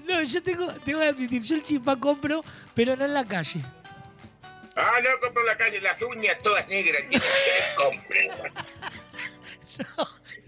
[0.06, 2.43] No, yo tengo, tengo que admitir, yo el chipá compro,
[2.74, 3.60] pero no en la calle.
[4.81, 7.03] Ah, no compro en la calle, las uñas todas negras,
[7.77, 8.53] compro igual.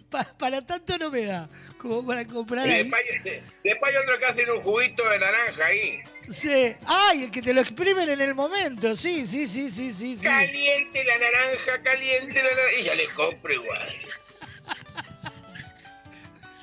[0.08, 1.48] Pa- para tanto no me da,
[1.78, 2.78] como para comprar Y ahí.
[2.82, 6.00] después, hay- después hay otro que hacen un juguito de naranja ahí.
[6.28, 6.74] Sí.
[6.86, 8.94] Ay, el que te lo exprimen en el momento.
[8.96, 10.22] Sí, sí, sí, sí, sí, sí.
[10.24, 12.72] Caliente la naranja, caliente la naranja.
[12.78, 13.88] Y ya le compro igual.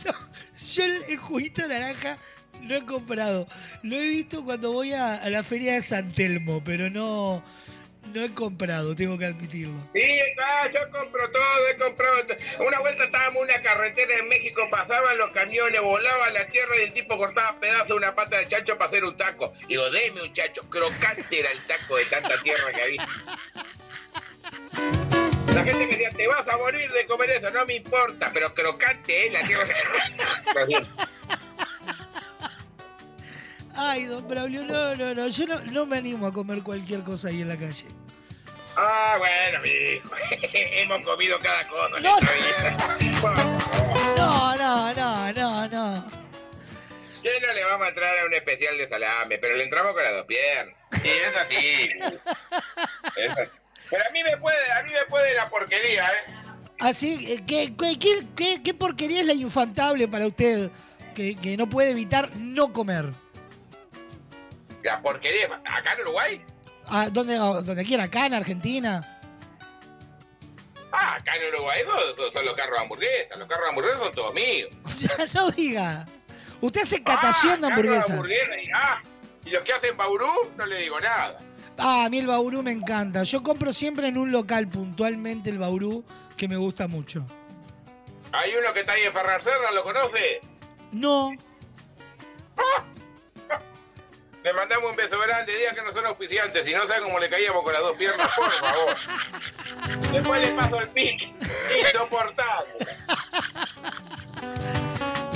[0.74, 2.18] Yo el, el juguito de naranja
[2.62, 3.48] no he comprado.
[3.84, 7.44] Lo he visto cuando voy a, la feria de San Telmo, pero no,
[8.14, 9.78] no he comprado, tengo que admitirlo.
[9.94, 12.16] Sí, ah, yo compro todo, he comprado.
[12.60, 16.84] Una vuelta estábamos en una carretera en México, pasaban los camiones, volaban la tierra y
[16.84, 19.54] el tipo cortaba pedazos de una pata de chancho para hacer un taco.
[19.68, 23.08] Digo, deme un chacho, crocante era el taco de tanta tierra que había.
[25.54, 28.54] La gente me decía, te vas a morir de comer eso, no me importa, pero
[28.54, 29.32] crocante, ¿eh?
[29.32, 29.66] La tierra.
[33.78, 35.28] Ay, don Braulio, no, no, no.
[35.28, 37.86] Yo no, no me animo a comer cualquier cosa ahí en la calle.
[38.76, 40.10] ah, bueno, mi hijo.
[40.54, 42.00] Hemos comido cada cosa.
[42.02, 42.18] No.
[44.16, 46.06] No, no, no, no, no.
[47.22, 49.38] ¿Quién no le vamos a entrar a un especial de salame?
[49.38, 50.76] Pero le entramos con las dos piernas.
[51.02, 51.90] Sí, es así.
[53.18, 53.50] Es así.
[53.90, 56.34] Pero a mí me puede, a mí me puede la porquería, ¿eh?
[56.80, 60.70] Así, eh, ¿qué, qué, qué, qué- qué porquería es la infantable para usted
[61.16, 63.06] que, que no puede evitar no comer?
[64.84, 65.48] La porquería.
[65.66, 66.46] ¿Acá en Uruguay?
[66.88, 69.20] Ah, donde, donde quiera, acá en Argentina.
[70.92, 71.82] Ah, acá en Uruguay
[72.18, 73.38] son, son- los carros de hamburguesas.
[73.40, 74.70] Los carros de hamburguesas son todos míos.
[74.98, 76.08] Ya no diga.
[76.62, 78.10] Usted hace catación de Ah, carros hamburguesas.
[78.12, 79.02] hamburguesas ah,
[79.46, 81.38] y los que hacen Baurú, no le digo nada.
[81.78, 83.22] Ah, a mí el Baurú me encanta.
[83.24, 86.04] Yo compro siempre en un local puntualmente el Baurú
[86.36, 87.26] que me gusta mucho.
[88.32, 90.42] Hay uno que está ahí en Ferrar Serra, ¿lo conoce?
[90.92, 91.32] No.
[94.48, 97.28] Le mandamos un beso grande, diga que no son auspiciantes, si no sabe cómo le
[97.30, 98.96] caíamos con las dos piernas, por favor.
[100.14, 101.22] Después le paso el pic.
[101.78, 102.88] Insoportable.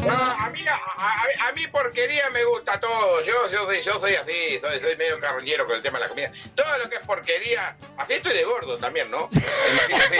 [0.09, 3.21] A mí, a, mí porquería me gusta todo.
[3.25, 6.31] Yo, soy, yo soy así, soy, medio carroñero con el tema de la comida.
[6.55, 9.27] Todo lo que es porquería, así estoy de gordo también, ¿no?
[9.33, 10.19] Imagínate.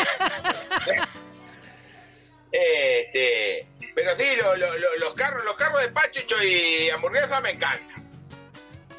[2.52, 7.52] Este, pero sí, lo- lo- lo- los carros, los carros de pachicho y hamburguesa me
[7.52, 8.01] encantan.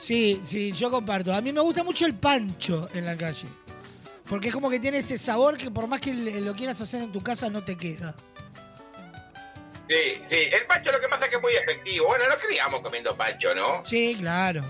[0.03, 1.33] Sí, sí, yo comparto.
[1.33, 3.47] A mí me gusta mucho el pancho en la calle.
[4.29, 7.12] Porque es como que tiene ese sabor que por más que lo quieras hacer en
[7.12, 8.12] tu casa no te queda.
[9.89, 10.37] Sí, sí.
[10.51, 12.07] El pancho lo que pasa es que es muy efectivo.
[12.09, 13.83] Bueno, nos criamos comiendo pancho, ¿no?
[13.85, 14.62] Sí, claro.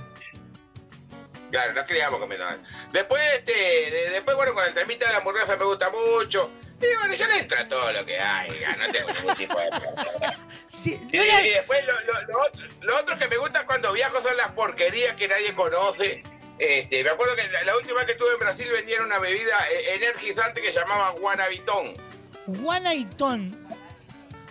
[1.51, 2.65] Claro, nos criamos comiendo pancho.
[2.93, 6.51] Después, este, de- después, bueno, con el temita de la hamburguesa me gusta mucho.
[6.83, 9.69] Y bueno, yo le entro a todo lo que hay, no tengo ningún tipo de
[9.71, 10.37] problema.
[10.69, 14.21] Sí, Y, y después lo, lo- lo otro, lo otro que me gusta cuando viajo
[14.23, 16.23] son las porquerías que nadie conoce.
[16.59, 19.57] Este, me acuerdo que la, la última vez que estuve en Brasil vendían una bebida
[19.71, 21.95] eh, energizante que llamaba guanabitón.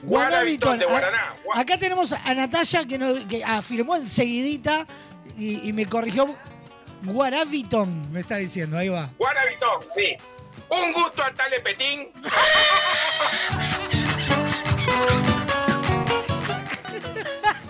[0.03, 1.35] Guanabitón de A- Guaraná.
[1.55, 4.85] Acá tenemos a Natalia que, nos, que afirmó enseguidita
[5.37, 6.33] y, y me corrigió.
[7.03, 9.09] Guarabitón, me está diciendo, ahí va.
[9.17, 10.15] Guanabitón, sí.
[10.71, 12.11] Un gusto a Tale Petín.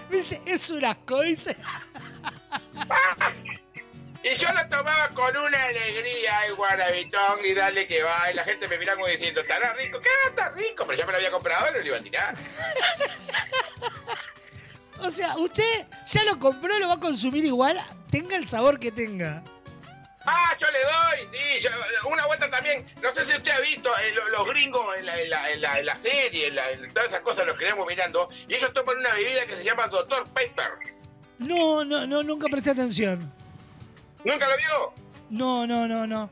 [0.09, 1.57] Dice, es un asco, dice.
[4.23, 8.29] Y yo lo tomaba con una alegría el guanabitón y dale que va.
[8.31, 9.99] Y la gente me mira como diciendo, estará rico.
[9.99, 10.85] ¿Qué está rico?
[10.85, 12.35] Pero ya me lo había comprado y no lo iba a tirar.
[15.03, 18.91] O sea, usted ya lo compró, lo va a consumir igual, tenga el sabor que
[18.91, 19.41] tenga.
[20.26, 21.60] Ah, yo le doy, sí.
[21.61, 25.06] yo- una vuelta también, no sé si usted ha visto eh, lo- los gringos en
[25.07, 27.88] la, en la, en la, en la serie, en, todas esas cosas los que estamos
[27.88, 30.23] mirando, y ellos toman una bebida que se llama Dr.
[30.34, 30.72] Pepper.
[31.39, 33.34] No, no, no, nunca presté atención.
[34.23, 34.93] ¿Nunca lo vio?
[35.31, 36.30] No, no, no, no.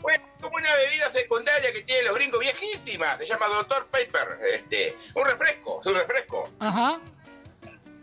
[0.00, 3.86] Bueno, es como una bebida secundaria que tienen los gringos viejísima, se llama Dr.
[3.88, 6.50] Pepper, este, un refresco, es un refresco.
[6.60, 6.98] Ajá.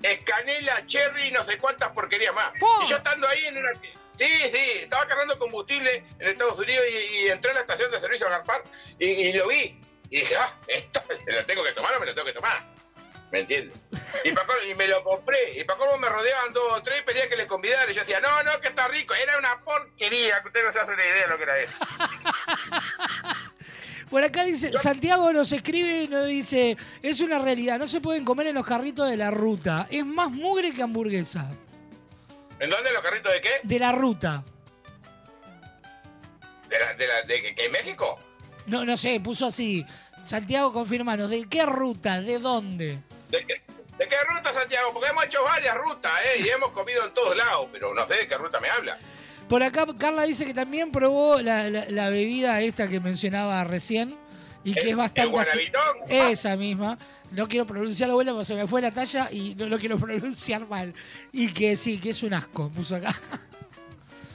[0.03, 2.51] Es canela, cherry, no sé cuántas porquerías más.
[2.85, 3.71] Y yo estando ahí en una...
[4.17, 7.99] Sí, sí, estaba cargando combustible en Estados Unidos y, y entré a la estación de
[7.99, 8.63] servicio a agarpar
[8.97, 9.79] y, y lo vi.
[10.09, 12.75] Y dije, ah, esto me lo tengo que tomar o me lo tengo que tomar.
[13.31, 13.77] ¿Me entiendes?
[14.23, 15.59] Y, y me lo compré.
[15.59, 17.91] Y para cómo me rodeaban dos o tres y pedían que les convidara.
[17.91, 19.13] Y yo decía, no, no, que está rico.
[19.13, 21.73] Era una porquería, que usted no se hace una idea de lo que era eso.
[24.09, 28.23] Por acá dice, Santiago nos escribe y nos dice, es una realidad, no se pueden
[28.23, 29.87] comer en los carritos de la ruta.
[29.89, 31.49] Es más mugre que hamburguesa.
[32.59, 33.49] ¿En dónde los carritos de qué?
[33.63, 34.43] De la ruta.
[36.69, 38.17] ¿De, la, de, la, de México?
[38.67, 39.85] No, no sé, puso así.
[40.23, 42.21] Santiago, confirmanos, ¿de qué ruta?
[42.21, 42.97] ¿De dónde?
[43.29, 43.61] ¿De qué,
[43.97, 44.89] ¿De qué ruta, Santiago?
[44.91, 46.41] Porque hemos hecho varias rutas, ¿eh?
[46.43, 48.97] Y hemos comido en todos lados, pero no sé de qué ruta me habla.
[49.47, 54.17] Por acá Carla dice que también probó la, la- la bebida esta que mencionaba recién
[54.65, 55.39] y que ¿El- es bastante...
[56.09, 56.31] el?
[56.31, 56.97] Esa misma.
[57.31, 59.97] No quiero pronunciar la vuelta porque se me fue la talla y no lo quiero
[59.99, 60.93] pronunciar mal.
[61.31, 63.17] Y que sí, que es un asco, puso acá.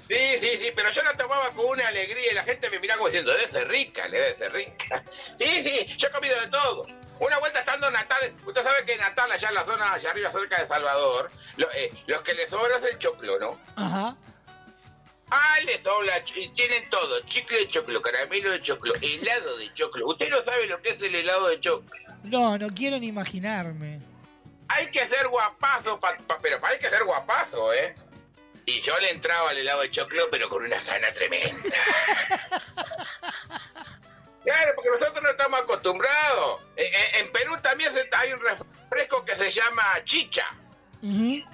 [0.09, 2.98] Sí, sí, sí, pero yo la tomaba con una alegría y la gente me miraba
[2.98, 5.05] como diciendo, debe ser rica, le debe ser rica.
[5.39, 6.82] Sí, sí, yo he comido de todo.
[7.20, 10.11] Una vuelta estando en Natal, usted sabe que en Natal, allá en la zona, allá
[10.11, 13.61] arriba cerca de Salvador, lo- eh, los que les sobra es el choclo, ¿no?
[13.77, 14.16] Ajá.
[15.31, 16.23] Ah, les dobla,
[16.55, 20.09] tienen todo, chicle de choclo, caramelo de choclo, helado de choclo.
[20.09, 22.01] Usted no sabe lo que es el helado de choclo.
[22.24, 24.01] No, no quiero ni imaginarme.
[24.69, 27.94] Hay que ser guapazo, pa- pa- pero hay que ser guapazo, ¿eh?
[28.66, 31.77] Y yo le entraba al helado de choclo, pero con una gana tremenda.
[34.43, 36.62] Claro, porque nosotros no estamos acostumbrados.
[36.74, 40.47] Eh, eh, en Perú también se- hay un refresco que se llama chicha.
[41.02, 41.44] Y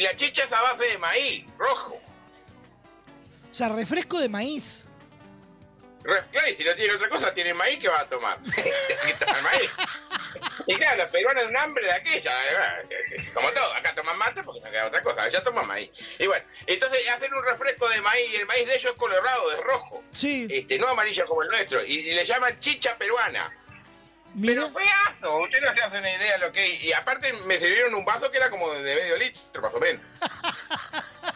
[0.00, 1.98] la chicha es a base de maíz, rojo.
[3.54, 4.84] O sea, refresco de maíz.
[6.02, 8.36] Claro, y si no tiene otra cosa, tiene maíz, ¿qué va a tomar?
[8.52, 9.70] Que maíz.
[10.66, 12.32] Y claro, los peruanos un hambre de aquella,
[12.82, 15.88] eh, como todo, acá toman mate porque no queda otra cosa, allá toman maíz.
[16.18, 19.52] Y bueno, entonces hacen un refresco de maíz y el maíz de ellos es colorado,
[19.52, 20.02] es rojo.
[20.10, 20.48] Sí.
[20.50, 23.46] Este, no amarillo como el nuestro, y, y le llaman chicha peruana.
[24.34, 24.62] Mira.
[24.62, 27.94] Pero feazo, usted no se hace una idea de lo que Y aparte me sirvieron
[27.94, 30.02] un vaso que era como de medio litro, más o menos.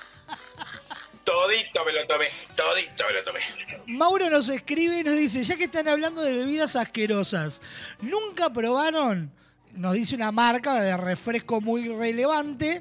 [1.28, 3.40] todito me lo tomé, todito me lo tomé.
[3.86, 7.60] Mauro nos escribe y nos dice, ya que están hablando de bebidas asquerosas,
[8.00, 9.30] ¿nunca probaron?
[9.74, 12.80] Nos dice una marca de refresco muy relevante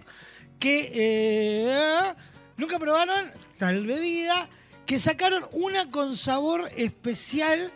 [0.60, 2.14] que eh,
[2.56, 4.50] nunca probaron tal bebida
[4.86, 7.72] que sacaron una con sabor especial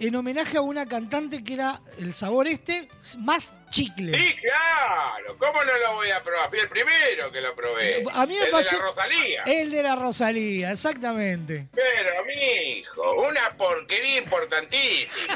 [0.00, 2.88] en homenaje a una cantante que era el sabor este
[3.18, 4.12] más chicle.
[4.14, 6.48] Sí, claro, ¿cómo no lo voy a probar?
[6.48, 8.04] Fui el primero que lo probé.
[8.12, 9.42] A mí me el pasó de la Rosalía.
[9.44, 11.68] el de la Rosalía, exactamente.
[11.74, 15.34] Pero, mi hijo, una porquería importantísima.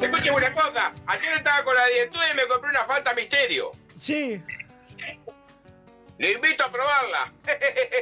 [0.00, 3.72] Escuche una cosa, ayer estaba con la dietud y me compré una Fanta Misterio.
[3.96, 4.42] Sí.
[6.16, 7.32] Le invito a probarla.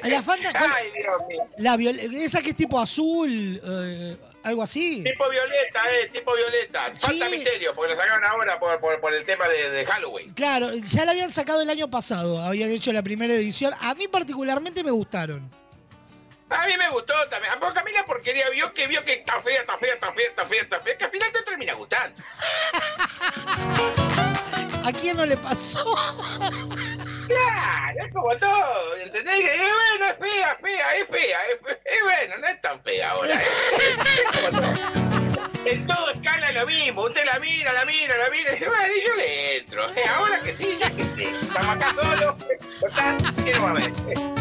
[0.03, 0.71] ¿A la Fanta cuál?
[0.77, 1.49] Ay, Dios mío.
[1.57, 1.75] La
[2.23, 5.03] esa que es tipo azul, eh, algo así.
[5.03, 6.93] Tipo violeta, eh, tipo violeta.
[6.95, 7.37] Fanta Sí.
[7.37, 10.35] Misterio, porque lo sacaron ahora por, por, por el tema de, de Halloween.
[10.35, 13.73] Claro, ya la habían sacado el año pasado, habían hecho la primera edición.
[13.81, 15.51] A mí particularmente me gustaron.
[16.51, 17.55] A mí me gustó también.
[17.59, 20.29] Porque a mí la porquería vio que vio que está fea, está fea, está fea,
[20.29, 22.23] está fea, está fea, que al final te termina gustando.
[24.85, 25.83] ¿A quién no le pasó?
[27.33, 29.41] Claro, es como todo, ¿entendés?
[29.41, 31.79] Eh, bueno, es fea, fea, es fea, es fea.
[31.99, 33.35] Y bueno, no es tan fea ahora.
[33.35, 33.43] ¿eh?
[34.17, 34.73] Es como todo.
[35.65, 38.95] En todo escala lo mismo, usted la mira, la mira, la mira, y dice, bueno,
[38.95, 39.85] y yo le entro.
[39.95, 41.35] Eh, ahora que sí, ya que sí.
[41.43, 42.35] Estamos acá solos,
[42.81, 43.93] total, ¿qué no va a ver?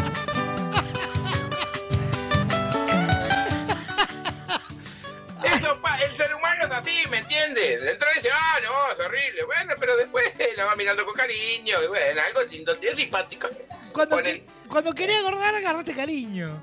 [5.44, 6.41] Eso, pa- el ser humano
[6.76, 7.82] así, ¿me entiendes?
[7.90, 9.44] Entra y dice, ah, no, es horrible.
[9.44, 13.48] Bueno, pero después la va mirando con cariño, y bueno, algo lindo, es simpático.
[13.92, 16.60] Cuando, que- cuando quería acordar, agarrate cariño.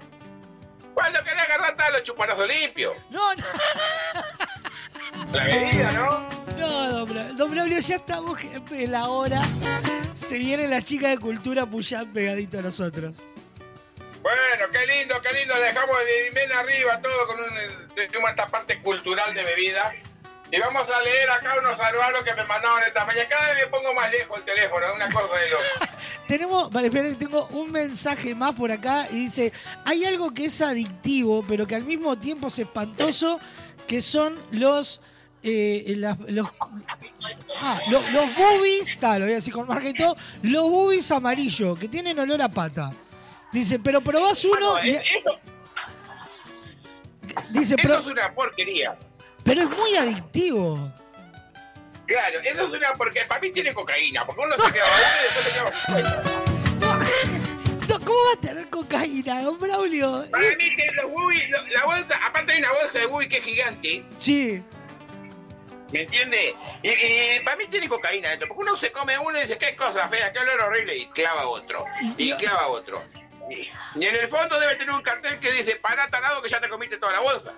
[0.94, 2.96] Cuando querés agarrar tal los chupanazos limpios.
[3.10, 3.44] No, no.
[5.34, 6.28] La bebida, ¿no?
[6.58, 9.42] No, don, Bra- don Braulio, ya estamos jefe, la hora.
[10.16, 13.24] Se viene la chica de cultura Puyán pegadito a nosotros.
[14.22, 15.56] Bueno, qué lindo, qué lindo.
[15.60, 19.94] Dejamos de bien arriba todo con un, esta parte cultural de bebida.
[20.52, 23.30] Y vamos a leer acá unos saludos que me mandaron esta mañana.
[23.30, 25.64] Cada vez me pongo más lejos el teléfono, una cosa de loco.
[26.28, 29.52] Tenemos, vale, esperen, tengo un mensaje más por acá y dice,
[29.86, 33.40] hay algo que es adictivo, pero que al mismo tiempo es espantoso,
[33.88, 35.02] que son los...
[35.44, 36.48] eh, las- los,
[37.62, 41.10] ah, lo- los boobies, tal, lo voy a decir con marca y todo, los boobies
[41.12, 42.92] amarillos, que tienen olor a pata.
[43.52, 45.40] Dice, pero probás uno y- Bueno, eso,
[47.50, 48.96] dice, eso "Pro- es una porquería.
[49.44, 50.92] pero es muy adictivo.
[52.06, 55.24] Claro, eso es una porque para mí tiene cocaína, porque uno se queda uno y
[55.24, 55.52] después se
[56.02, 56.24] queda
[57.90, 60.26] No, ¿Cómo va a tener cocaína, don Braulio?
[60.30, 63.44] Para mí que los lo- la bolsa, aparte hay una bolsa de bubi que es
[63.44, 64.64] gigante, Sí.
[65.92, 66.54] ¿Me entiende?
[66.84, 69.76] Y, y para mí tiene cocaína dentro, porque uno se come uno y dice, qué
[69.76, 71.84] cosa fea, qué olor horrible, y clava otro,
[72.16, 73.02] y clava otro.
[73.50, 76.70] Y, en el fondo debe tener un cartel que dice, para tarado que ya te
[76.70, 77.52] comiste toda la bolsa.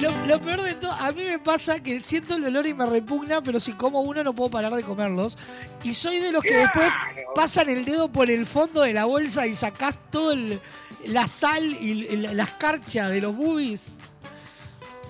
[0.00, 2.84] Lo, lo peor de todo, a mí me pasa que siento el olor y me
[2.86, 5.38] repugna, pero si como uno no puedo parar de comerlos.
[5.84, 6.90] Y soy de los que después
[7.36, 10.60] pasan el dedo por el fondo de la bolsa y sacás todo el-
[11.06, 13.92] la sal y el- la escarcha de los boobies.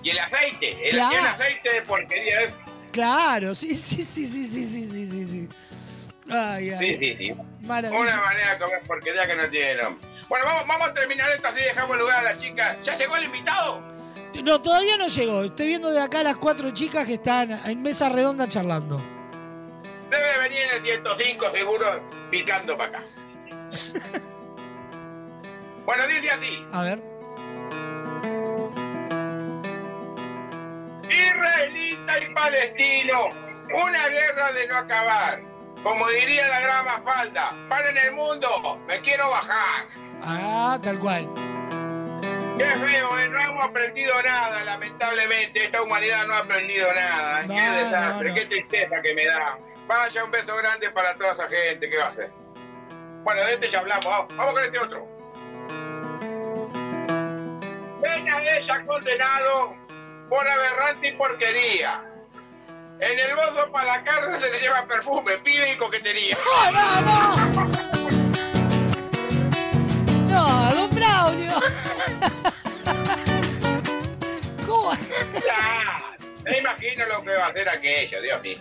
[0.02, 1.18] Y el aceite, el, Claro.
[1.18, 2.52] el aceite de porquería es...
[2.90, 5.48] Claro, sí, sí, sí, sí, sí, sí, sí, sí, sí.
[6.32, 6.78] Ay, ay.
[6.78, 7.34] Sí, sí, sí.
[7.62, 8.02] Maravilloso.
[8.02, 10.08] Una manera de comer porquería que no tiene nombre.
[10.28, 12.78] Bueno, vamos, vamos a terminar esto así dejamos lugar a la chica.
[12.82, 13.80] ¿Ya llegó el invitado?
[14.42, 15.44] No, todavía no llegó.
[15.44, 19.00] Estoy viendo de acá las cuatro chicas que están en mesa redonda charlando.
[20.10, 23.02] Debe de venir en el 105 seguro picando para acá.
[25.84, 26.66] bueno, dice así.
[26.72, 27.02] A ver.
[31.08, 33.28] Israelita y palestino,
[33.74, 35.51] una guerra de no acabar.
[35.82, 39.86] Como diría la gran falda, paren el mundo, me quiero bajar.
[40.22, 41.28] Ah, tal cual.
[42.56, 43.28] Qué feo, ¿eh?
[43.28, 45.64] no hemos aprendido nada, lamentablemente.
[45.64, 47.42] Esta humanidad no ha aprendido nada.
[47.42, 48.40] No, qué desastre, no, no.
[48.40, 49.58] qué tristeza que me da.
[49.88, 51.90] Vaya, un beso grande para toda esa gente.
[51.90, 52.30] ¿Qué va a hacer?
[53.24, 54.04] Bueno, de este ya hablamos.
[54.04, 55.08] Vamos, vamos con este otro.
[58.00, 59.74] Pena ella condenado
[60.28, 62.11] por aberrante y porquería.
[63.02, 66.38] En el bozo para la cárcel se le lleva perfume, pibe y coquetería.
[66.44, 67.34] ¡No, no, no!
[70.28, 71.52] No, don Braulio.
[74.66, 74.92] ¿Cómo?
[75.44, 76.14] Ya,
[76.44, 78.58] me imagino lo que va a hacer aquello, Dios mío.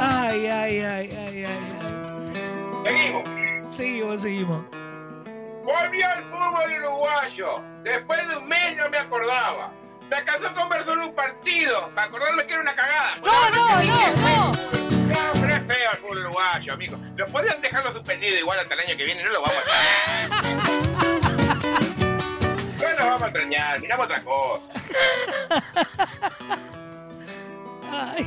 [0.00, 1.58] Ay, ay, ay, ay, ay, ay.
[2.86, 3.28] Seguimos.
[3.72, 4.64] Seguimos, seguimos.
[5.62, 7.60] Volvió al fútbol uruguayo.
[7.82, 9.70] Después de un mes no me acordaba.
[10.10, 11.90] Me alcanzó con ver solo un partido.
[11.94, 13.16] Para acordarme que era una cagada.
[13.22, 14.52] No, no, no, no.
[14.52, 16.96] No, pero es feo el fútbol uruguayo, amigo.
[17.16, 19.22] Lo podrían dejarlo suspendido igual hasta el año que viene.
[19.24, 20.28] No lo vamos a.
[22.82, 23.80] No lo vamos a extrañar.
[23.80, 24.62] Miramos otra cosa.
[27.90, 28.26] Ay.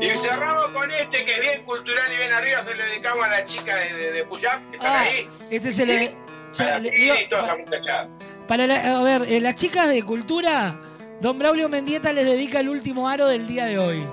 [0.00, 2.64] Y cerramos con este que es bien cultural y bien arriba.
[2.64, 5.28] Se lo dedicamos a la chica de, de, que están Ah, ahí.
[5.50, 6.16] este se le.
[6.52, 8.08] ya le- Y digo, toda esa muchachada.
[8.46, 10.78] Para la- a ver, eh, las chicas de cultura,
[11.20, 14.06] don Braulio Mendieta les dedica el último aro del día de hoy.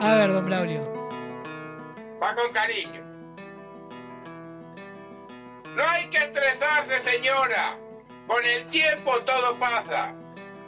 [0.00, 0.80] A ver, don Braulio.
[2.22, 3.00] Va con cariño.
[5.76, 7.76] No hay que estresarse, señora.
[8.26, 10.12] Con el tiempo todo pasa.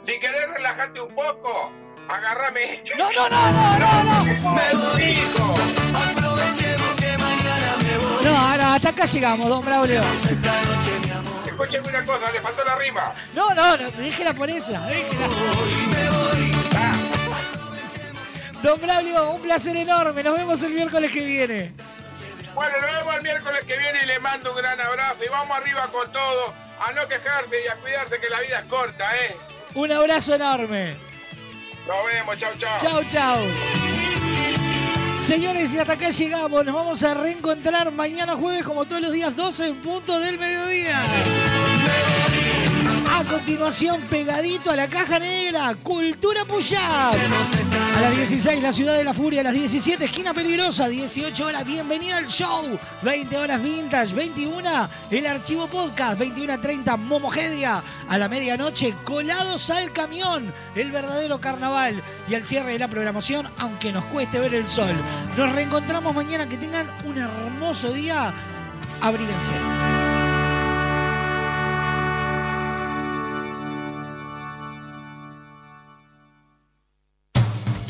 [0.01, 1.71] Si querés relajarte un poco,
[2.09, 2.83] agárrame.
[2.97, 4.53] No, no, no, no, no, no.
[4.53, 5.55] Me hijo.
[5.93, 8.23] Aprovechemos que mañana me voy.
[8.25, 10.01] No, no, hasta acá llegamos, don Braulio.
[10.29, 11.32] Esta noche mi amor.
[11.53, 13.13] Escúcheme una cosa, le faltó la rima.
[13.35, 15.27] No, no, no, déjela por esa, déjela.
[18.63, 20.23] Don Braulio, un placer enorme.
[20.23, 21.71] Nos vemos el miércoles que viene.
[22.55, 25.23] Bueno, nos vemos el miércoles que viene y le mando un gran abrazo.
[25.23, 26.53] Y vamos arriba con todo.
[26.79, 29.35] A no quejarse y a cuidarse que la vida es corta, ¿eh?
[29.75, 30.97] Un abrazo enorme.
[31.85, 32.79] Nos vemos, chau, chau.
[32.79, 33.82] Chau, chau.
[35.19, 36.65] Señores, y hasta acá llegamos.
[36.65, 41.01] Nos vamos a reencontrar mañana jueves, como todos los días, 12 en punto del mediodía.
[43.15, 47.13] A continuación, pegadito a la caja negra, Cultura Puyab.
[47.95, 49.41] A las 16, la ciudad de la furia.
[49.41, 50.87] A las 17, esquina peligrosa.
[50.87, 52.79] 18 horas, bienvenida al show.
[53.03, 54.15] 20 horas vintage.
[54.15, 56.19] 21, el archivo podcast.
[56.19, 57.83] 21.30, Momogedia.
[58.09, 60.51] A la medianoche, colados al camión.
[60.73, 62.01] El verdadero carnaval.
[62.27, 64.95] Y al cierre de la programación, aunque nos cueste ver el sol.
[65.37, 66.49] Nos reencontramos mañana.
[66.49, 68.33] Que tengan un hermoso día.
[69.01, 70.02] Abríguense.